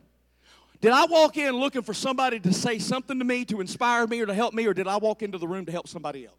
Did 0.81 0.91
I 0.91 1.05
walk 1.05 1.37
in 1.37 1.53
looking 1.55 1.81
for 1.81 1.93
somebody 1.93 2.39
to 2.41 2.53
say 2.53 2.79
something 2.79 3.19
to 3.19 3.25
me, 3.25 3.45
to 3.45 3.61
inspire 3.61 4.07
me, 4.07 4.21
or 4.21 4.25
to 4.25 4.33
help 4.33 4.53
me, 4.53 4.65
or 4.65 4.73
did 4.73 4.87
I 4.87 4.97
walk 4.97 5.21
into 5.21 5.37
the 5.37 5.47
room 5.47 5.65
to 5.65 5.71
help 5.71 5.87
somebody 5.87 6.25
else? 6.25 6.35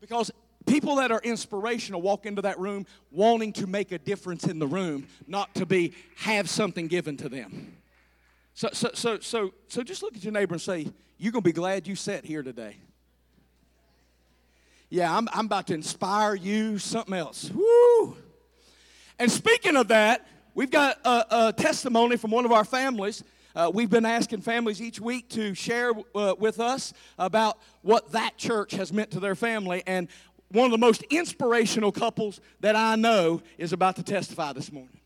Because 0.00 0.30
people 0.66 0.96
that 0.96 1.10
are 1.10 1.20
inspirational 1.24 2.02
walk 2.02 2.26
into 2.26 2.42
that 2.42 2.58
room 2.58 2.86
wanting 3.10 3.52
to 3.54 3.66
make 3.66 3.92
a 3.92 3.98
difference 3.98 4.44
in 4.44 4.58
the 4.58 4.66
room, 4.66 5.06
not 5.26 5.54
to 5.54 5.66
be 5.66 5.94
have 6.16 6.48
something 6.48 6.86
given 6.86 7.16
to 7.18 7.28
them. 7.28 7.76
So, 8.54 8.68
so, 8.72 8.90
so, 8.92 9.18
so, 9.20 9.52
so 9.68 9.82
just 9.82 10.02
look 10.02 10.16
at 10.16 10.24
your 10.24 10.32
neighbor 10.32 10.54
and 10.54 10.60
say, 10.60 10.88
You're 11.16 11.32
going 11.32 11.42
to 11.42 11.48
be 11.48 11.52
glad 11.52 11.86
you 11.86 11.96
sat 11.96 12.24
here 12.24 12.42
today. 12.42 12.76
Yeah, 14.90 15.14
I'm, 15.14 15.28
I'm 15.32 15.46
about 15.46 15.66
to 15.68 15.74
inspire 15.74 16.34
you 16.34 16.78
something 16.78 17.14
else. 17.14 17.50
Woo! 17.50 18.16
And 19.18 19.30
speaking 19.30 19.76
of 19.76 19.88
that, 19.88 20.26
We've 20.58 20.72
got 20.72 20.98
a, 21.04 21.46
a 21.46 21.52
testimony 21.52 22.16
from 22.16 22.32
one 22.32 22.44
of 22.44 22.50
our 22.50 22.64
families. 22.64 23.22
Uh, 23.54 23.70
we've 23.72 23.90
been 23.90 24.04
asking 24.04 24.40
families 24.40 24.82
each 24.82 25.00
week 25.00 25.28
to 25.28 25.54
share 25.54 25.92
uh, 26.16 26.34
with 26.36 26.58
us 26.58 26.92
about 27.16 27.60
what 27.82 28.10
that 28.10 28.36
church 28.36 28.72
has 28.72 28.92
meant 28.92 29.12
to 29.12 29.20
their 29.20 29.36
family. 29.36 29.84
And 29.86 30.08
one 30.48 30.64
of 30.64 30.72
the 30.72 30.78
most 30.78 31.04
inspirational 31.10 31.92
couples 31.92 32.40
that 32.58 32.74
I 32.74 32.96
know 32.96 33.40
is 33.56 33.72
about 33.72 33.94
to 33.96 34.02
testify 34.02 34.52
this 34.52 34.72
morning. 34.72 34.98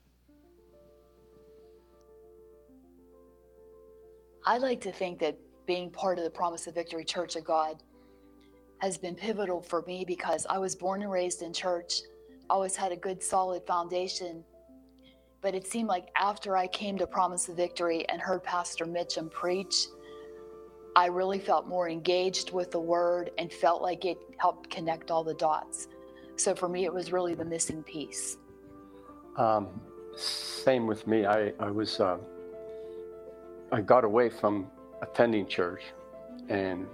I 4.47 4.57
like 4.57 4.81
to 4.81 4.91
think 4.91 5.19
that 5.19 5.37
being 5.67 5.91
part 5.91 6.17
of 6.17 6.25
the 6.25 6.31
Promise 6.31 6.67
of 6.67 6.75
Victory 6.77 7.05
Church 7.05 7.37
of 7.37 7.45
God 7.45 7.83
has 8.79 8.97
been 8.97 9.15
pivotal 9.15 9.61
for 9.61 9.83
me 9.83 10.07
because 10.07 10.47
I 10.49 10.57
was 10.57 10.75
born 10.75 11.03
and 11.03 11.13
raised 11.13 11.43
in 11.43 11.53
church, 11.53 12.01
always 12.49 12.75
had 12.75 12.91
a 12.91 12.97
good 12.97 13.23
solid 13.23 13.67
foundation 13.67 14.45
but 15.43 15.55
it 15.57 15.67
seemed 15.67 15.89
like 15.89 16.09
after 16.17 16.57
I 16.57 16.69
came 16.69 16.97
to 16.99 17.07
Promise 17.07 17.49
of 17.49 17.57
Victory 17.57 18.09
and 18.09 18.23
heard 18.23 18.45
Pastor 18.45 18.87
Mitchum 18.87 19.31
preach, 19.31 19.89
I 20.95 21.07
really 21.07 21.41
felt 21.41 21.67
more 21.67 21.89
engaged 21.89 22.53
with 22.53 22.71
the 22.71 22.81
word 22.81 23.33
and 23.39 23.53
felt 23.53 23.83
like 23.83 24.05
it 24.05 24.19
helped 24.39 24.71
connect 24.71 25.11
all 25.11 25.25
the 25.25 25.35
dots. 25.35 25.89
So 26.37 26.55
for 26.55 26.69
me, 26.69 26.85
it 26.85 26.95
was 26.95 27.13
really 27.13 27.35
the 27.35 27.45
missing 27.45 27.83
piece. 27.83 28.39
Um, 29.37 29.81
same 30.17 30.87
with 30.87 31.07
me. 31.07 31.27
I, 31.27 31.53
I 31.59 31.71
was, 31.71 31.99
uh, 31.99 32.19
I 33.73 33.81
got 33.81 34.05
away 34.05 34.31
from 34.31 34.69
attending 35.01 35.47
church. 35.47 35.83
And 36.49 36.87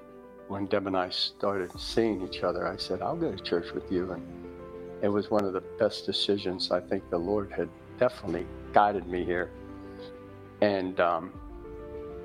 when 0.47 0.67
Deb 0.67 0.87
and 0.87 0.97
I 0.97 1.11
started 1.11 1.71
seeing 1.79 2.27
each 2.27 2.43
other, 2.43 2.67
I 2.67 2.77
said, 2.77 3.03
I'll 3.03 3.17
go 3.17 3.31
to 3.31 3.43
church 3.43 3.73
with 3.73 3.91
you. 3.93 4.13
And 4.13 4.23
it 5.03 5.09
was 5.09 5.31
one 5.31 5.45
of 5.45 5.53
the 5.53 5.63
best 5.79 6.07
decisions 6.07 6.71
I 6.71 6.81
think 6.81 7.11
the 7.11 7.19
Lord 7.19 7.53
had 7.53 7.69
definitely 7.99 8.47
guided 8.73 9.07
me 9.07 9.25
here. 9.25 9.51
And 10.61 10.99
um, 11.01 11.33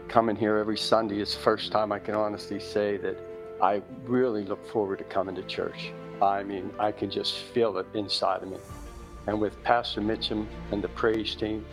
coming 0.07 0.35
here 0.35 0.57
every 0.57 0.77
Sunday 0.77 1.19
is 1.19 1.33
the 1.33 1.41
first 1.41 1.71
time 1.71 1.91
I 1.91 1.99
can 1.99 2.15
honestly 2.15 2.59
say 2.59 2.97
that 2.97 3.17
I 3.61 3.81
really 4.05 4.43
look 4.43 4.65
forward 4.67 4.99
to 4.99 5.03
coming 5.05 5.35
to 5.35 5.43
church. 5.43 5.91
I 6.21 6.43
mean, 6.43 6.71
I 6.79 6.91
can 6.91 7.09
just 7.09 7.33
feel 7.53 7.77
it 7.77 7.87
inside 7.93 8.43
of 8.43 8.49
me. 8.49 8.57
And 9.27 9.39
with 9.39 9.61
Pastor 9.63 10.01
Mitchum 10.01 10.47
and 10.71 10.83
the 10.83 10.89
praise 10.89 11.35
team 11.35 11.65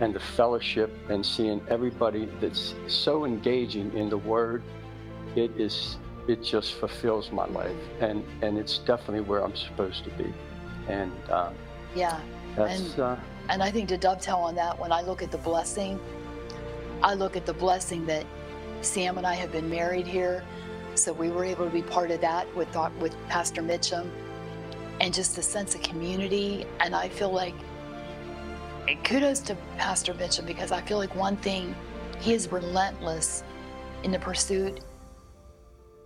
and 0.00 0.14
the 0.14 0.20
fellowship 0.20 0.90
and 1.10 1.24
seeing 1.24 1.60
everybody 1.68 2.26
that's 2.40 2.74
so 2.86 3.24
engaging 3.24 3.92
in 3.94 4.08
the 4.08 4.18
word, 4.18 4.62
it 5.36 5.50
is 5.56 5.98
it 6.28 6.42
just 6.42 6.74
fulfills 6.74 7.32
my 7.32 7.46
life 7.46 7.76
and 8.00 8.24
and 8.42 8.58
it's 8.58 8.78
definitely 8.78 9.20
where 9.20 9.44
I'm 9.44 9.56
supposed 9.56 10.04
to 10.04 10.10
be. 10.10 10.32
And 10.88 11.12
uh, 11.28 11.50
yeah, 11.94 12.20
that's, 12.56 12.80
and, 12.80 13.00
uh, 13.00 13.16
and 13.48 13.62
I 13.62 13.70
think 13.70 13.88
to 13.88 13.96
dovetail 13.96 14.38
on 14.38 14.54
that, 14.56 14.78
when 14.78 14.92
I 14.92 15.02
look 15.02 15.22
at 15.22 15.30
the 15.30 15.38
blessing, 15.38 15.98
I 17.02 17.14
look 17.14 17.36
at 17.36 17.46
the 17.46 17.54
blessing 17.54 18.06
that 18.06 18.26
Sam 18.82 19.18
and 19.18 19.26
I 19.26 19.34
have 19.34 19.52
been 19.52 19.68
married 19.68 20.06
here. 20.06 20.44
So 20.94 21.12
we 21.12 21.30
were 21.30 21.44
able 21.44 21.64
to 21.64 21.70
be 21.70 21.82
part 21.82 22.10
of 22.10 22.20
that 22.20 22.54
with, 22.54 22.74
with 23.00 23.16
Pastor 23.28 23.62
Mitchum 23.62 24.10
and 25.00 25.14
just 25.14 25.38
a 25.38 25.42
sense 25.42 25.74
of 25.74 25.82
community. 25.82 26.66
And 26.80 26.94
I 26.94 27.08
feel 27.08 27.32
like 27.32 27.54
kudos 29.04 29.40
to 29.40 29.56
Pastor 29.78 30.14
Mitchum 30.14 30.46
because 30.46 30.72
I 30.72 30.80
feel 30.82 30.98
like 30.98 31.14
one 31.14 31.36
thing, 31.36 31.74
he 32.18 32.34
is 32.34 32.52
relentless 32.52 33.44
in 34.02 34.10
the 34.10 34.18
pursuit 34.18 34.80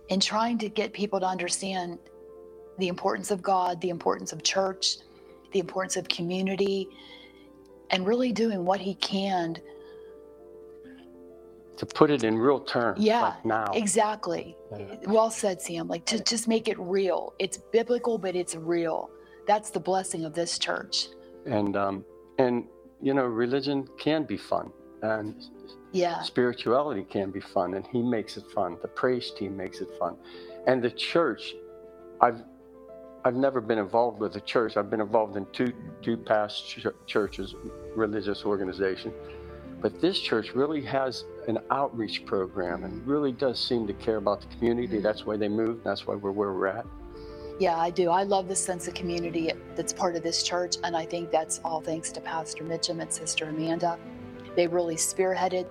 in 0.09 0.19
trying 0.19 0.57
to 0.59 0.69
get 0.69 0.93
people 0.93 1.19
to 1.19 1.25
understand 1.25 1.97
the 2.77 2.87
importance 2.87 3.31
of 3.31 3.41
God, 3.41 3.81
the 3.81 3.89
importance 3.89 4.33
of 4.33 4.43
church, 4.43 4.97
the 5.55 5.61
importance 5.61 5.95
of 5.95 6.05
community, 6.09 6.89
and 7.89 8.05
really 8.05 8.33
doing 8.33 8.65
what 8.65 8.81
he 8.81 8.93
can 8.95 9.57
to 11.77 11.85
put 11.85 12.11
it 12.11 12.25
in 12.25 12.37
real 12.37 12.59
terms. 12.59 12.99
Yeah, 12.99 13.21
like 13.21 13.45
now. 13.45 13.71
exactly. 13.73 14.57
Yeah. 14.77 14.95
Well 15.05 15.31
said, 15.31 15.61
Sam. 15.61 15.87
Like 15.87 16.03
to 16.07 16.21
just 16.21 16.49
make 16.49 16.67
it 16.67 16.77
real. 16.77 17.33
It's 17.39 17.57
biblical, 17.71 18.17
but 18.17 18.35
it's 18.35 18.55
real. 18.55 19.09
That's 19.47 19.69
the 19.69 19.79
blessing 19.79 20.25
of 20.25 20.33
this 20.33 20.59
church. 20.59 21.07
And 21.45 21.77
um, 21.77 22.03
and 22.37 22.65
you 23.01 23.13
know, 23.13 23.23
religion 23.23 23.87
can 23.97 24.23
be 24.23 24.35
fun, 24.35 24.73
and 25.03 25.41
yeah, 25.93 26.21
spirituality 26.21 27.05
can 27.05 27.31
be 27.31 27.39
fun, 27.39 27.75
and 27.75 27.87
he 27.93 28.01
makes 28.01 28.35
it 28.35 28.43
fun. 28.53 28.75
The 28.81 28.89
praise 28.89 29.31
team 29.31 29.55
makes 29.55 29.79
it 29.79 29.87
fun, 29.97 30.17
and 30.67 30.83
the 30.83 30.91
church. 30.91 31.55
I've 32.21 32.43
I've 33.25 33.35
never 33.35 33.59
been 33.59 33.79
involved 33.79 34.19
with 34.19 34.35
a 34.35 34.39
church. 34.41 34.77
I've 34.77 34.91
been 34.91 35.01
involved 35.01 35.35
in 35.35 35.47
two 35.51 35.73
two 36.03 36.15
past 36.15 36.69
ch- 36.69 36.85
churches, 37.07 37.55
religious 37.95 38.45
organization, 38.45 39.11
but 39.81 39.99
this 39.99 40.19
church 40.19 40.53
really 40.53 40.81
has 40.85 41.25
an 41.47 41.57
outreach 41.71 42.23
program 42.27 42.83
and 42.83 43.05
really 43.05 43.31
does 43.31 43.59
seem 43.59 43.87
to 43.87 43.93
care 43.93 44.17
about 44.17 44.41
the 44.41 44.47
community. 44.55 44.87
Mm-hmm. 44.87 45.01
That's 45.03 45.25
why 45.25 45.37
they 45.37 45.47
moved. 45.49 45.83
That's 45.83 46.05
why 46.05 46.13
we're 46.13 46.31
where 46.31 46.53
we're 46.53 46.67
at. 46.67 46.85
Yeah, 47.59 47.77
I 47.77 47.89
do. 47.89 48.11
I 48.11 48.21
love 48.23 48.47
the 48.47 48.55
sense 48.55 48.87
of 48.87 48.93
community 48.93 49.51
that's 49.75 49.91
part 49.91 50.15
of 50.15 50.21
this 50.21 50.43
church, 50.43 50.75
and 50.83 50.95
I 50.95 51.05
think 51.05 51.31
that's 51.31 51.61
all 51.65 51.81
thanks 51.81 52.11
to 52.11 52.21
Pastor 52.21 52.63
Mitchum 52.63 53.01
and 53.01 53.11
Sister 53.11 53.45
Amanda. 53.45 53.97
They 54.55 54.67
really 54.67 54.97
spearheaded. 54.97 55.65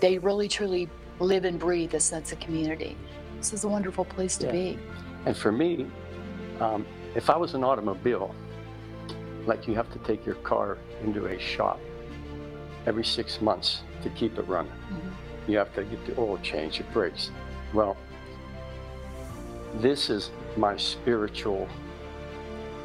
They 0.00 0.18
really 0.18 0.48
truly 0.48 0.88
live 1.20 1.44
and 1.44 1.56
breathe 1.56 1.94
a 1.94 2.00
sense 2.00 2.32
of 2.32 2.40
community. 2.40 2.96
This 3.36 3.52
is 3.52 3.62
a 3.62 3.68
wonderful 3.68 4.06
place 4.06 4.36
to 4.38 4.46
yeah. 4.46 4.52
be. 4.52 4.78
And 5.26 5.36
for 5.36 5.52
me, 5.52 5.86
um, 6.60 6.86
if 7.14 7.30
I 7.30 7.36
was 7.36 7.54
an 7.54 7.64
automobile, 7.64 8.34
like 9.46 9.66
you 9.66 9.74
have 9.74 9.90
to 9.92 9.98
take 10.00 10.24
your 10.24 10.36
car 10.36 10.78
into 11.02 11.26
a 11.26 11.38
shop 11.38 11.80
every 12.86 13.04
six 13.04 13.40
months 13.40 13.82
to 14.02 14.10
keep 14.10 14.38
it 14.38 14.46
running. 14.46 14.72
Mm-hmm. 14.72 15.50
You 15.52 15.58
have 15.58 15.74
to 15.74 15.84
get 15.84 16.04
the 16.06 16.18
oil 16.20 16.38
change, 16.38 16.78
your 16.78 16.88
brakes. 16.92 17.30
Well, 17.72 17.96
this 19.76 20.10
is 20.10 20.30
my 20.56 20.76
spiritual 20.76 21.68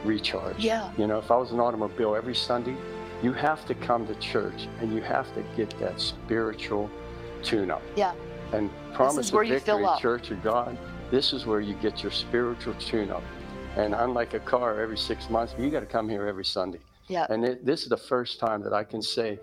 recharge. 0.03 0.59
Yeah. 0.59 0.91
You 0.97 1.07
know, 1.07 1.19
if 1.19 1.32
I 1.32 1.38
was 1.38 1.51
an 1.51 1.59
automobile 1.59 2.15
every 2.15 2.36
Sunday, 2.36 2.76
you 3.21 3.34
have 3.34 3.65
to 3.65 3.76
come 3.76 4.05
to 4.07 4.15
church 4.15 4.67
and 4.80 4.93
you 4.93 5.01
have 5.01 5.34
to 5.36 5.43
get 5.55 5.78
that 5.80 5.99
spiritual 5.99 6.89
tune 7.43 7.71
up. 7.71 7.82
Yeah. 7.95 8.13
And 8.53 8.69
promise 8.93 9.32
of 9.32 9.47
victory, 9.47 9.88
Church 9.99 10.32
of 10.32 10.41
God, 10.43 10.78
this 11.11 11.34
is 11.34 11.45
where 11.45 11.59
you 11.59 11.73
get 11.76 12.03
your 12.03 12.11
spiritual 12.11 12.73
tune 12.76 13.09
up. 13.09 13.23
And 13.76 13.93
unlike 13.93 14.34
a 14.34 14.39
car 14.39 14.80
every 14.80 14.97
six 14.97 15.30
months, 15.30 15.53
you 15.57 15.69
got 15.69 15.82
to 15.82 15.86
come 15.86 16.07
here 16.07 16.28
every 16.28 16.45
Sunday. 16.45 16.80
Yeah. 17.07 17.28
And 17.30 17.43
it, 17.43 17.65
this 17.65 17.84
is 17.84 17.89
the 17.89 17.97
first 17.97 18.39
time 18.39 18.61
that 18.63 18.73
I 18.73 18.84
can 18.84 19.01
say 19.01 19.39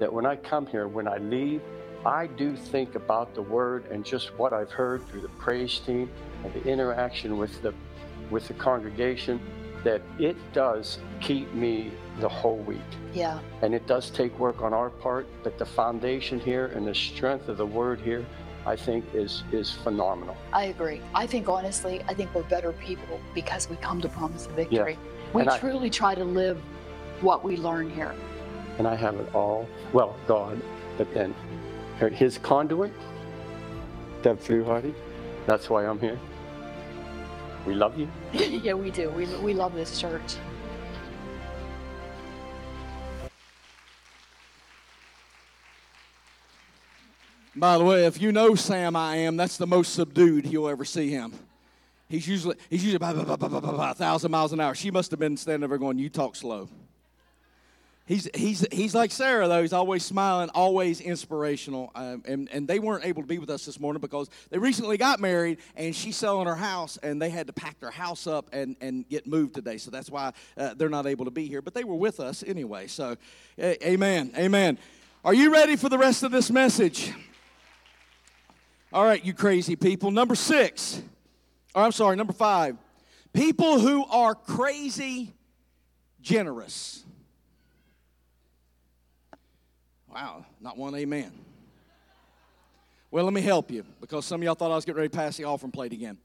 that 0.00 0.12
when 0.12 0.26
I 0.26 0.36
come 0.36 0.66
here, 0.66 0.88
when 0.88 1.08
I 1.08 1.18
leave, 1.18 1.62
I 2.04 2.26
do 2.26 2.56
think 2.56 2.94
about 2.94 3.34
the 3.34 3.42
word 3.42 3.86
and 3.90 4.04
just 4.04 4.36
what 4.38 4.52
I've 4.52 4.70
heard 4.70 5.06
through 5.08 5.22
the 5.22 5.28
praise 5.30 5.78
team 5.80 6.10
and 6.44 6.52
the 6.52 6.64
interaction 6.68 7.38
with 7.38 7.60
the 7.62 7.74
with 8.30 8.46
the 8.46 8.54
congregation 8.54 9.40
that 9.84 10.02
it 10.18 10.36
does 10.52 10.98
keep 11.20 11.52
me 11.54 11.90
the 12.20 12.28
whole 12.28 12.58
week. 12.58 12.80
Yeah. 13.14 13.40
And 13.62 13.74
it 13.74 13.86
does 13.86 14.10
take 14.10 14.38
work 14.38 14.60
on 14.60 14.74
our 14.74 14.90
part, 14.90 15.26
but 15.42 15.56
the 15.56 15.64
foundation 15.64 16.38
here 16.38 16.66
and 16.66 16.86
the 16.86 16.94
strength 16.94 17.48
of 17.48 17.56
the 17.56 17.66
word 17.66 18.00
here 18.00 18.26
I 18.66 18.76
think 18.76 19.04
is 19.14 19.44
is 19.52 19.70
phenomenal. 19.70 20.36
I 20.52 20.64
agree. 20.64 21.00
I 21.14 21.26
think 21.26 21.48
honestly, 21.48 22.02
I 22.08 22.14
think 22.14 22.34
we're 22.34 22.42
better 22.44 22.72
people 22.72 23.20
because 23.34 23.68
we 23.68 23.76
come 23.76 24.00
to 24.00 24.08
promise 24.08 24.46
of 24.46 24.52
victory. 24.52 24.92
Yeah. 24.92 25.32
We 25.32 25.42
and 25.42 25.50
truly 25.60 25.86
I, 25.86 25.90
try 25.90 26.14
to 26.14 26.24
live 26.24 26.58
what 27.20 27.44
we 27.44 27.56
learn 27.56 27.90
here. 27.90 28.14
And 28.78 28.86
I 28.86 28.94
have 28.94 29.16
it 29.16 29.34
all. 29.34 29.68
Well, 29.92 30.16
God, 30.26 30.60
but 30.96 31.12
then 31.12 31.34
his 32.06 32.38
conduit, 32.38 32.92
Deb 34.22 34.38
Fluharty. 34.40 34.94
That's 35.46 35.68
why 35.70 35.86
I'm 35.86 35.98
here. 35.98 36.18
We 37.66 37.74
love 37.74 37.98
you. 37.98 38.08
yeah, 38.32 38.74
we 38.74 38.90
do. 38.90 39.10
We, 39.10 39.26
we 39.36 39.54
love 39.54 39.74
this 39.74 40.00
church. 40.00 40.36
By 47.58 47.76
the 47.76 47.84
way, 47.84 48.06
if 48.06 48.22
you 48.22 48.30
know 48.30 48.54
Sam 48.54 48.94
I 48.94 49.16
am, 49.16 49.36
that's 49.36 49.56
the 49.56 49.66
most 49.66 49.92
subdued 49.94 50.46
you'll 50.46 50.68
ever 50.68 50.84
see 50.84 51.10
him. 51.10 51.32
He's 52.08 52.28
usually 52.28 52.54
he's 52.70 52.84
usually 52.84 52.96
about, 52.96 53.16
about, 53.16 53.42
about, 53.42 53.64
about 53.64 53.90
a 53.90 53.94
thousand 53.94 54.30
miles 54.30 54.52
an 54.52 54.60
hour. 54.60 54.76
She 54.76 54.92
must 54.92 55.10
have 55.10 55.18
been 55.18 55.36
standing 55.36 55.68
there 55.68 55.78
going, 55.78 55.98
"You 55.98 56.08
talk 56.08 56.36
slow." 56.36 56.68
He's 58.06 58.28
he's 58.32 58.64
he's 58.70 58.94
like 58.94 59.10
Sarah 59.10 59.48
though. 59.48 59.60
He's 59.60 59.72
always 59.72 60.04
smiling, 60.04 60.50
always 60.50 61.00
inspirational. 61.00 61.90
Um, 61.96 62.22
and 62.26 62.48
and 62.52 62.68
they 62.68 62.78
weren't 62.78 63.04
able 63.04 63.22
to 63.22 63.28
be 63.28 63.38
with 63.38 63.50
us 63.50 63.66
this 63.66 63.80
morning 63.80 64.00
because 64.00 64.30
they 64.50 64.58
recently 64.58 64.96
got 64.96 65.18
married, 65.18 65.58
and 65.74 65.94
she's 65.94 66.16
selling 66.16 66.46
her 66.46 66.54
house, 66.54 66.96
and 67.02 67.20
they 67.20 67.28
had 67.28 67.48
to 67.48 67.52
pack 67.52 67.80
their 67.80 67.90
house 67.90 68.28
up 68.28 68.48
and 68.52 68.76
and 68.80 69.06
get 69.08 69.26
moved 69.26 69.56
today. 69.56 69.78
So 69.78 69.90
that's 69.90 70.10
why 70.10 70.32
uh, 70.56 70.74
they're 70.74 70.88
not 70.88 71.06
able 71.06 71.24
to 71.24 71.32
be 71.32 71.48
here. 71.48 71.60
But 71.60 71.74
they 71.74 71.84
were 71.84 71.96
with 71.96 72.20
us 72.20 72.44
anyway. 72.46 72.86
So, 72.86 73.16
amen, 73.58 74.30
amen. 74.38 74.78
Are 75.24 75.34
you 75.34 75.52
ready 75.52 75.74
for 75.74 75.88
the 75.88 75.98
rest 75.98 76.22
of 76.22 76.30
this 76.30 76.52
message? 76.52 77.12
All 78.92 79.04
right, 79.04 79.22
you 79.22 79.34
crazy 79.34 79.76
people. 79.76 80.10
Number 80.10 80.34
six, 80.34 81.02
or 81.74 81.82
I'm 81.82 81.92
sorry, 81.92 82.16
number 82.16 82.32
five. 82.32 82.76
People 83.34 83.78
who 83.78 84.06
are 84.06 84.34
crazy 84.34 85.34
generous. 86.22 87.04
Wow, 90.10 90.46
not 90.60 90.78
one 90.78 90.94
amen. 90.94 91.30
Well, 93.10 93.24
let 93.24 93.32
me 93.32 93.42
help 93.42 93.70
you 93.70 93.84
because 94.00 94.24
some 94.24 94.40
of 94.40 94.44
y'all 94.44 94.54
thought 94.54 94.70
I 94.70 94.74
was 94.74 94.84
getting 94.84 94.98
ready 94.98 95.10
to 95.10 95.16
pass 95.16 95.36
the 95.36 95.44
offering 95.44 95.72
plate 95.72 95.92
again. 95.92 96.18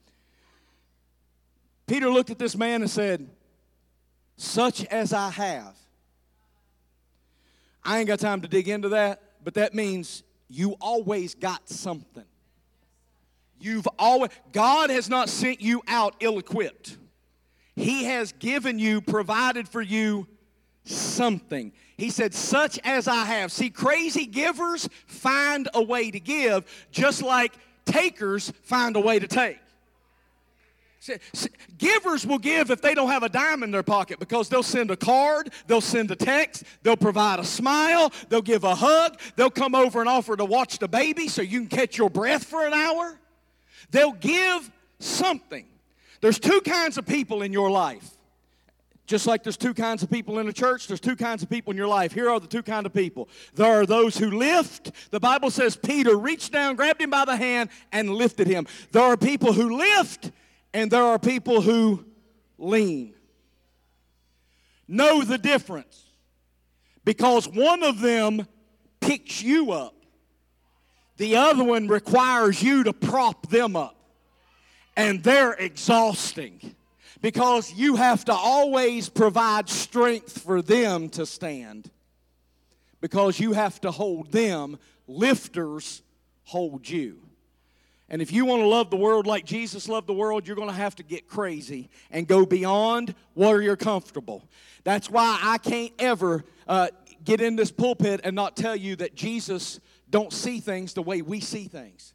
Peter 1.86 2.10
looked 2.10 2.30
at 2.30 2.40
this 2.40 2.56
man 2.56 2.82
and 2.82 2.90
said, 2.90 3.30
Such 4.38 4.86
as 4.86 5.12
I 5.12 5.30
have. 5.30 5.76
I 7.84 8.00
ain't 8.00 8.08
got 8.08 8.20
time 8.20 8.40
to 8.42 8.48
dig 8.48 8.70
into 8.70 8.90
that, 8.90 9.22
but 9.44 9.56
that 9.56 9.74
means 9.74 10.24
you 10.50 10.78
always 10.80 11.36
got 11.36 11.68
something. 11.70 12.24
You've 13.64 13.88
always, 13.98 14.32
God 14.52 14.90
has 14.90 15.10
not 15.10 15.30
sent 15.30 15.62
you 15.62 15.82
out 15.88 16.16
ill 16.20 16.38
equipped. 16.38 16.98
He 17.76 18.04
has 18.04 18.34
given 18.34 18.78
you, 18.78 19.00
provided 19.00 19.70
for 19.70 19.82
you 19.82 20.28
something. 20.84 21.72
He 21.96 22.10
said, 22.10 22.34
such 22.34 22.78
as 22.84 23.08
I 23.08 23.24
have. 23.24 23.52
See, 23.52 23.70
crazy 23.70 24.26
givers 24.26 24.90
find 25.08 25.70
a 25.74 25.82
way 25.82 26.12
to 26.12 26.20
give, 26.20 26.66
just 26.92 27.22
like 27.22 27.54
takers 27.86 28.52
find 28.64 28.96
a 28.98 29.00
way 29.00 29.20
to 29.20 29.28
take. 29.28 29.60
Givers 31.78 32.26
will 32.26 32.40
give 32.40 32.70
if 32.70 32.82
they 32.82 32.94
don't 32.94 33.10
have 33.10 33.24
a 33.24 33.30
dime 33.30 33.64
in 33.64 33.72
their 33.72 33.84
pocket 33.84 34.20
because 34.20 34.50
they'll 34.50 34.64
send 34.64 34.92
a 34.92 34.96
card, 34.96 35.52
they'll 35.68 35.82
send 35.82 36.12
a 36.12 36.16
text, 36.16 36.64
they'll 36.82 36.96
provide 36.96 37.40
a 37.40 37.44
smile, 37.44 38.12
they'll 38.30 38.42
give 38.42 38.64
a 38.64 38.76
hug, 38.76 39.20
they'll 39.36 39.50
come 39.50 39.76
over 39.76 40.00
and 40.00 40.10
offer 40.10 40.36
to 40.36 40.46
watch 40.46 40.80
the 40.80 40.88
baby 40.88 41.28
so 41.28 41.42
you 41.42 41.60
can 41.60 41.68
catch 41.68 41.98
your 41.98 42.10
breath 42.10 42.46
for 42.46 42.66
an 42.66 42.74
hour. 42.74 43.20
They'll 43.94 44.12
give 44.12 44.72
something. 45.00 45.68
There's 46.20 46.40
two 46.40 46.62
kinds 46.62 46.98
of 46.98 47.06
people 47.06 47.44
in 47.44 47.54
your 47.54 47.70
life. 47.70 48.10
Just 49.06 49.28
like 49.28 49.44
there's 49.44 49.58
two 49.58 49.76
kinds 49.76 50.02
of 50.02 50.10
people 50.10 50.40
in 50.40 50.48
a 50.48 50.54
church, 50.54 50.88
there's 50.88 51.00
two 51.00 51.16
kinds 51.16 51.44
of 51.44 51.50
people 51.50 51.72
in 51.72 51.78
your 51.78 51.88
life. 51.88 52.12
Here 52.12 52.28
are 52.30 52.40
the 52.40 52.48
two 52.48 52.64
kinds 52.64 52.88
of 52.88 52.94
people. 52.94 53.30
There 53.54 53.82
are 53.82 53.86
those 53.86 54.18
who 54.18 54.32
lift. 54.32 54.92
The 55.12 55.20
Bible 55.20 55.52
says 55.52 55.76
Peter 55.76 56.18
reached 56.18 56.52
down, 56.52 56.76
grabbed 56.76 57.02
him 57.02 57.12
by 57.12 57.24
the 57.24 57.36
hand, 57.38 57.70
and 57.92 58.10
lifted 58.10 58.48
him. 58.48 58.66
There 58.92 59.04
are 59.04 59.16
people 59.16 59.54
who 59.54 59.78
lift, 59.78 60.32
and 60.74 60.90
there 60.90 61.04
are 61.04 61.20
people 61.20 61.62
who 61.62 62.04
lean. 62.58 63.14
Know 64.88 65.24
the 65.24 65.38
difference 65.38 66.04
because 67.06 67.48
one 67.48 67.84
of 67.84 68.00
them 68.00 68.48
picks 69.02 69.44
you 69.44 69.72
up 69.72 70.03
the 71.18 71.36
other 71.36 71.64
one 71.64 71.88
requires 71.88 72.62
you 72.62 72.84
to 72.84 72.94
prop 72.94 73.50
them 73.50 73.76
up. 73.76 73.96
And 74.96 75.24
they're 75.24 75.54
exhausting 75.54 76.76
because 77.22 77.74
you 77.74 77.96
have 77.96 78.26
to 78.26 78.34
always 78.34 79.10
provide 79.10 79.70
strength 79.70 80.42
for 80.42 80.62
them 80.62 81.10
to 81.10 81.26
stand. 81.26 81.90
Because 83.02 83.40
you 83.40 83.54
have 83.54 83.82
to 83.82 83.92
hold 83.92 84.32
them, 84.32 84.78
lifters 85.08 86.02
hold 86.44 86.88
you. 86.88 87.20
And 88.10 88.22
if 88.22 88.32
you 88.32 88.46
want 88.46 88.62
to 88.62 88.68
love 88.68 88.90
the 88.90 88.98
world 88.98 89.26
like 89.26 89.46
Jesus 89.46 89.88
loved 89.88 90.08
the 90.08 90.14
world, 90.14 90.46
you're 90.46 90.56
going 90.56 90.68
to 90.68 90.74
have 90.76 90.96
to 90.98 91.04
get 91.04 91.28
crazy 91.28 91.90
and 92.12 92.28
go 92.28 92.46
beyond 92.46 93.16
where 93.34 93.62
you're 93.62 93.76
comfortable. 93.76 94.48
That's 94.84 95.10
why 95.10 95.40
I 95.42 95.58
can't 95.58 95.94
ever 95.98 96.44
uh, 96.68 96.90
get 97.24 97.42
in 97.42 97.56
this 97.56 97.72
pulpit 97.72 98.22
and 98.24 98.36
not 98.36 98.56
tell 98.56 98.76
you 98.76 98.96
that 98.98 99.16
Jesus 99.16 99.80
don't 100.14 100.32
see 100.32 100.60
things 100.60 100.94
the 100.94 101.02
way 101.02 101.24
we 101.24 101.40
see 101.40 101.64
things. 101.64 102.14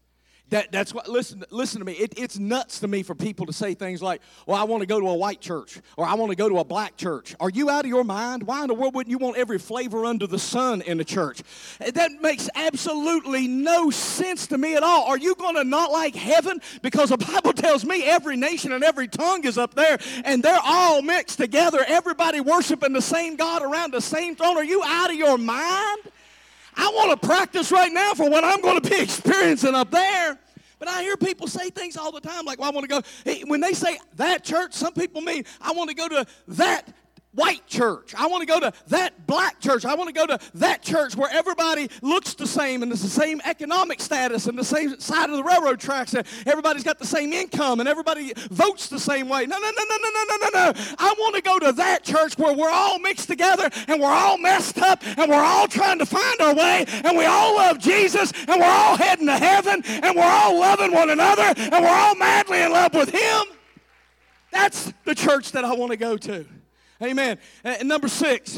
That, 0.51 0.70
that's 0.70 0.94
what, 0.94 1.09
listen, 1.09 1.44
listen 1.51 1.80
to 1.80 1.84
me. 1.84 1.94
It, 1.94 2.14
it's 2.16 2.38
nuts 2.38 2.78
to 2.80 2.88
me 2.88 3.03
for 3.03 3.14
people 3.14 3.44
to 3.46 3.53
say 3.53 3.74
things 3.74 4.01
like, 4.01 4.22
well, 4.46 4.57
I 4.57 4.62
want 4.62 4.82
to 4.82 4.86
go 4.86 5.01
to 5.01 5.09
a 5.09 5.14
white 5.14 5.40
church 5.40 5.80
or 5.96 6.07
I 6.07 6.14
want 6.14 6.30
to 6.30 6.36
go 6.36 6.49
to 6.49 6.61
a 6.61 6.64
black 6.64 6.96
church. 6.96 7.34
Are 7.40 7.51
you 7.51 7.68
out 7.68 7.84
of 7.84 7.88
your 7.88 8.05
mind? 8.05 8.44
Why 8.44 8.62
in 8.62 8.68
the 8.68 8.74
world 8.74 8.94
wouldn't 8.94 9.11
you 9.11 9.18
want 9.18 9.36
every 9.36 9.59
flavor 9.59 10.07
under 10.07 10.28
the 10.28 10.38
sun 10.38 10.80
in 10.82 10.96
the 10.96 11.05
church? 11.05 11.42
Eh, 11.80 11.90
that 11.90 12.22
makes 12.22 12.49
absolutely 12.55 13.49
no 13.49 13.90
sense 13.90 14.46
to 14.46 14.57
me 14.57 14.76
at 14.76 14.84
all. 14.84 15.07
Are 15.07 15.18
you 15.18 15.34
going 15.34 15.57
to 15.57 15.64
not 15.64 15.90
like 15.90 16.14
heaven? 16.14 16.61
Because 16.82 17.11
the 17.11 17.18
Bible 17.18 17.53
tells 17.55 17.84
me 17.84 18.05
every 18.05 18.36
nation 18.36 18.72
and 18.72 18.84
every 18.84 19.09
tongue 19.09 19.44
is 19.44 19.59
up 19.59 19.74
there 19.74 19.99
and 20.24 20.40
they're 20.40 20.61
all 20.62 21.03
mixed 21.03 21.38
together, 21.38 21.84
everybody 21.86 22.40
worshiping 22.40 22.92
the 22.92 23.03
same 23.03 23.34
God 23.34 23.61
around 23.61 23.92
the 23.92 24.01
same 24.01 24.36
throne. 24.36 24.57
Are 24.57 24.64
you 24.64 24.84
out 24.84 25.11
of 25.11 25.16
your 25.16 25.36
mind? 25.36 25.99
I 26.79 26.91
want 26.95 27.20
to 27.20 27.26
practice 27.26 27.72
right 27.72 27.93
now 27.93 28.14
for 28.14 28.31
what 28.31 28.45
I'm 28.45 28.62
going 28.62 28.81
to 28.81 28.89
be 28.89 28.97
experiencing 29.03 29.74
up 29.74 29.91
there. 29.91 30.39
But 30.79 30.89
I 30.89 31.03
hear 31.03 31.16
people 31.16 31.49
say 31.49 31.70
things 31.70 31.97
all 31.97 32.12
the 32.12 32.20
time 32.20 32.45
like, 32.45 32.61
well, 32.61 32.68
I 32.68 32.72
want 32.72 32.85
to 32.85 32.89
go. 32.89 33.03
Hey, 33.24 33.43
when 33.45 33.61
they 33.61 33.72
say 33.72 33.99
that 34.14 34.45
church, 34.45 34.72
some 34.74 34.93
people 34.93 35.20
mean, 35.20 35.45
I 35.61 35.72
want 35.72 35.91
to 35.91 35.97
go 35.97 36.09
to 36.09 36.24
that 36.49 36.89
white 37.33 37.66
church. 37.66 38.14
I 38.16 38.26
want 38.26 38.41
to 38.41 38.47
go 38.47 38.59
to 38.59 38.72
that 38.89 39.26
black 39.26 39.61
church. 39.61 39.85
I 39.85 39.95
want 39.95 40.09
to 40.09 40.14
go 40.14 40.26
to 40.26 40.39
that 40.55 40.83
church 40.83 41.14
where 41.14 41.31
everybody 41.31 41.89
looks 42.03 42.35
the 42.35 42.47
same 42.47 42.83
and 42.83 42.91
it's 42.91 43.03
the 43.03 43.09
same 43.09 43.41
economic 43.45 44.01
status 44.01 44.47
and 44.47 44.59
the 44.59 44.64
same 44.64 44.99
side 44.99 45.31
of 45.31 45.37
the 45.37 45.45
railroad 45.45 45.79
tracks 45.79 46.14
and 46.14 46.26
everybody's 46.47 46.85
got 46.85 46.99
the 46.99 47.07
same 47.07 47.33
income 47.33 47.81
and 47.81 47.89
everybody 47.89 48.33
votes 48.51 48.89
the 48.89 48.99
same 48.99 49.29
way. 49.29 49.47
No, 49.47 49.59
no, 49.59 49.70
no, 49.70 49.85
no, 49.89 49.97
no, 49.97 50.11
no, 50.11 50.24
no, 50.24 50.37
no, 50.37 50.72
no. 50.72 50.81
I 50.99 51.14
want 51.18 51.37
to 51.37 51.43
go 51.43 51.59
to 51.59 51.72
that 51.72 52.03
church 52.03 52.37
where 52.39 52.55
we're 52.55 52.70
all 52.70 52.99
mixed 52.99 53.29
together 53.29 53.68
and 53.87 54.01
we're 54.01 54.12
all 54.12 54.39
messed 54.39 54.79
up 54.79 55.07
and 55.18 55.31
we're 55.31 55.45
all 55.45 55.68
trying 55.68 55.99
to 55.99 56.07
find 56.07 56.41
our 56.41 56.55
way 56.55 56.87
and 57.05 57.16
we 57.16 57.26
all 57.26 57.57
love 57.57 57.79
Jesus 57.79 58.33
and 58.49 58.61
we're 58.61 58.66
all 58.66 58.97
heading 58.97 59.26
to 59.26 59.37
heaven 59.37 59.83
and 59.87 60.16
we're 60.16 60.22
all 60.24 60.59
loving 60.59 60.93
one 60.93 61.11
another 61.11 61.55
and 61.57 61.85
we're 61.85 61.89
all 61.89 62.14
madly 62.14 62.62
in 62.62 62.72
love 62.72 62.95
with 62.95 63.11
Him. 63.11 63.45
That's 64.51 64.93
the 65.05 65.14
church 65.14 65.53
that 65.53 65.64
I 65.64 65.74
want 65.74 65.91
to 65.93 65.97
go 65.97 66.16
to. 66.16 66.47
Amen. 67.03 67.38
And 67.62 67.88
number 67.88 68.09
six, 68.09 68.57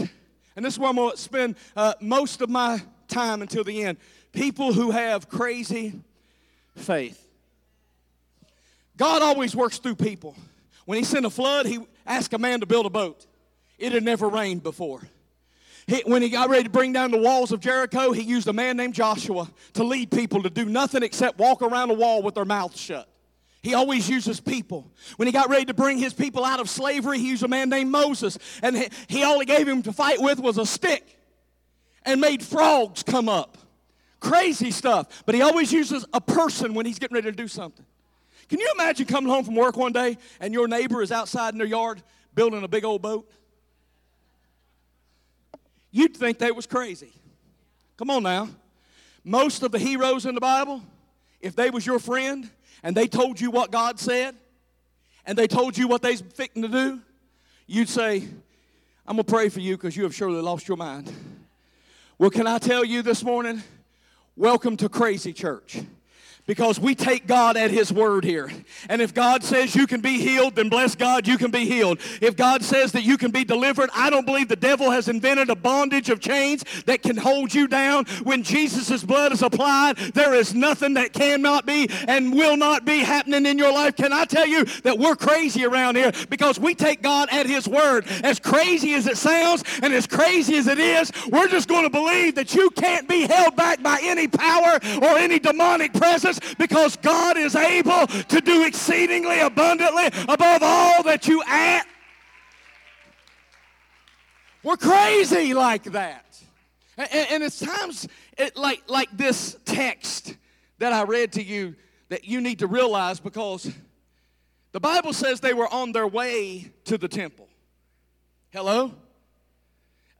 and 0.56 0.64
this 0.64 0.74
is 0.74 0.78
where 0.78 0.88
I'm 0.88 0.96
going 0.96 1.12
to 1.12 1.16
spend 1.16 1.56
uh, 1.76 1.94
most 2.00 2.40
of 2.40 2.48
my 2.48 2.82
time 3.08 3.42
until 3.42 3.64
the 3.64 3.82
end 3.82 3.98
people 4.32 4.72
who 4.72 4.92
have 4.92 5.28
crazy 5.28 5.92
faith. 6.76 7.26
God 8.96 9.22
always 9.22 9.56
works 9.56 9.78
through 9.78 9.96
people. 9.96 10.36
When 10.84 10.98
He 10.98 11.04
sent 11.04 11.26
a 11.26 11.30
flood, 11.30 11.66
He 11.66 11.80
asked 12.06 12.32
a 12.32 12.38
man 12.38 12.60
to 12.60 12.66
build 12.66 12.86
a 12.86 12.90
boat. 12.90 13.26
It 13.78 13.92
had 13.92 14.04
never 14.04 14.28
rained 14.28 14.62
before. 14.62 15.02
He, 15.86 16.02
when 16.06 16.22
he 16.22 16.28
got 16.28 16.50
ready 16.50 16.64
to 16.64 16.70
bring 16.70 16.92
down 16.92 17.10
the 17.10 17.18
walls 17.18 17.50
of 17.50 17.58
Jericho, 17.58 18.12
he 18.12 18.22
used 18.22 18.46
a 18.46 18.52
man 18.52 18.76
named 18.76 18.94
Joshua 18.94 19.50
to 19.72 19.82
lead 19.82 20.12
people 20.12 20.42
to 20.44 20.50
do 20.50 20.66
nothing 20.66 21.02
except 21.02 21.38
walk 21.38 21.62
around 21.62 21.88
the 21.88 21.94
wall 21.94 22.22
with 22.22 22.36
their 22.36 22.44
mouths 22.44 22.78
shut. 22.78 23.08
He 23.62 23.74
always 23.74 24.08
uses 24.08 24.40
people. 24.40 24.90
When 25.16 25.26
he 25.26 25.32
got 25.32 25.50
ready 25.50 25.66
to 25.66 25.74
bring 25.74 25.98
his 25.98 26.14
people 26.14 26.44
out 26.44 26.60
of 26.60 26.70
slavery, 26.70 27.18
he 27.18 27.28
used 27.28 27.42
a 27.42 27.48
man 27.48 27.68
named 27.68 27.90
Moses. 27.90 28.38
And 28.62 28.76
he, 28.76 28.88
he 29.08 29.22
all 29.22 29.38
he 29.38 29.46
gave 29.46 29.68
him 29.68 29.82
to 29.82 29.92
fight 29.92 30.20
with 30.20 30.38
was 30.40 30.56
a 30.56 30.64
stick 30.64 31.18
and 32.04 32.20
made 32.20 32.42
frogs 32.42 33.02
come 33.02 33.28
up. 33.28 33.58
Crazy 34.18 34.70
stuff. 34.70 35.24
But 35.26 35.34
he 35.34 35.42
always 35.42 35.72
uses 35.72 36.06
a 36.14 36.20
person 36.20 36.72
when 36.72 36.86
he's 36.86 36.98
getting 36.98 37.14
ready 37.14 37.30
to 37.30 37.36
do 37.36 37.48
something. 37.48 37.84
Can 38.48 38.60
you 38.60 38.72
imagine 38.74 39.06
coming 39.06 39.30
home 39.30 39.44
from 39.44 39.54
work 39.54 39.76
one 39.76 39.92
day 39.92 40.16
and 40.40 40.54
your 40.54 40.66
neighbor 40.66 41.02
is 41.02 41.12
outside 41.12 41.52
in 41.54 41.58
their 41.58 41.66
yard 41.66 42.02
building 42.34 42.62
a 42.64 42.68
big 42.68 42.84
old 42.84 43.02
boat? 43.02 43.30
You'd 45.90 46.16
think 46.16 46.38
they 46.38 46.50
was 46.50 46.66
crazy. 46.66 47.12
Come 47.96 48.10
on 48.10 48.22
now. 48.22 48.48
Most 49.22 49.62
of 49.62 49.70
the 49.70 49.78
heroes 49.78 50.24
in 50.24 50.34
the 50.34 50.40
Bible, 50.40 50.82
if 51.40 51.54
they 51.54 51.70
was 51.70 51.84
your 51.84 51.98
friend, 51.98 52.48
and 52.82 52.96
they 52.96 53.06
told 53.06 53.40
you 53.40 53.50
what 53.50 53.70
God 53.70 53.98
said 53.98 54.34
and 55.26 55.36
they 55.36 55.46
told 55.46 55.76
you 55.76 55.88
what 55.88 56.02
they's 56.02 56.20
fixing 56.20 56.62
to 56.62 56.68
do, 56.68 57.00
you'd 57.66 57.88
say, 57.88 58.24
I'm 59.06 59.16
going 59.16 59.24
to 59.24 59.32
pray 59.32 59.48
for 59.48 59.60
you 59.60 59.76
because 59.76 59.96
you 59.96 60.04
have 60.04 60.14
surely 60.14 60.40
lost 60.40 60.68
your 60.68 60.76
mind. 60.76 61.12
Well, 62.18 62.30
can 62.30 62.46
I 62.46 62.58
tell 62.58 62.84
you 62.84 63.02
this 63.02 63.22
morning? 63.22 63.62
Welcome 64.36 64.76
to 64.78 64.88
Crazy 64.88 65.32
Church 65.32 65.80
because 66.50 66.80
we 66.80 66.96
take 66.96 67.28
God 67.28 67.56
at 67.56 67.70
His 67.70 67.92
word 67.92 68.24
here. 68.24 68.50
And 68.88 69.00
if 69.00 69.14
God 69.14 69.44
says 69.44 69.76
you 69.76 69.86
can 69.86 70.00
be 70.00 70.18
healed, 70.18 70.56
then 70.56 70.68
bless 70.68 70.96
God, 70.96 71.28
you 71.28 71.38
can 71.38 71.52
be 71.52 71.64
healed. 71.64 72.00
If 72.20 72.34
God 72.34 72.64
says 72.64 72.90
that 72.90 73.04
you 73.04 73.16
can 73.16 73.30
be 73.30 73.44
delivered, 73.44 73.88
I 73.94 74.10
don't 74.10 74.26
believe 74.26 74.48
the 74.48 74.56
devil 74.56 74.90
has 74.90 75.06
invented 75.06 75.48
a 75.48 75.54
bondage 75.54 76.10
of 76.10 76.18
chains 76.18 76.64
that 76.86 77.04
can 77.04 77.16
hold 77.16 77.54
you 77.54 77.68
down. 77.68 78.04
When 78.24 78.42
Jesus' 78.42 79.04
blood 79.04 79.30
is 79.30 79.42
applied, 79.42 79.96
there 79.98 80.34
is 80.34 80.52
nothing 80.52 80.94
that 80.94 81.12
cannot 81.12 81.66
be 81.66 81.88
and 82.08 82.32
will 82.32 82.56
not 82.56 82.84
be 82.84 82.98
happening 82.98 83.46
in 83.46 83.56
your 83.56 83.72
life. 83.72 83.94
Can 83.94 84.12
I 84.12 84.24
tell 84.24 84.48
you 84.48 84.64
that 84.82 84.98
we're 84.98 85.14
crazy 85.14 85.64
around 85.64 85.94
here 85.94 86.10
because 86.30 86.58
we 86.58 86.74
take 86.74 87.00
God 87.00 87.28
at 87.30 87.46
His 87.46 87.68
word. 87.68 88.08
As 88.24 88.40
crazy 88.40 88.94
as 88.94 89.06
it 89.06 89.18
sounds 89.18 89.62
and 89.84 89.94
as 89.94 90.08
crazy 90.08 90.56
as 90.56 90.66
it 90.66 90.80
is, 90.80 91.12
we're 91.28 91.46
just 91.46 91.68
going 91.68 91.84
to 91.84 91.90
believe 91.90 92.34
that 92.34 92.56
you 92.56 92.70
can't 92.70 93.08
be 93.08 93.28
held 93.28 93.54
back 93.54 93.84
by 93.84 94.00
any 94.02 94.26
power 94.26 94.80
or 95.00 95.16
any 95.16 95.38
demonic 95.38 95.92
presence 95.92 96.39
because 96.58 96.96
God 96.96 97.36
is 97.36 97.54
able 97.54 98.06
to 98.06 98.40
do 98.40 98.64
exceedingly 98.64 99.40
abundantly 99.40 100.06
above 100.28 100.62
all 100.62 101.02
that 101.04 101.28
you 101.28 101.42
ask. 101.46 101.86
We're 104.62 104.76
crazy 104.76 105.54
like 105.54 105.84
that. 105.84 106.38
And, 106.96 107.26
and 107.30 107.42
it's 107.42 107.58
times 107.58 108.06
it, 108.36 108.56
like, 108.56 108.82
like 108.88 109.08
this 109.16 109.56
text 109.64 110.36
that 110.78 110.92
I 110.92 111.02
read 111.04 111.32
to 111.32 111.42
you 111.42 111.76
that 112.08 112.24
you 112.24 112.40
need 112.40 112.58
to 112.58 112.66
realize 112.66 113.20
because 113.20 113.72
the 114.72 114.80
Bible 114.80 115.12
says 115.12 115.40
they 115.40 115.54
were 115.54 115.72
on 115.72 115.92
their 115.92 116.06
way 116.06 116.72
to 116.84 116.98
the 116.98 117.08
temple. 117.08 117.48
Hello? 118.50 118.92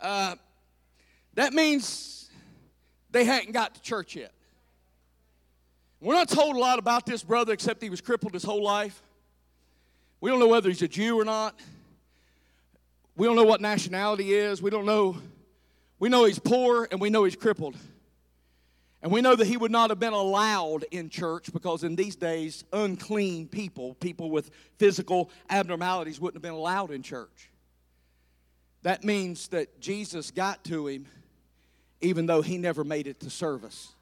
Uh, 0.01 0.37
that 1.35 1.53
means 1.53 2.31
they 3.11 3.25
hadn't 3.25 3.53
got 3.53 3.75
to 3.75 3.83
church 3.83 4.17
yet. 4.17 4.33
We're 6.01 6.15
not 6.15 6.29
told 6.29 6.57
a 6.57 6.59
lot 6.59 6.79
about 6.79 7.05
this 7.05 7.23
brother 7.23 7.53
except 7.53 7.83
he 7.83 7.91
was 7.91 8.01
crippled 8.01 8.33
his 8.33 8.43
whole 8.43 8.63
life. 8.63 9.03
We 10.21 10.31
don't 10.31 10.41
know 10.41 10.49
whether 10.49 10.69
he's 10.69 10.83
a 10.83 10.89
Jew 10.89 11.19
or 11.21 11.25
not. 11.25 11.59
We 13.17 13.27
don't 13.27 13.37
know 13.37 13.45
what 13.45 13.61
nationality 13.61 14.33
is. 14.33 14.63
We 14.63 14.71
don't 14.71 14.87
know. 14.87 15.19
We 15.99 16.09
know 16.09 16.25
he's 16.25 16.39
poor 16.39 16.89
and 16.91 17.01
we 17.01 17.11
know 17.11 17.25
he's 17.25 17.37
crippled. 17.37 17.77
And 19.03 19.13
we 19.13 19.21
know 19.21 19.35
that 19.35 19.47
he 19.47 19.57
would 19.57 19.71
not 19.71 19.91
have 19.91 19.99
been 19.99 20.13
allowed 20.13 20.85
in 20.91 21.09
church 21.09 21.53
because 21.53 21.85
in 21.85 21.97
these 21.97 22.17
days, 22.17 22.65
unclean 22.73 23.49
people, 23.49 23.95
people 23.95 24.31
with 24.31 24.51
physical 24.79 25.31
abnormalities, 25.49 26.21
wouldn't 26.21 26.37
have 26.37 26.43
been 26.43 26.59
allowed 26.59 26.91
in 26.91 27.03
church. 27.03 27.51
That 28.83 29.05
means 29.05 29.49
that 29.49 29.81
Jesus 29.81 30.31
got 30.31 30.65
to 30.65 30.87
him 30.87 31.07
even 32.03 32.27
though 32.27 32.41
he 32.41 32.57
never 32.57 32.85
made 32.85 33.07
it 33.07 33.21
to 33.21 33.31
service. 33.31 33.93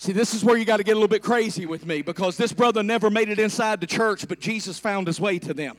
See, 0.00 0.12
this 0.12 0.32
is 0.32 0.44
where 0.44 0.56
you 0.56 0.64
got 0.64 0.76
to 0.76 0.84
get 0.84 0.92
a 0.92 0.94
little 0.94 1.08
bit 1.08 1.24
crazy 1.24 1.66
with 1.66 1.84
me 1.84 2.02
because 2.02 2.36
this 2.36 2.52
brother 2.52 2.84
never 2.84 3.10
made 3.10 3.28
it 3.30 3.40
inside 3.40 3.80
the 3.80 3.86
church, 3.86 4.28
but 4.28 4.38
Jesus 4.38 4.78
found 4.78 5.08
his 5.08 5.20
way 5.20 5.40
to 5.40 5.52
them. 5.52 5.76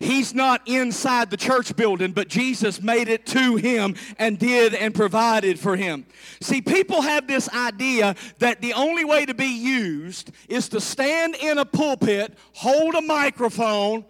He's 0.00 0.32
not 0.32 0.66
inside 0.66 1.28
the 1.28 1.36
church 1.36 1.76
building, 1.76 2.12
but 2.12 2.28
Jesus 2.28 2.80
made 2.80 3.08
it 3.08 3.26
to 3.26 3.56
him 3.56 3.96
and 4.18 4.38
did 4.38 4.74
and 4.74 4.94
provided 4.94 5.58
for 5.58 5.76
him. 5.76 6.06
See, 6.40 6.62
people 6.62 7.02
have 7.02 7.26
this 7.26 7.50
idea 7.50 8.14
that 8.38 8.62
the 8.62 8.72
only 8.72 9.04
way 9.04 9.26
to 9.26 9.34
be 9.34 9.58
used 9.58 10.30
is 10.48 10.70
to 10.70 10.80
stand 10.80 11.34
in 11.34 11.58
a 11.58 11.66
pulpit, 11.66 12.32
hold 12.54 12.94
a 12.94 13.02
microphone, 13.02 14.06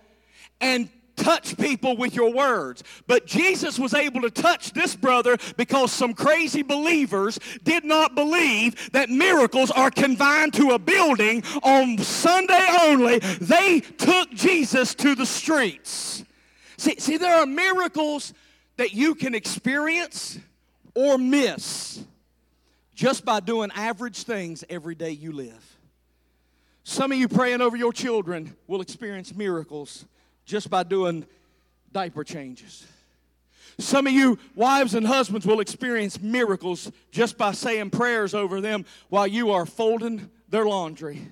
and 0.60 0.88
touch 1.18 1.56
people 1.58 1.96
with 1.96 2.14
your 2.14 2.32
words. 2.32 2.82
But 3.06 3.26
Jesus 3.26 3.78
was 3.78 3.92
able 3.92 4.22
to 4.22 4.30
touch 4.30 4.72
this 4.72 4.96
brother 4.96 5.36
because 5.56 5.92
some 5.92 6.14
crazy 6.14 6.62
believers 6.62 7.38
did 7.64 7.84
not 7.84 8.14
believe 8.14 8.90
that 8.92 9.10
miracles 9.10 9.70
are 9.70 9.90
confined 9.90 10.54
to 10.54 10.70
a 10.70 10.78
building 10.78 11.42
on 11.62 11.98
Sunday 11.98 12.66
only. 12.82 13.18
They 13.18 13.80
took 13.80 14.30
Jesus 14.30 14.94
to 14.96 15.14
the 15.14 15.26
streets. 15.26 16.24
See, 16.76 16.96
see 16.98 17.16
there 17.16 17.34
are 17.34 17.46
miracles 17.46 18.32
that 18.76 18.94
you 18.94 19.14
can 19.14 19.34
experience 19.34 20.38
or 20.94 21.18
miss 21.18 22.02
just 22.94 23.24
by 23.24 23.40
doing 23.40 23.70
average 23.74 24.22
things 24.22 24.64
every 24.68 24.94
day 24.94 25.10
you 25.10 25.32
live. 25.32 25.78
Some 26.84 27.12
of 27.12 27.18
you 27.18 27.28
praying 27.28 27.60
over 27.60 27.76
your 27.76 27.92
children 27.92 28.56
will 28.66 28.80
experience 28.80 29.34
miracles 29.34 30.06
just 30.48 30.70
by 30.70 30.82
doing 30.82 31.26
diaper 31.92 32.24
changes. 32.24 32.86
Some 33.78 34.08
of 34.08 34.12
you 34.12 34.38
wives 34.56 34.94
and 34.94 35.06
husbands 35.06 35.46
will 35.46 35.60
experience 35.60 36.20
miracles 36.20 36.90
just 37.12 37.38
by 37.38 37.52
saying 37.52 37.90
prayers 37.90 38.34
over 38.34 38.60
them 38.60 38.84
while 39.10 39.26
you 39.26 39.52
are 39.52 39.66
folding 39.66 40.30
their 40.48 40.64
laundry. 40.64 41.30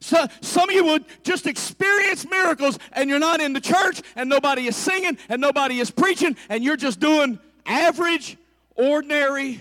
So, 0.00 0.26
some 0.40 0.68
of 0.68 0.74
you 0.74 0.84
would 0.84 1.04
just 1.22 1.46
experience 1.46 2.28
miracles 2.28 2.78
and 2.92 3.08
you're 3.08 3.18
not 3.18 3.40
in 3.40 3.52
the 3.52 3.60
church 3.60 4.02
and 4.16 4.28
nobody 4.28 4.66
is 4.66 4.76
singing 4.76 5.16
and 5.28 5.40
nobody 5.40 5.80
is 5.80 5.90
preaching 5.90 6.36
and 6.48 6.62
you're 6.62 6.76
just 6.76 7.00
doing 7.00 7.38
average, 7.64 8.36
ordinary 8.76 9.60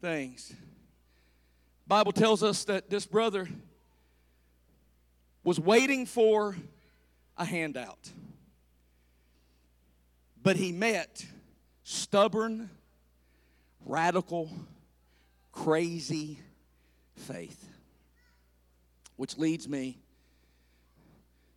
things. 0.00 0.52
Bible 1.86 2.12
tells 2.12 2.42
us 2.42 2.64
that 2.64 2.90
this 2.90 3.06
brother 3.06 3.48
was 5.42 5.58
waiting 5.58 6.04
for 6.04 6.56
a 7.40 7.44
handout. 7.44 8.10
But 10.42 10.56
he 10.56 10.72
met 10.72 11.24
stubborn, 11.84 12.68
radical, 13.84 14.50
crazy 15.50 16.38
faith. 17.16 17.66
Which 19.16 19.38
leads 19.38 19.68
me 19.68 19.98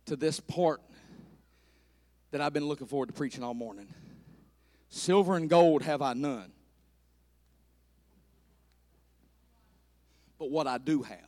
to 0.06 0.16
this 0.16 0.40
part 0.40 0.80
that 2.30 2.40
I've 2.40 2.52
been 2.52 2.66
looking 2.66 2.86
forward 2.86 3.06
to 3.06 3.12
preaching 3.12 3.44
all 3.44 3.54
morning. 3.54 3.86
Silver 4.88 5.36
and 5.36 5.50
gold 5.50 5.82
have 5.82 6.00
I 6.00 6.14
none. 6.14 6.50
But 10.38 10.50
what 10.50 10.66
I 10.66 10.78
do 10.78 11.02
have. 11.02 11.18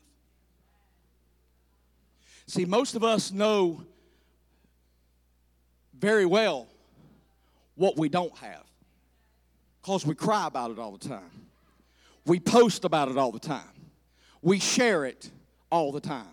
See, 2.46 2.64
most 2.64 2.94
of 2.94 3.04
us 3.04 3.32
know 3.32 3.84
very 5.98 6.26
well 6.26 6.66
what 7.74 7.96
we 7.96 8.08
don't 8.08 8.36
have 8.38 8.64
because 9.80 10.04
we 10.04 10.14
cry 10.14 10.46
about 10.46 10.72
it 10.72 10.78
all 10.78 10.90
the 10.90 11.08
time. 11.08 11.30
We 12.24 12.40
post 12.40 12.84
about 12.84 13.08
it 13.08 13.16
all 13.16 13.30
the 13.30 13.38
time. 13.38 13.62
We 14.42 14.58
share 14.58 15.04
it 15.04 15.30
all 15.70 15.92
the 15.92 16.00
time. 16.00 16.26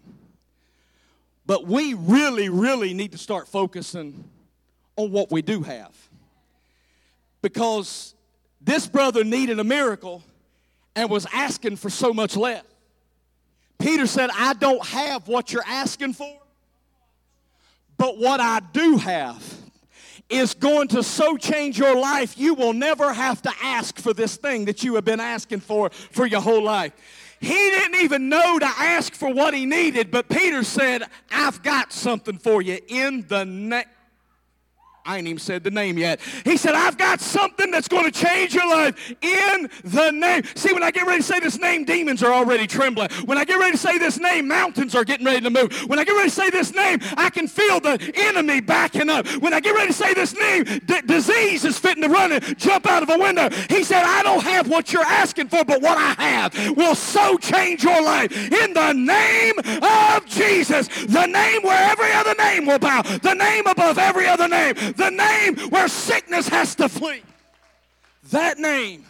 But 1.46 1.68
we 1.68 1.94
really, 1.94 2.50
really 2.50 2.94
need 2.94 3.12
to 3.12 3.18
start 3.18 3.48
focusing 3.48 4.24
on 4.96 5.12
what 5.12 5.32
we 5.32 5.42
do 5.42 5.62
have. 5.62 5.96
Because 7.44 8.16
this 8.60 8.88
brother 8.88 9.24
needed 9.24 9.60
a 9.60 9.64
miracle 9.64 10.24
and 10.96 11.10
was 11.10 11.28
asking 11.32 11.76
for 11.76 11.90
so 11.90 12.14
much 12.14 12.36
less. 12.36 12.64
Peter 13.78 14.08
said, 14.08 14.30
I 14.34 14.54
don't 14.54 14.84
have 14.88 15.28
what 15.28 15.52
you're 15.52 15.66
asking 15.68 16.14
for, 16.14 16.40
but 18.04 18.18
what 18.18 18.42
I 18.42 18.60
do 18.74 18.98
have 18.98 19.42
is 20.30 20.54
going 20.54 20.90
to 20.90 21.02
so 21.02 21.38
change 21.38 21.80
your 21.80 21.98
life, 21.98 22.38
you 22.38 22.54
will 22.54 22.74
never 22.74 23.14
have 23.14 23.42
to 23.44 23.52
ask 23.62 23.98
for 23.98 24.14
this 24.14 24.36
thing 24.36 24.66
that 24.66 24.84
you 24.84 24.96
have 24.96 25.06
been 25.06 25.22
asking 25.22 25.62
for 25.62 25.90
for 25.90 26.26
your 26.26 26.42
whole 26.42 26.62
life. 26.62 26.92
He 27.40 27.54
didn't 27.54 28.02
even 28.02 28.28
know 28.28 28.60
to 28.60 28.66
ask 28.66 29.14
for 29.14 29.34
what 29.34 29.54
he 29.54 29.66
needed, 29.66 30.12
but 30.12 30.28
Peter 30.28 30.66
said, 30.66 31.04
I've 31.32 31.64
got 31.64 31.94
something 31.94 32.38
for 32.40 32.62
you 32.62 32.78
in 32.90 33.26
the 33.30 33.46
name. 33.46 33.86
I 35.06 35.18
ain't 35.18 35.28
even 35.28 35.38
said 35.40 35.66
the 35.66 35.72
name 35.72 35.98
yet. 35.98 36.22
He 36.46 36.56
said, 36.56 36.76
I've 36.76 36.98
got 36.98 37.20
something 37.20 37.72
that's 37.72 37.90
going 37.90 38.06
to 38.10 38.12
change 38.12 38.54
your 38.54 38.66
life 38.70 39.14
in 39.22 39.70
the 39.84 40.12
name. 40.12 40.44
See, 40.56 40.72
when 40.72 40.82
I 40.82 40.92
get 40.92 41.06
ready 41.06 41.18
to 41.20 41.24
say 41.28 41.42
this 41.42 41.60
name, 41.60 41.84
demons 41.84 42.24
are 42.24 42.32
already 42.32 42.68
trembling. 42.68 43.10
When 43.26 43.38
I 43.38 43.44
get 43.44 43.60
ready 43.60 43.74
to 43.74 43.78
say 43.78 43.98
this 43.98 44.18
name, 44.18 44.48
mountains 44.48 44.96
are 44.96 45.04
getting 45.04 45.26
ready 45.26 45.42
to 45.42 45.50
move. 45.50 45.74
When 45.90 46.00
I 46.00 46.06
get 46.06 46.14
ready 46.14 46.30
to 46.30 46.36
say 46.36 46.50
this 46.52 46.74
name, 46.74 47.00
I 47.18 47.30
can 47.30 47.50
feel 47.50 47.82
the 47.82 48.14
enemy 48.16 48.62
backing 48.62 49.10
up. 49.10 49.28
When 49.42 49.54
I 49.54 49.60
get 49.60 49.76
ready 49.76 49.88
to 49.88 49.94
say 49.94 50.14
this 50.14 50.40
name, 50.40 50.64
d- 50.64 51.02
disease 51.02 51.66
is 51.66 51.78
fitting 51.78 52.04
to 52.04 52.10
run 52.10 52.32
and 52.32 52.58
jump 52.58 52.88
out 52.88 53.04
of 53.04 53.10
a 53.10 53.18
window. 53.18 53.50
He 53.68 53.84
said, 53.84 54.04
I 54.06 54.24
don't 54.24 54.44
have 54.44 54.70
what 54.70 54.94
you're 54.94 55.04
asking 55.04 55.50
for, 55.50 55.66
but 55.66 55.82
what 55.82 55.98
I 55.98 56.14
have 56.24 56.78
will 56.78 56.96
so 56.96 57.38
change 57.40 57.84
your 57.84 58.02
life 58.02 58.32
in 58.32 58.74
the 58.74 58.94
name 58.94 59.56
of 59.84 60.26
Jesus. 60.28 60.88
The 60.88 61.26
name 61.26 61.62
where 61.64 61.92
every 61.92 62.14
other 62.14 62.36
name 62.36 62.68
will 62.68 62.80
bow. 62.80 63.02
The 63.02 63.34
name 63.34 63.68
above 63.68 63.98
every 63.98 64.28
other 64.28 64.48
name 64.48 64.93
the 64.98 65.10
name 65.10 65.70
where 65.70 65.88
sickness 65.88 66.48
has 66.48 66.76
to 66.76 66.90
flee. 66.90 67.24
That 68.32 68.58
name, 68.58 69.06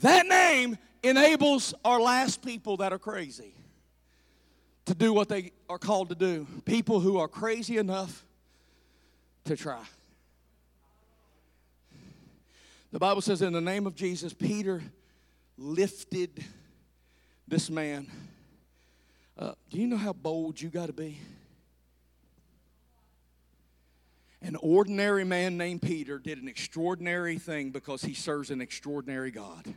that 0.00 0.26
name 0.26 0.76
enables 1.02 1.74
our 1.84 2.00
last 2.00 2.42
people 2.44 2.78
that 2.78 2.92
are 2.92 2.98
crazy 2.98 3.54
to 4.86 4.94
do 4.94 5.12
what 5.12 5.28
they 5.28 5.52
are 5.68 5.78
called 5.78 6.08
to 6.10 6.14
do. 6.14 6.46
People 6.64 7.00
who 7.00 7.18
are 7.18 7.28
crazy 7.28 7.78
enough 7.78 8.24
to 9.44 9.56
try. 9.56 9.82
The 12.92 12.98
Bible 12.98 13.22
says, 13.22 13.40
in 13.40 13.52
the 13.54 13.60
name 13.60 13.86
of 13.86 13.94
Jesus, 13.94 14.34
Peter 14.34 14.82
lifted 15.56 16.44
this 17.48 17.70
man. 17.70 18.06
Uh, 19.38 19.52
do 19.70 19.78
you 19.78 19.86
know 19.86 19.96
how 19.96 20.12
bold 20.12 20.60
you 20.60 20.68
got 20.68 20.86
to 20.86 20.92
be? 20.92 21.18
An 24.42 24.56
ordinary 24.56 25.24
man 25.24 25.56
named 25.56 25.82
Peter 25.82 26.18
did 26.18 26.42
an 26.42 26.48
extraordinary 26.48 27.38
thing 27.38 27.70
because 27.70 28.02
he 28.02 28.12
serves 28.12 28.50
an 28.50 28.60
extraordinary 28.60 29.30
God. 29.30 29.64
And 29.64 29.74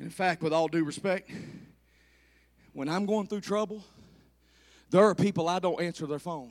in 0.00 0.10
fact, 0.10 0.42
with 0.42 0.52
all 0.52 0.66
due 0.66 0.84
respect, 0.84 1.30
when 2.72 2.88
I'm 2.88 3.06
going 3.06 3.28
through 3.28 3.42
trouble, 3.42 3.84
there 4.90 5.04
are 5.04 5.14
people 5.14 5.48
I 5.48 5.60
don't 5.60 5.80
answer 5.80 6.06
their 6.06 6.18
phone 6.18 6.50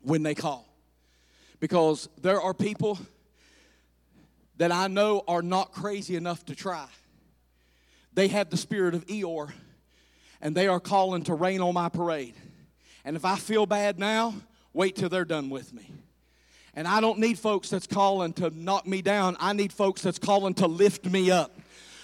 when 0.00 0.22
they 0.22 0.34
call. 0.34 0.66
Because 1.58 2.08
there 2.22 2.40
are 2.40 2.54
people 2.54 2.98
that 4.56 4.72
I 4.72 4.88
know 4.88 5.22
are 5.28 5.42
not 5.42 5.72
crazy 5.72 6.16
enough 6.16 6.44
to 6.46 6.54
try. 6.54 6.86
They 8.14 8.28
have 8.28 8.48
the 8.48 8.56
spirit 8.56 8.94
of 8.94 9.06
Eeyore, 9.06 9.52
and 10.40 10.54
they 10.54 10.68
are 10.68 10.80
calling 10.80 11.22
to 11.24 11.34
rain 11.34 11.60
on 11.60 11.74
my 11.74 11.90
parade. 11.90 12.34
And 13.04 13.14
if 13.14 13.26
I 13.26 13.36
feel 13.36 13.66
bad 13.66 13.98
now, 13.98 14.34
Wait 14.72 14.96
till 14.96 15.08
they're 15.08 15.24
done 15.24 15.50
with 15.50 15.72
me. 15.72 15.92
And 16.74 16.86
I 16.86 17.00
don't 17.00 17.18
need 17.18 17.38
folks 17.38 17.68
that's 17.68 17.86
calling 17.86 18.32
to 18.34 18.50
knock 18.50 18.86
me 18.86 19.02
down. 19.02 19.36
I 19.40 19.52
need 19.52 19.72
folks 19.72 20.02
that's 20.02 20.18
calling 20.18 20.54
to 20.54 20.66
lift 20.66 21.04
me 21.04 21.30
up 21.30 21.59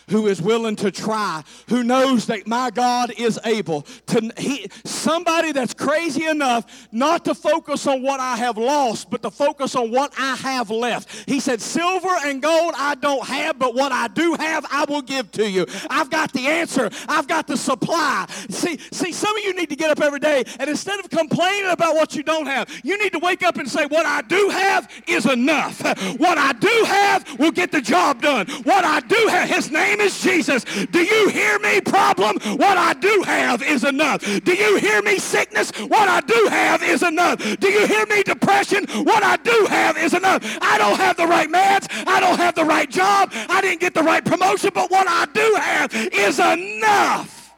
who 0.09 0.27
is 0.27 0.41
willing 0.41 0.77
to 0.77 0.91
try, 0.91 1.43
who 1.69 1.83
knows 1.83 2.27
that 2.27 2.47
my 2.47 2.71
God 2.71 3.13
is 3.19 3.41
able 3.45 3.83
to 4.07 4.31
he, 4.39 4.69
somebody 4.85 5.53
that's 5.53 5.75
crazy 5.75 6.27
enough 6.27 6.89
not 6.93 7.25
to 7.25 7.35
focus 7.35 7.87
on 7.87 8.03
what 8.03 8.21
I 8.21 8.37
have 8.37 8.57
lost, 8.57 9.11
but 9.11 9.23
to 9.23 9.31
focus 9.31 9.75
on 9.75 9.91
what 9.91 10.13
I 10.19 10.37
have 10.37 10.71
left. 10.71 11.29
He 11.29 11.41
said, 11.41 11.61
Silver 11.61 12.15
and 12.25 12.41
gold 12.41 12.75
I 12.77 12.95
don't 12.95 13.27
have, 13.27 13.59
but 13.59 13.75
what 13.75 13.91
I 13.91 14.09
do 14.09 14.35
have, 14.35 14.65
I 14.71 14.85
will 14.89 15.03
give 15.03 15.31
to 15.33 15.49
you. 15.49 15.67
I've 15.91 16.11
got 16.11 16.33
the 16.33 16.47
answer, 16.47 16.89
I've 17.09 17.27
got 17.27 17.49
the 17.49 17.57
supply. 17.57 18.27
See, 18.49 18.79
see, 18.93 19.13
some 19.13 19.37
of 19.37 19.45
you 19.45 19.55
need 19.55 19.71
to 19.71 19.77
get 19.77 19.91
up 19.91 20.01
every 20.01 20.21
day 20.21 20.45
and 20.61 20.71
instead 20.71 21.01
of 21.01 21.11
complaining 21.11 21.71
about 21.71 21.95
what 21.97 22.15
you 22.15 22.23
don't 22.23 22.47
have, 22.47 22.71
you 22.85 22.97
need 23.03 23.13
to 23.13 23.19
wake 23.19 23.43
up 23.43 23.57
and 23.57 23.69
say, 23.69 23.87
What 23.87 24.07
I 24.07 24.23
do 24.23 24.51
have 24.51 24.89
is 25.09 25.27
enough. 25.27 25.81
What 26.19 26.39
I 26.39 26.53
do 26.53 26.85
have 26.87 27.39
will 27.39 27.51
get 27.51 27.73
the 27.73 27.81
job 27.81 28.23
done. 28.23 28.47
What 28.63 28.85
I 28.85 29.01
do 29.01 29.27
have, 29.29 29.49
his 29.49 29.71
name 29.71 29.96
name 29.97 30.07
is 30.07 30.21
Jesus. 30.21 30.65
Do 30.65 31.01
you 31.01 31.29
hear 31.29 31.59
me, 31.59 31.81
problem? 31.81 32.39
What 32.57 32.77
I 32.77 32.93
do 32.95 33.23
have 33.27 33.63
is 33.63 33.85
enough. 33.85 34.21
Do 34.45 34.55
you 34.55 34.77
hear 34.77 35.03
me, 35.03 35.19
sickness? 35.19 35.71
What 35.71 36.09
I 36.09 36.21
do 36.21 36.49
have 36.51 36.83
is 36.83 37.03
enough. 37.03 37.39
Do 37.59 37.69
you 37.69 37.87
hear 37.87 38.07
me, 38.07 38.23
depression? 38.23 38.87
What 39.05 39.23
I 39.23 39.37
do 39.37 39.67
have 39.69 39.97
is 39.97 40.15
enough. 40.15 40.43
I 40.61 40.79
don't 40.79 40.97
have 40.97 41.17
the 41.17 41.27
right 41.27 41.49
meds. 41.49 41.87
I 42.07 42.21
don't 42.21 42.39
have 42.39 42.55
the 42.55 42.65
right 42.65 42.91
job. 42.91 43.31
I 43.33 43.61
didn't 43.61 43.81
get 43.81 43.95
the 43.95 44.03
right 44.03 44.25
promotion, 44.25 44.71
but 44.75 44.91
what 44.91 45.07
I 45.09 45.27
do 45.33 45.57
have 45.61 45.95
is 45.95 46.39
enough. 46.39 47.55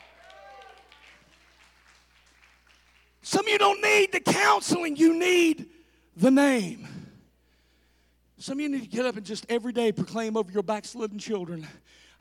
Some 3.22 3.44
of 3.44 3.52
you 3.52 3.58
don't 3.58 3.82
need 3.82 4.12
the 4.12 4.20
counseling, 4.20 4.96
you 4.96 5.18
need 5.18 5.66
the 6.16 6.30
name. 6.30 6.88
Some 8.38 8.58
of 8.58 8.62
you 8.62 8.68
need 8.68 8.82
to 8.82 8.88
get 8.88 9.04
up 9.04 9.16
and 9.16 9.26
just 9.26 9.44
every 9.50 9.72
day 9.72 9.92
proclaim 9.92 10.36
over 10.36 10.50
your 10.50 10.62
backslidden 10.62 11.18
children 11.18 11.66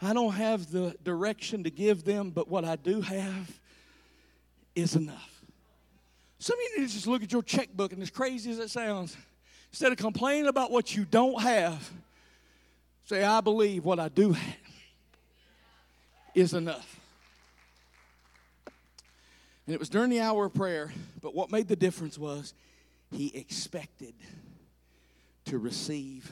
I 0.02 0.14
don't 0.14 0.34
have 0.34 0.72
the 0.72 0.96
direction 1.04 1.64
to 1.64 1.72
give 1.72 2.04
them, 2.04 2.30
but 2.30 2.48
what 2.48 2.64
I 2.64 2.76
do 2.76 3.02
have 3.02 3.60
is 4.76 4.96
enough. 4.96 5.42
Some 6.40 6.58
of 6.58 6.64
you 6.64 6.82
need 6.82 6.88
to 6.88 6.94
just 6.94 7.08
look 7.08 7.24
at 7.24 7.32
your 7.32 7.42
checkbook, 7.42 7.94
and 7.94 8.02
as 8.02 8.12
crazy 8.12 8.52
as 8.52 8.60
it 8.60 8.70
sounds, 8.70 9.18
instead 9.72 9.92
of 9.92 9.98
complaining 9.98 10.48
about 10.48 10.72
what 10.72 10.96
you 10.96 11.04
don't 11.04 11.42
have, 11.42 11.92
say, 13.06 13.24
I 13.24 13.42
believe 13.42 13.86
what 13.86 14.00
I 14.00 14.10
do 14.10 14.34
have 14.34 14.56
is 16.36 16.54
enough. 16.54 17.00
And 19.66 19.74
it 19.74 19.80
was 19.80 19.90
during 19.90 20.12
the 20.12 20.20
hour 20.20 20.46
of 20.46 20.54
prayer, 20.54 20.94
but 21.22 21.34
what 21.34 21.52
made 21.52 21.68
the 21.68 21.76
difference 21.76 22.20
was 22.20 22.54
he 23.12 23.36
expected 23.36 24.14
to 25.46 25.58
receive 25.58 26.32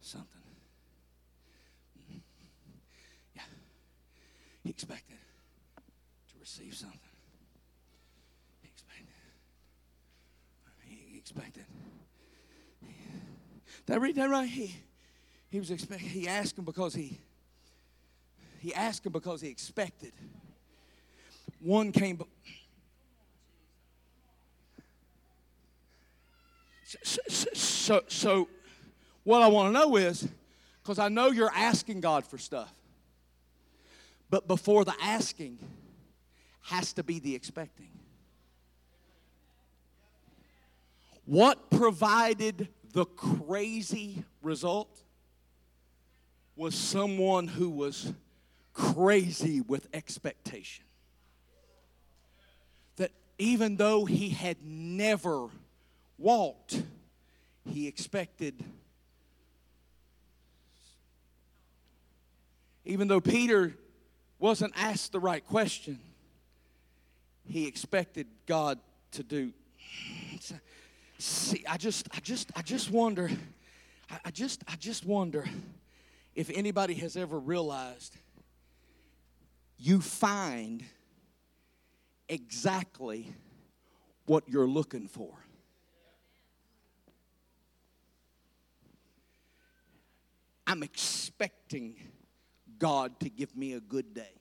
something. 0.00 0.41
He 4.62 4.70
expected 4.70 5.16
to 6.28 6.34
receive 6.40 6.74
something. 6.74 6.98
He 8.60 8.68
expected. 8.68 9.06
He 10.84 11.18
expected. 11.18 11.64
Did 13.86 13.94
I 13.94 13.96
read 13.96 14.14
that 14.16 14.30
right? 14.30 14.48
He, 14.48 14.76
he 15.50 15.58
was 15.58 15.70
expecting. 15.70 16.08
He 16.08 16.28
asked 16.28 16.56
him 16.56 16.64
because 16.64 16.94
he. 16.94 17.18
He 18.60 18.72
asked 18.72 19.04
him 19.04 19.12
because 19.12 19.40
he 19.40 19.48
expected. 19.48 20.12
One 21.58 21.90
came. 21.90 22.22
So, 26.84 27.20
so, 27.54 28.02
so 28.06 28.48
what 29.24 29.42
I 29.42 29.48
want 29.48 29.74
to 29.74 29.80
know 29.80 29.96
is, 29.96 30.28
because 30.82 31.00
I 31.00 31.08
know 31.08 31.28
you're 31.28 31.50
asking 31.52 32.00
God 32.00 32.24
for 32.24 32.38
stuff. 32.38 32.72
But 34.32 34.48
before 34.48 34.86
the 34.86 34.94
asking 34.98 35.58
has 36.62 36.94
to 36.94 37.02
be 37.02 37.18
the 37.18 37.34
expecting. 37.34 37.90
What 41.26 41.70
provided 41.70 42.68
the 42.94 43.04
crazy 43.04 44.24
result 44.40 45.02
was 46.56 46.74
someone 46.74 47.46
who 47.46 47.68
was 47.68 48.14
crazy 48.72 49.60
with 49.60 49.86
expectation. 49.92 50.86
That 52.96 53.10
even 53.36 53.76
though 53.76 54.06
he 54.06 54.30
had 54.30 54.56
never 54.64 55.48
walked, 56.16 56.82
he 57.68 57.86
expected. 57.86 58.64
Even 62.86 63.08
though 63.08 63.20
Peter 63.20 63.74
wasn't 64.42 64.72
asked 64.76 65.12
the 65.12 65.20
right 65.20 65.46
question, 65.46 65.98
he 67.44 67.66
expected 67.66 68.26
God 68.46 68.78
to 69.12 69.22
do 69.22 69.52
See, 71.22 71.64
I 71.68 71.76
just, 71.76 72.08
I 72.12 72.18
just, 72.18 72.50
I 72.56 72.62
just 72.62 72.90
wonder, 72.90 73.30
I, 74.24 74.32
just, 74.32 74.64
I 74.66 74.74
just 74.74 75.06
wonder 75.06 75.44
if 76.34 76.50
anybody 76.50 76.94
has 76.94 77.16
ever 77.16 77.38
realized 77.38 78.16
you 79.78 80.00
find 80.00 80.82
exactly 82.28 83.32
what 84.26 84.48
you're 84.48 84.66
looking 84.66 85.06
for. 85.06 85.30
I'm 90.66 90.82
expecting 90.82 91.94
God 92.82 93.20
to 93.20 93.30
give 93.30 93.56
me 93.56 93.74
a 93.74 93.80
good 93.80 94.12
day. 94.12 94.32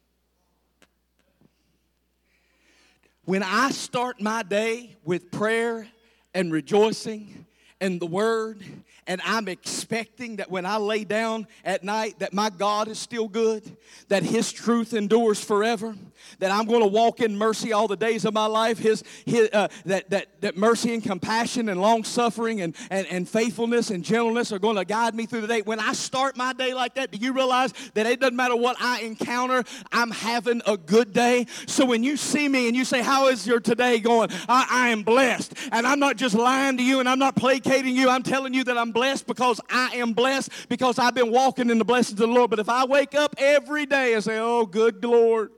When 3.24 3.44
I 3.44 3.70
start 3.70 4.20
my 4.20 4.42
day 4.42 4.96
with 5.06 5.30
prayer 5.30 5.88
and 6.34 6.52
rejoicing 6.52 7.46
and 7.82 8.00
the 8.00 8.06
word 8.06 8.64
and 9.08 9.20
I'm 9.26 9.48
expecting 9.48 10.36
that 10.38 10.52
when 10.52 10.66
I 10.66 10.78
lay 10.78 11.04
down 11.04 11.48
at 11.66 11.84
night 11.84 12.20
that 12.20 12.34
my 12.34 12.50
God 12.50 12.88
is 12.88 13.00
still 13.00 13.28
good, 13.28 13.76
that 14.10 14.22
his 14.22 14.52
truth 14.52 14.94
endures 14.94 15.44
forever, 15.44 15.96
that 16.38 16.52
I'm 16.52 16.66
going 16.66 16.82
to 16.82 16.88
walk 16.88 17.20
in 17.20 17.36
mercy 17.36 17.74
all 17.74 17.88
the 17.88 17.98
days 17.98 18.26
of 18.26 18.34
my 18.34 18.46
life, 18.46 18.78
his, 18.78 19.04
his 19.26 19.50
uh, 19.54 19.70
that, 19.86 20.12
that, 20.12 20.42
that 20.42 20.56
mercy 20.56 20.94
and 20.94 21.02
compassion 21.02 21.68
and 21.70 21.82
long 21.82 22.04
suffering 22.04 22.62
and, 22.62 22.76
and, 22.92 23.08
and 23.08 23.28
faithfulness 23.28 23.90
and 23.90 24.04
gentleness 24.04 24.52
are 24.52 24.60
going 24.60 24.76
to 24.76 24.86
guide 24.86 25.16
me 25.16 25.26
through 25.26 25.42
the 25.42 25.48
day. 25.48 25.62
When 25.62 25.80
I 25.80 25.94
start 25.94 26.38
my 26.38 26.54
day 26.54 26.76
like 26.76 26.94
that, 26.96 27.12
do 27.12 27.18
you 27.18 27.34
realize 27.34 27.74
that 27.96 28.06
it 28.06 28.20
doesn't 28.20 28.36
matter 28.36 28.56
what 28.56 28.78
I 28.80 29.02
encounter, 29.02 29.64
I'm 29.92 30.12
having 30.12 30.62
a 30.68 30.78
good 30.78 31.12
day? 31.12 31.48
So 31.66 31.86
when 31.86 32.04
you 32.04 32.18
see 32.18 32.48
me 32.48 32.68
and 32.68 32.78
you 32.78 32.86
say, 32.86 33.02
How 33.02 33.30
is 33.30 33.48
your 33.48 33.60
today 33.60 34.00
going? 34.00 34.30
I, 34.48 34.68
I 34.70 34.90
am 34.90 35.02
blessed. 35.02 35.56
And 35.72 35.88
I'm 35.88 36.00
not 36.00 36.18
just 36.18 36.36
lying 36.36 36.78
to 36.78 36.84
you 36.84 37.00
and 37.00 37.10
I'm 37.10 37.20
not 37.20 37.36
placating 37.36 37.71
you, 37.80 38.10
I'm 38.10 38.24
telling 38.24 38.54
you 38.54 38.64
that 38.66 38.78
I'm 38.78 38.92
blessed 38.92 39.28
because 39.28 39.60
I 39.70 39.96
am 39.96 40.14
blessed 40.14 40.50
because 40.70 41.00
I've 41.00 41.16
been 41.16 41.32
walking 41.32 41.70
in 41.70 41.78
the 41.78 41.86
blessings 41.86 42.20
of 42.20 42.30
the 42.30 42.34
Lord. 42.34 42.50
But 42.50 42.60
if 42.60 42.70
I 42.70 42.86
wake 42.86 43.16
up 43.16 43.36
every 43.38 43.86
day 43.86 44.14
and 44.14 44.24
say, 44.24 44.38
Oh, 44.40 44.66
good 44.66 45.04
Lord, 45.04 45.52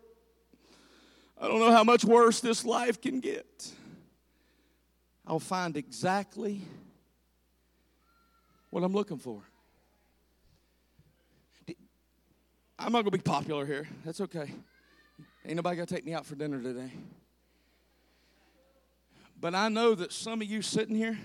I 1.39 1.47
don't 1.47 1.59
know 1.59 1.71
how 1.71 1.83
much 1.83 2.05
worse 2.05 2.39
this 2.39 2.63
life 2.63 3.01
can 3.01 3.19
get, 3.19 3.71
I'll 5.25 5.39
find 5.39 5.75
exactly 5.75 6.61
what 8.69 8.83
I'm 8.83 8.93
looking 8.93 9.17
for. 9.17 9.41
I'm 12.79 12.91
not 12.91 13.03
going 13.03 13.11
to 13.11 13.11
be 13.11 13.19
popular 13.19 13.65
here. 13.65 13.87
That's 14.03 14.19
okay. 14.19 14.51
Ain't 15.45 15.55
nobody 15.55 15.75
going 15.75 15.87
to 15.87 15.93
take 15.93 16.05
me 16.05 16.13
out 16.13 16.25
for 16.25 16.35
dinner 16.35 16.61
today. 16.61 16.91
But 19.39 19.55
I 19.55 19.69
know 19.69 19.93
that 19.95 20.11
some 20.11 20.41
of 20.41 20.47
you 20.47 20.61
sitting 20.61 20.95
here, 20.95 21.17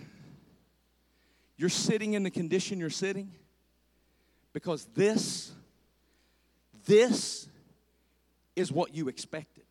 you're 1.58 1.68
sitting 1.68 2.14
in 2.14 2.22
the 2.22 2.30
condition 2.30 2.78
you're 2.78 2.88
sitting 2.88 3.32
because 4.52 4.86
this, 4.94 5.50
this 6.86 7.48
is 8.54 8.70
what 8.70 8.94
you 8.94 9.08
expected. 9.08 9.64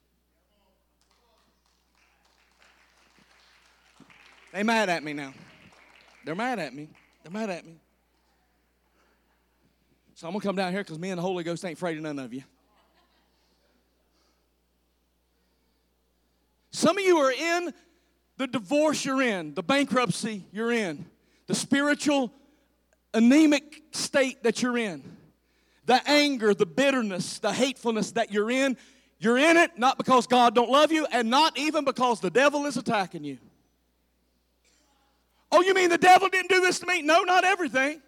They 4.51 4.63
mad 4.63 4.89
at 4.89 5.03
me 5.03 5.13
now. 5.13 5.33
They're 6.25 6.35
mad 6.35 6.59
at 6.59 6.73
me. 6.73 6.89
They're 7.23 7.31
mad 7.31 7.49
at 7.49 7.65
me. 7.65 7.75
So 10.15 10.27
I'm 10.27 10.33
gonna 10.33 10.43
come 10.43 10.55
down 10.55 10.73
here 10.73 10.83
because 10.83 10.99
me 10.99 11.09
and 11.09 11.17
the 11.17 11.21
Holy 11.21 11.43
Ghost 11.43 11.63
ain't 11.63 11.77
afraid 11.77 11.95
of 11.97 12.03
none 12.03 12.19
of 12.19 12.33
you. 12.33 12.43
Some 16.71 16.97
of 16.97 17.03
you 17.03 17.17
are 17.17 17.31
in 17.31 17.73
the 18.35 18.47
divorce 18.47 19.05
you're 19.05 19.21
in, 19.21 19.53
the 19.53 19.63
bankruptcy 19.63 20.45
you're 20.51 20.71
in 20.71 21.05
the 21.47 21.55
spiritual 21.55 22.31
anemic 23.13 23.81
state 23.91 24.43
that 24.43 24.61
you're 24.61 24.77
in, 24.77 25.03
the 25.85 26.01
anger, 26.07 26.53
the 26.53 26.65
bitterness, 26.65 27.39
the 27.39 27.51
hatefulness 27.51 28.11
that 28.11 28.31
you're 28.31 28.51
in, 28.51 28.77
you're 29.19 29.37
in 29.37 29.57
it 29.57 29.77
not 29.77 29.97
because 29.97 30.27
God 30.27 30.53
don't 30.53 30.69
love 30.69 30.91
you 30.91 31.07
and 31.11 31.29
not 31.29 31.57
even 31.57 31.85
because 31.85 32.19
the 32.19 32.29
devil 32.29 32.65
is 32.65 32.77
attacking 32.77 33.23
you. 33.23 33.37
Oh, 35.51 35.61
you 35.61 35.73
mean 35.73 35.89
the 35.89 35.97
devil 35.97 36.27
didn't 36.27 36.49
do 36.49 36.59
this 36.59 36.79
to 36.79 36.85
me? 36.85 37.01
No, 37.01 37.23
not 37.23 37.45
everything. 37.45 38.01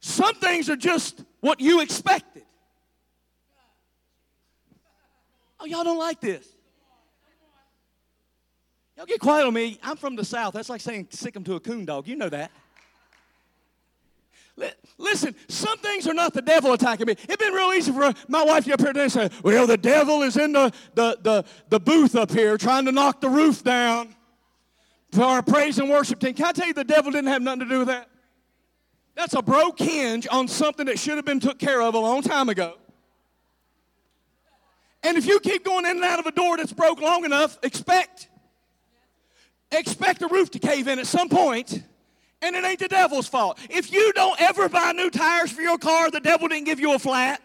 Some 0.00 0.34
things 0.34 0.68
are 0.68 0.76
just 0.76 1.24
what 1.40 1.60
you 1.60 1.80
expected. 1.80 2.42
Oh, 5.60 5.66
y'all 5.66 5.84
don't 5.84 5.98
like 5.98 6.20
this. 6.20 6.46
Y'all 8.98 9.06
get 9.06 9.20
quiet 9.20 9.46
on 9.46 9.54
me. 9.54 9.78
I'm 9.80 9.96
from 9.96 10.16
the 10.16 10.24
South. 10.24 10.54
That's 10.54 10.68
like 10.68 10.80
saying 10.80 11.06
sick 11.10 11.32
them 11.32 11.44
to 11.44 11.54
a 11.54 11.60
coon 11.60 11.84
dog. 11.84 12.08
You 12.08 12.16
know 12.16 12.28
that. 12.30 12.50
Listen, 14.98 15.36
some 15.46 15.78
things 15.78 16.08
are 16.08 16.14
not 16.14 16.34
the 16.34 16.42
devil 16.42 16.72
attacking 16.72 17.06
me. 17.06 17.12
It'd 17.12 17.38
been 17.38 17.52
real 17.52 17.72
easy 17.72 17.92
for 17.92 18.12
my 18.26 18.42
wife 18.42 18.64
to 18.64 18.70
get 18.70 18.80
up 18.80 18.80
here 18.80 18.92
today 18.92 19.04
and 19.04 19.12
say, 19.12 19.30
Well, 19.44 19.68
the 19.68 19.76
devil 19.76 20.22
is 20.22 20.36
in 20.36 20.50
the, 20.50 20.72
the, 20.96 21.16
the, 21.22 21.44
the 21.68 21.78
booth 21.78 22.16
up 22.16 22.32
here 22.32 22.58
trying 22.58 22.86
to 22.86 22.92
knock 22.92 23.20
the 23.20 23.28
roof 23.28 23.62
down 23.62 24.16
for 25.12 25.22
our 25.22 25.42
praise 25.42 25.78
and 25.78 25.88
worship 25.88 26.18
team. 26.18 26.34
Can 26.34 26.46
I 26.46 26.52
tell 26.52 26.66
you 26.66 26.74
the 26.74 26.82
devil 26.82 27.12
didn't 27.12 27.28
have 27.28 27.40
nothing 27.40 27.60
to 27.60 27.68
do 27.68 27.78
with 27.78 27.88
that? 27.88 28.10
That's 29.14 29.34
a 29.34 29.42
broke 29.42 29.78
hinge 29.78 30.26
on 30.28 30.48
something 30.48 30.86
that 30.86 30.98
should 30.98 31.14
have 31.14 31.24
been 31.24 31.38
took 31.38 31.60
care 31.60 31.80
of 31.80 31.94
a 31.94 32.00
long 32.00 32.22
time 32.22 32.48
ago. 32.48 32.74
And 35.04 35.16
if 35.16 35.24
you 35.24 35.38
keep 35.38 35.64
going 35.64 35.84
in 35.84 35.98
and 35.98 36.04
out 36.04 36.18
of 36.18 36.26
a 36.26 36.32
door 36.32 36.56
that's 36.56 36.72
broke 36.72 37.00
long 37.00 37.24
enough, 37.24 37.60
expect 37.62 38.28
expect 39.70 40.20
the 40.20 40.28
roof 40.28 40.50
to 40.52 40.58
cave 40.58 40.88
in 40.88 40.98
at 40.98 41.06
some 41.06 41.28
point, 41.28 41.82
and 42.40 42.56
it 42.56 42.64
ain't 42.64 42.78
the 42.78 42.88
devil's 42.88 43.28
fault. 43.28 43.58
If 43.68 43.92
you 43.92 44.12
don't 44.12 44.40
ever 44.40 44.68
buy 44.68 44.92
new 44.92 45.10
tires 45.10 45.50
for 45.50 45.62
your 45.62 45.78
car, 45.78 46.10
the 46.10 46.20
devil 46.20 46.48
didn't 46.48 46.66
give 46.66 46.80
you 46.80 46.94
a 46.94 46.98
flat. 46.98 47.42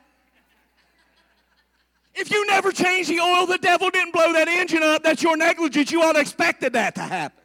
If 2.15 2.29
you 2.29 2.45
never 2.47 2.71
change 2.71 3.07
the 3.07 3.19
oil, 3.19 3.47
the 3.47 3.57
devil 3.57 3.89
didn't 3.89 4.13
blow 4.13 4.33
that 4.33 4.47
engine 4.47 4.83
up. 4.83 5.03
That's 5.03 5.23
your 5.23 5.35
negligence. 5.35 5.91
You 5.91 6.03
ought 6.03 6.13
to 6.13 6.19
expected 6.19 6.73
that 6.73 6.95
to 6.95 7.01
happen. 7.01 7.43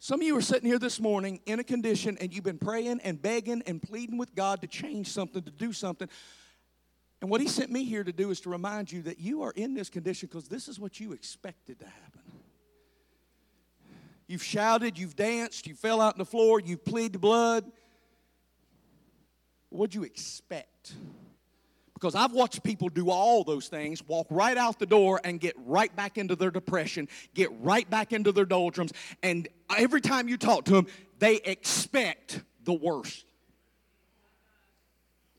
Some 0.00 0.20
of 0.20 0.26
you 0.26 0.36
are 0.36 0.42
sitting 0.42 0.66
here 0.66 0.78
this 0.78 1.00
morning 1.00 1.40
in 1.44 1.58
a 1.58 1.64
condition 1.64 2.16
and 2.20 2.32
you've 2.32 2.44
been 2.44 2.58
praying 2.58 3.00
and 3.02 3.20
begging 3.20 3.62
and 3.66 3.82
pleading 3.82 4.16
with 4.16 4.34
God 4.34 4.62
to 4.62 4.66
change 4.66 5.08
something, 5.08 5.42
to 5.42 5.50
do 5.50 5.72
something. 5.72 6.08
And 7.20 7.28
what 7.28 7.40
He 7.40 7.48
sent 7.48 7.70
me 7.70 7.84
here 7.84 8.04
to 8.04 8.12
do 8.12 8.30
is 8.30 8.40
to 8.42 8.48
remind 8.48 8.90
you 8.90 9.02
that 9.02 9.18
you 9.18 9.42
are 9.42 9.52
in 9.56 9.74
this 9.74 9.90
condition 9.90 10.28
because 10.28 10.48
this 10.48 10.68
is 10.68 10.78
what 10.78 11.00
you 11.00 11.12
expected 11.12 11.80
to 11.80 11.84
happen. 11.84 12.07
You've 14.28 14.44
shouted, 14.44 14.98
you've 14.98 15.16
danced, 15.16 15.66
you 15.66 15.74
fell 15.74 16.02
out 16.02 16.14
on 16.14 16.18
the 16.18 16.26
floor, 16.26 16.60
you've 16.60 16.84
pleaded 16.84 17.18
blood. 17.18 17.64
What'd 19.70 19.94
you 19.94 20.04
expect? 20.04 20.92
Because 21.94 22.14
I've 22.14 22.32
watched 22.32 22.62
people 22.62 22.90
do 22.90 23.10
all 23.10 23.42
those 23.42 23.68
things, 23.68 24.06
walk 24.06 24.26
right 24.30 24.56
out 24.56 24.78
the 24.78 24.86
door 24.86 25.18
and 25.24 25.40
get 25.40 25.56
right 25.64 25.94
back 25.96 26.18
into 26.18 26.36
their 26.36 26.50
depression, 26.50 27.08
get 27.34 27.50
right 27.60 27.88
back 27.88 28.12
into 28.12 28.30
their 28.30 28.44
doldrums, 28.44 28.92
and 29.22 29.48
every 29.76 30.02
time 30.02 30.28
you 30.28 30.36
talk 30.36 30.66
to 30.66 30.72
them, 30.72 30.86
they 31.18 31.36
expect 31.36 32.42
the 32.64 32.74
worst. 32.74 33.24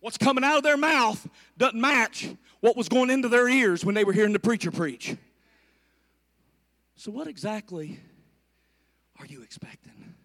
What's 0.02 0.18
coming 0.18 0.44
out 0.44 0.58
of 0.58 0.64
their 0.64 0.78
mouth 0.78 1.28
doesn't 1.58 1.80
match 1.80 2.28
what 2.60 2.76
was 2.76 2.90
going 2.90 3.10
into 3.10 3.30
their 3.30 3.48
ears 3.48 3.86
when 3.86 3.94
they 3.94 4.04
were 4.04 4.14
hearing 4.14 4.34
the 4.34 4.40
preacher 4.40 4.72
preach. 4.72 5.16
So, 6.96 7.12
what 7.12 7.28
exactly 7.28 8.00
are 9.20 9.26
you 9.26 9.41
expecting? 9.41 10.15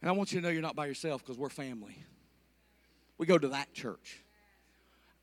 And 0.00 0.08
I 0.08 0.12
want 0.12 0.32
you 0.32 0.40
to 0.40 0.46
know 0.46 0.50
you're 0.50 0.62
not 0.62 0.76
by 0.76 0.86
yourself 0.86 1.22
because 1.22 1.36
we're 1.36 1.50
family. 1.50 1.96
We 3.18 3.26
go 3.26 3.36
to 3.36 3.48
that 3.48 3.72
church. 3.74 4.18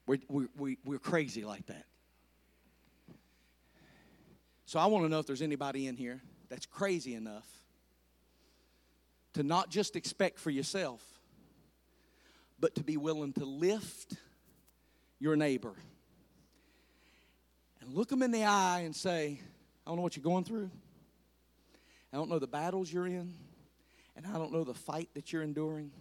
We're, 0.05 0.19
we, 0.29 0.45
we, 0.57 0.77
we're 0.85 0.99
crazy 0.99 1.43
like 1.43 1.65
that. 1.67 1.85
So 4.65 4.79
I 4.79 4.85
want 4.87 5.05
to 5.05 5.09
know 5.09 5.19
if 5.19 5.25
there's 5.25 5.41
anybody 5.41 5.87
in 5.87 5.95
here 5.95 6.21
that's 6.49 6.65
crazy 6.65 7.15
enough 7.15 7.47
to 9.33 9.43
not 9.43 9.69
just 9.69 9.95
expect 9.95 10.39
for 10.39 10.49
yourself, 10.49 11.01
but 12.59 12.75
to 12.75 12.83
be 12.83 12.97
willing 12.97 13.33
to 13.33 13.45
lift 13.45 14.15
your 15.19 15.35
neighbor 15.35 15.73
and 17.81 17.93
look 17.93 18.09
them 18.09 18.21
in 18.21 18.31
the 18.31 18.43
eye 18.43 18.81
and 18.81 18.95
say, 18.95 19.39
I 19.85 19.89
don't 19.89 19.97
know 19.97 20.03
what 20.03 20.15
you're 20.15 20.23
going 20.23 20.43
through. 20.43 20.69
I 22.13 22.17
don't 22.17 22.29
know 22.29 22.39
the 22.39 22.47
battles 22.47 22.91
you're 22.91 23.07
in, 23.07 23.33
and 24.15 24.25
I 24.25 24.33
don't 24.33 24.51
know 24.51 24.63
the 24.63 24.73
fight 24.73 25.09
that 25.13 25.33
you're 25.33 25.43
enduring, 25.43 25.91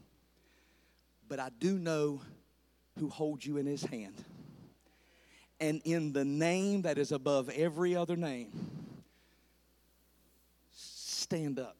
but 1.28 1.40
I 1.40 1.50
do 1.58 1.78
know 1.78 2.20
who 2.98 3.08
holds 3.08 3.44
you 3.44 3.56
in 3.56 3.66
his 3.66 3.82
hand. 3.82 4.24
And 5.60 5.80
in 5.84 6.12
the 6.12 6.24
name 6.24 6.82
that 6.82 6.98
is 6.98 7.12
above 7.12 7.48
every 7.50 7.96
other 7.96 8.16
name, 8.16 8.50
stand 10.72 11.58
up. 11.58 11.76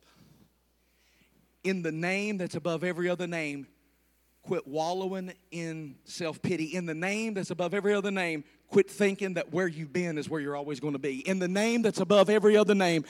In 1.62 1.83
the 1.83 1.93
name 1.93 2.39
that's 2.39 2.55
above 2.55 2.85
every 2.85 3.09
other 3.09 3.27
name, 3.27 3.66
quit 4.43 4.66
wallowing 4.66 5.33
in 5.51 5.97
self 6.05 6.41
pity. 6.41 6.74
In 6.74 6.87
the 6.87 6.95
name 6.95 7.35
that's 7.35 7.51
above 7.51 7.74
every 7.74 7.93
other 7.93 8.11
name, 8.11 8.45
quit 8.68 8.91
thinking 8.91 9.35
that 9.35 9.53
where 9.53 9.68
you've 9.68 9.93
been 9.93 10.16
is 10.16 10.29
where 10.29 10.41
you're 10.41 10.57
always 10.57 10.81
going 10.81 10.95
to 10.95 10.99
be. 10.99 11.27
In 11.29 11.39
the 11.39 11.49
name 11.49 11.83
that's 11.83 12.01
above 12.01 12.31
every 12.31 12.57
other 12.57 12.74
name, 12.74 13.05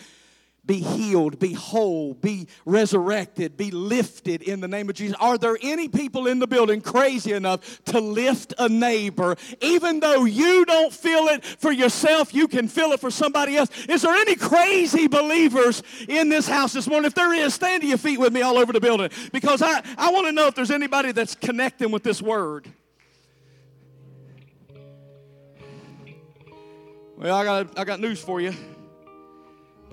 be 0.66 0.78
healed, 0.78 1.38
be 1.38 1.52
whole, 1.52 2.14
be 2.14 2.48
resurrected, 2.64 3.56
be 3.56 3.70
lifted 3.70 4.42
in 4.42 4.60
the 4.60 4.68
name 4.68 4.88
of 4.88 4.96
Jesus. 4.96 5.16
Are 5.20 5.38
there 5.38 5.56
any 5.62 5.88
people 5.88 6.26
in 6.26 6.38
the 6.38 6.46
building 6.46 6.80
crazy 6.80 7.32
enough 7.32 7.82
to 7.86 8.00
lift 8.00 8.52
a 8.58 8.68
neighbor? 8.68 9.36
Even 9.60 10.00
though 10.00 10.24
you 10.24 10.64
don't 10.64 10.92
feel 10.92 11.28
it 11.28 11.44
for 11.44 11.70
yourself, 11.70 12.34
you 12.34 12.48
can 12.48 12.68
feel 12.68 12.92
it 12.92 13.00
for 13.00 13.10
somebody 13.10 13.56
else. 13.56 13.70
Is 13.88 14.02
there 14.02 14.14
any 14.14 14.34
crazy 14.34 15.06
believers 15.06 15.82
in 16.08 16.28
this 16.28 16.48
house 16.48 16.72
this 16.72 16.88
morning? 16.88 17.06
If 17.06 17.14
there 17.14 17.32
is, 17.32 17.54
stand 17.54 17.82
to 17.82 17.88
your 17.88 17.98
feet 17.98 18.18
with 18.18 18.32
me 18.32 18.42
all 18.42 18.58
over 18.58 18.72
the 18.72 18.80
building 18.80 19.10
because 19.32 19.62
I, 19.62 19.82
I 19.96 20.10
want 20.10 20.26
to 20.26 20.32
know 20.32 20.48
if 20.48 20.54
there's 20.54 20.70
anybody 20.70 21.12
that's 21.12 21.34
connecting 21.34 21.90
with 21.90 22.02
this 22.02 22.20
word. 22.20 22.66
Well, 27.16 27.34
I 27.34 27.44
got, 27.44 27.78
I 27.78 27.84
got 27.84 28.00
news 28.00 28.20
for 28.20 28.40
you. 28.40 28.52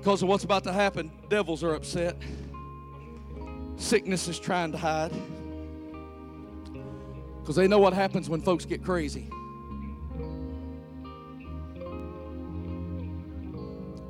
Because 0.04 0.22
of 0.22 0.28
what's 0.28 0.44
about 0.44 0.66
to 0.66 0.74
happen, 0.74 1.10
devils 1.30 1.64
are 1.64 1.76
upset. 1.76 2.18
Sickness 3.78 4.28
is 4.28 4.38
trying 4.38 4.74
to 4.74 4.78
hide. 4.78 5.14
Because 7.40 7.56
they 7.56 7.70
know 7.70 7.80
what 7.80 7.94
happens 7.94 8.30
when 8.30 8.42
folks 8.42 8.66
get 8.66 8.84
crazy. 8.84 9.30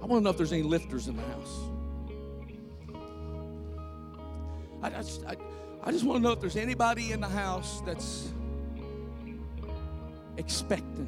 I 0.02 0.06
want 0.08 0.22
to 0.22 0.22
know 0.22 0.32
if 0.32 0.38
there's 0.38 0.52
any 0.52 0.64
lifters 0.64 1.08
in 1.08 1.16
the 1.16 1.22
house. 1.22 1.60
I, 4.82 4.89
just, 4.89 5.24
I, 5.28 5.36
I 5.84 5.91
just 5.91 6.06
want 6.06 6.18
to 6.18 6.24
know 6.24 6.32
if 6.32 6.39
there's 6.41 6.58
anybody 6.58 7.12
in 7.12 7.22
the 7.22 7.30
house 7.30 7.84
that's 7.86 8.34
expecting. 10.38 11.08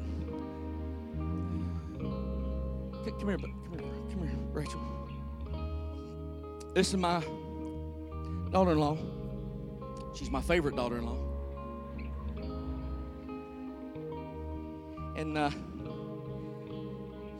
Come 3.18 3.28
here, 3.28 3.38
but 3.38 3.50
come 3.50 3.78
here. 3.80 3.92
Come 4.10 4.28
here, 4.28 4.45
Rachel. 4.56 4.80
This 6.72 6.88
is 6.88 6.96
my 6.96 7.22
daughter 8.50 8.72
in 8.72 8.78
law. 8.78 8.96
She's 10.14 10.30
my 10.30 10.40
favorite 10.40 10.74
daughter 10.74 10.96
in 10.96 11.04
law. 11.04 11.18
And 15.14 15.36
uh, 15.36 15.50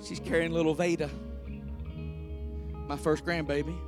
she's 0.07 0.21
carrying 0.21 0.53
little 0.53 0.75
Veda, 0.75 1.09
my 2.87 2.99
first 2.99 3.25
grandbaby. 3.25 3.79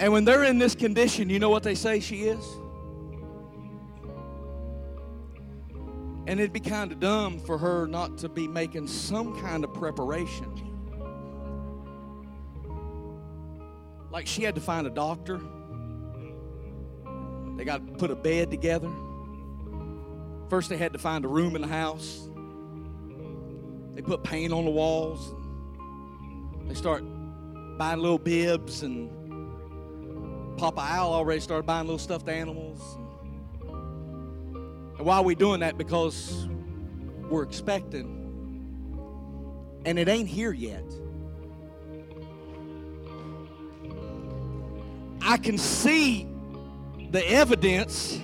And 0.00 0.12
when 0.12 0.26
they're 0.26 0.44
in 0.44 0.58
this 0.58 0.74
condition, 0.74 1.30
you 1.30 1.38
know 1.38 1.48
what 1.48 1.62
they 1.62 1.74
say 1.74 1.98
she 1.98 2.24
is? 2.24 2.44
And 6.26 6.40
it'd 6.40 6.52
be 6.52 6.60
kind 6.60 6.90
of 6.90 6.98
dumb 6.98 7.38
for 7.38 7.56
her 7.56 7.86
not 7.86 8.18
to 8.18 8.28
be 8.28 8.48
making 8.48 8.88
some 8.88 9.40
kind 9.40 9.62
of 9.62 9.72
preparation. 9.72 10.66
Like 14.10 14.26
she 14.26 14.42
had 14.42 14.54
to 14.56 14.60
find 14.60 14.86
a 14.86 14.90
doctor. 14.90 15.40
They 17.56 17.64
got 17.64 17.86
to 17.86 17.92
put 17.94 18.10
a 18.10 18.16
bed 18.16 18.50
together. 18.50 18.90
First, 20.48 20.68
they 20.68 20.76
had 20.76 20.92
to 20.92 20.98
find 20.98 21.24
a 21.24 21.28
room 21.28 21.56
in 21.56 21.62
the 21.62 21.68
house. 21.68 22.28
They 23.94 24.02
put 24.02 24.22
paint 24.22 24.52
on 24.52 24.64
the 24.64 24.70
walls. 24.70 25.34
They 26.68 26.74
start 26.74 27.02
buying 27.78 28.00
little 28.00 28.18
bibs, 28.18 28.82
and 28.82 29.10
Papa 30.58 30.80
Owl 30.80 31.12
already 31.12 31.40
started 31.40 31.66
buying 31.66 31.86
little 31.86 31.98
stuffed 31.98 32.28
animals. 32.28 32.98
And 34.98 35.06
why 35.06 35.16
are 35.16 35.22
we 35.22 35.34
doing 35.34 35.60
that? 35.60 35.76
Because 35.76 36.48
we're 37.28 37.42
expecting. 37.42 38.14
And 39.84 39.98
it 39.98 40.08
ain't 40.08 40.28
here 40.28 40.52
yet. 40.52 40.84
I 45.22 45.36
can 45.38 45.58
see 45.58 46.28
the 47.10 47.28
evidence. 47.30 48.20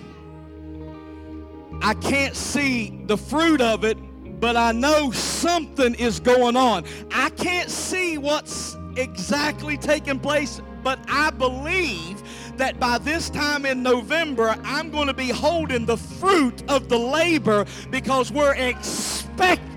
I 1.82 1.94
can't 1.94 2.36
see 2.36 3.02
the 3.06 3.16
fruit 3.16 3.60
of 3.60 3.84
it, 3.84 3.98
but 4.40 4.56
I 4.56 4.72
know 4.72 5.10
something 5.10 5.94
is 5.96 6.20
going 6.20 6.56
on. 6.56 6.84
I 7.12 7.30
can't 7.30 7.70
see 7.70 8.18
what's 8.18 8.76
exactly 8.96 9.76
taking 9.76 10.20
place, 10.20 10.60
but 10.82 10.98
I 11.08 11.30
believe 11.30 12.22
that 12.56 12.78
by 12.78 12.98
this 12.98 13.30
time 13.30 13.66
in 13.66 13.82
November, 13.82 14.54
I'm 14.64 14.90
going 14.90 15.06
to 15.06 15.14
be 15.14 15.28
holding 15.28 15.86
the 15.86 15.96
fruit 15.96 16.62
of 16.68 16.88
the 16.88 16.98
labor 16.98 17.66
because 17.90 18.30
we're 18.30 18.54
expecting 18.54 19.71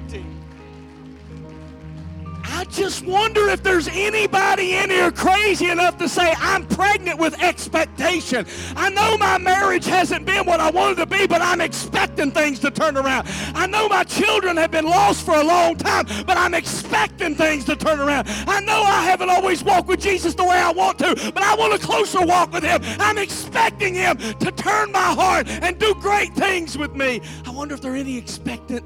just 2.76 3.06
wonder 3.06 3.48
if 3.48 3.64
there's 3.64 3.88
anybody 3.88 4.76
in 4.76 4.90
here 4.90 5.12
crazy 5.12 5.70
enough 5.70 5.98
to 5.98 6.10
say, 6.10 6.34
I'm 6.38 6.66
pregnant 6.68 7.18
with 7.18 7.42
expectation. 7.42 8.46
I 8.76 8.90
know 8.90 9.18
my 9.18 9.38
marriage 9.38 9.86
hasn't 9.86 10.26
been 10.26 10.46
what 10.46 10.60
I 10.60 10.70
wanted 10.72 10.98
to 10.98 11.06
be, 11.06 11.26
but 11.26 11.42
I'm 11.42 11.62
expecting 11.62 12.32
things 12.32 12.60
to 12.60 12.72
turn 12.72 12.98
around. 12.98 13.28
I 13.56 13.66
know 13.68 13.88
my 13.88 14.04
children 14.04 14.58
have 14.58 14.72
been 14.72 14.86
lost 14.86 15.26
for 15.26 15.36
a 15.36 15.44
long 15.44 15.78
time, 15.78 16.06
but 16.26 16.38
I'm 16.38 16.54
expecting 16.54 17.36
things 17.36 17.64
to 17.66 17.76
turn 17.76 18.00
around. 18.00 18.28
I 18.48 18.60
know 18.60 18.84
I 18.84 19.04
haven't 19.04 19.30
always 19.30 19.64
walked 19.64 19.88
with 19.88 20.02
Jesus 20.02 20.36
the 20.36 20.44
way 20.44 20.58
I 20.58 20.72
want 20.72 21.00
to, 21.00 21.16
but 21.34 21.44
I 21.44 21.56
want 21.56 21.74
a 21.74 21.80
closer 21.80 22.26
walk 22.26 22.52
with 22.52 22.64
him. 22.64 22.82
I'm 23.00 23.18
expecting 23.18 23.96
him 23.96 24.18
to 24.18 24.52
turn 24.52 24.92
my 24.92 25.14
heart 25.14 25.48
and 25.48 25.80
do 25.80 25.96
great 25.96 26.34
things 26.36 26.78
with 26.78 26.94
me. 26.94 27.22
I 27.46 27.52
wonder 27.52 27.74
if 27.74 27.82
there 27.82 27.94
are 27.94 27.98
any 27.98 28.18
expectant 28.18 28.84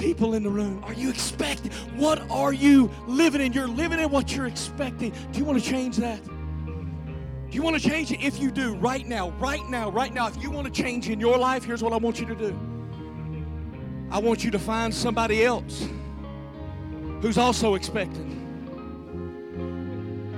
people 0.00 0.34
in 0.34 0.42
the 0.42 0.50
room. 0.50 0.82
Are 0.84 0.94
you 0.94 1.10
expecting? 1.10 1.70
What 1.96 2.28
are 2.30 2.52
you 2.52 2.90
living 3.06 3.40
in? 3.42 3.52
You're 3.52 3.68
living 3.68 4.00
in 4.00 4.10
what 4.10 4.34
you're 4.34 4.46
expecting. 4.46 5.12
Do 5.30 5.38
you 5.38 5.44
want 5.44 5.62
to 5.62 5.70
change 5.70 5.98
that? 5.98 6.24
Do 6.24 7.56
you 7.56 7.62
want 7.62 7.80
to 7.80 7.88
change 7.88 8.10
it? 8.10 8.22
If 8.22 8.40
you 8.40 8.50
do, 8.50 8.74
right 8.76 9.06
now, 9.06 9.30
right 9.32 9.64
now, 9.68 9.90
right 9.90 10.14
now, 10.14 10.28
if 10.28 10.42
you 10.42 10.50
want 10.50 10.72
to 10.72 10.82
change 10.82 11.08
in 11.08 11.20
your 11.20 11.36
life, 11.36 11.64
here's 11.64 11.82
what 11.82 11.92
I 11.92 11.96
want 11.96 12.18
you 12.18 12.26
to 12.26 12.34
do. 12.34 12.58
I 14.10 14.18
want 14.18 14.42
you 14.42 14.50
to 14.52 14.58
find 14.58 14.94
somebody 14.94 15.44
else 15.44 15.86
who's 17.20 17.36
also 17.36 17.74
expecting. 17.74 18.39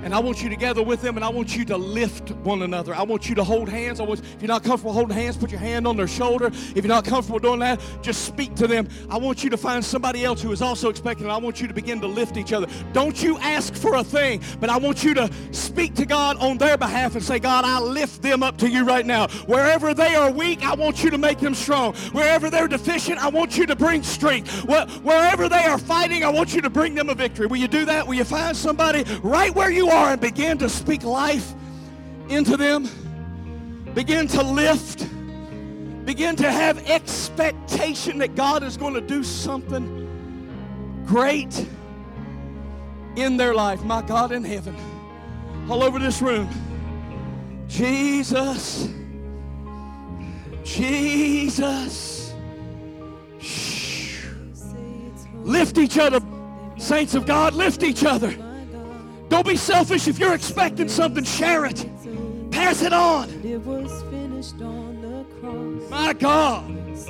And 0.03 0.13
I 0.13 0.19
want 0.19 0.43
you 0.43 0.49
to 0.49 0.55
gather 0.57 0.83
with 0.83 1.01
them 1.01 1.15
and 1.15 1.23
I 1.23 1.29
want 1.29 1.55
you 1.55 1.63
to 1.65 1.77
lift 1.77 2.31
one 2.31 2.61
another. 2.61 2.93
I 2.93 3.03
want 3.03 3.29
you 3.29 3.35
to 3.35 3.43
hold 3.43 3.69
hands. 3.69 4.01
I 4.01 4.03
want, 4.03 4.19
if 4.19 4.41
you're 4.41 4.49
not 4.49 4.63
comfortable 4.63 4.91
holding 4.91 5.15
hands, 5.15 5.37
put 5.37 5.49
your 5.49 5.61
hand 5.61 5.87
on 5.87 5.95
their 5.95 6.09
shoulder. 6.09 6.47
If 6.47 6.75
you're 6.75 6.87
not 6.87 7.05
comfortable 7.05 7.39
doing 7.39 7.59
that, 7.59 7.79
just 8.01 8.25
speak 8.25 8.53
to 8.55 8.67
them. 8.67 8.89
I 9.09 9.17
want 9.17 9.45
you 9.45 9.49
to 9.49 9.55
find 9.55 9.83
somebody 9.83 10.25
else 10.25 10.41
who 10.41 10.51
is 10.51 10.61
also 10.61 10.89
expecting. 10.89 11.29
I 11.29 11.37
want 11.37 11.61
you 11.61 11.69
to 11.69 11.73
begin 11.73 12.01
to 12.01 12.07
lift 12.07 12.35
each 12.35 12.51
other. 12.51 12.67
Don't 12.91 13.23
you 13.23 13.37
ask 13.37 13.73
for 13.75 13.95
a 13.95 14.03
thing, 14.03 14.41
but 14.59 14.69
I 14.69 14.77
want 14.77 15.05
you 15.05 15.13
to 15.13 15.29
speak 15.51 15.95
to 15.95 16.05
God 16.05 16.35
on 16.37 16.57
their 16.57 16.75
behalf 16.77 17.15
and 17.15 17.23
say, 17.23 17.39
God, 17.39 17.63
I 17.63 17.79
lift 17.79 18.21
them 18.21 18.43
up 18.43 18.57
to 18.57 18.69
you 18.69 18.83
right 18.83 19.05
now. 19.05 19.27
Wherever 19.45 19.93
they 19.93 20.15
are 20.15 20.29
weak, 20.29 20.65
I 20.65 20.75
want 20.75 21.01
you 21.01 21.11
to 21.11 21.17
make 21.17 21.39
them 21.39 21.55
strong. 21.55 21.93
Wherever 22.11 22.49
they're 22.49 22.67
deficient, 22.67 23.23
I 23.23 23.29
want 23.29 23.57
you 23.57 23.65
to 23.67 23.75
bring 23.75 24.03
strength. 24.03 24.65
Wherever 24.65 25.47
they 25.47 25.63
are 25.63 25.77
fighting, 25.77 26.25
I 26.25 26.29
want 26.29 26.53
you 26.53 26.61
to 26.61 26.69
bring 26.69 26.93
them 26.93 27.07
a 27.07 27.15
victory. 27.15 27.47
Will 27.47 27.57
you 27.57 27.69
do 27.69 27.85
that? 27.85 28.05
Will 28.05 28.15
you 28.15 28.25
find 28.25 28.55
somebody 28.57 29.05
right 29.21 29.55
where 29.55 29.71
you 29.71 29.87
are 29.87 29.92
and 29.93 30.21
begin 30.21 30.57
to 30.59 30.69
speak 30.69 31.03
life 31.03 31.53
into 32.29 32.57
them. 32.57 32.89
Begin 33.93 34.27
to 34.29 34.41
lift. 34.41 35.07
Begin 36.05 36.35
to 36.37 36.51
have 36.51 36.89
expectation 36.89 38.17
that 38.17 38.35
God 38.35 38.63
is 38.63 38.75
going 38.77 38.93
to 38.93 39.01
do 39.01 39.23
something 39.23 41.03
great 41.05 41.65
in 43.15 43.37
their 43.37 43.53
life. 43.53 43.83
My 43.83 44.01
God 44.01 44.31
in 44.31 44.43
heaven. 44.43 44.75
All 45.69 45.83
over 45.83 45.99
this 45.99 46.21
room. 46.21 46.49
Jesus. 47.67 48.89
Jesus. 50.63 52.33
Lift 55.43 55.77
each 55.77 55.97
other, 55.97 56.21
saints 56.77 57.15
of 57.15 57.25
God, 57.25 57.53
lift 57.53 57.83
each 57.83 58.05
other. 58.05 58.33
Don't 59.29 59.47
be 59.47 59.55
selfish. 59.55 60.07
If 60.07 60.19
you're 60.19 60.33
expecting 60.33 60.87
something, 60.87 61.23
share 61.23 61.65
it. 61.65 61.85
Pass 62.51 62.81
it 62.81 62.93
on. 62.93 63.29
My 65.89 66.13
God. 66.13 66.82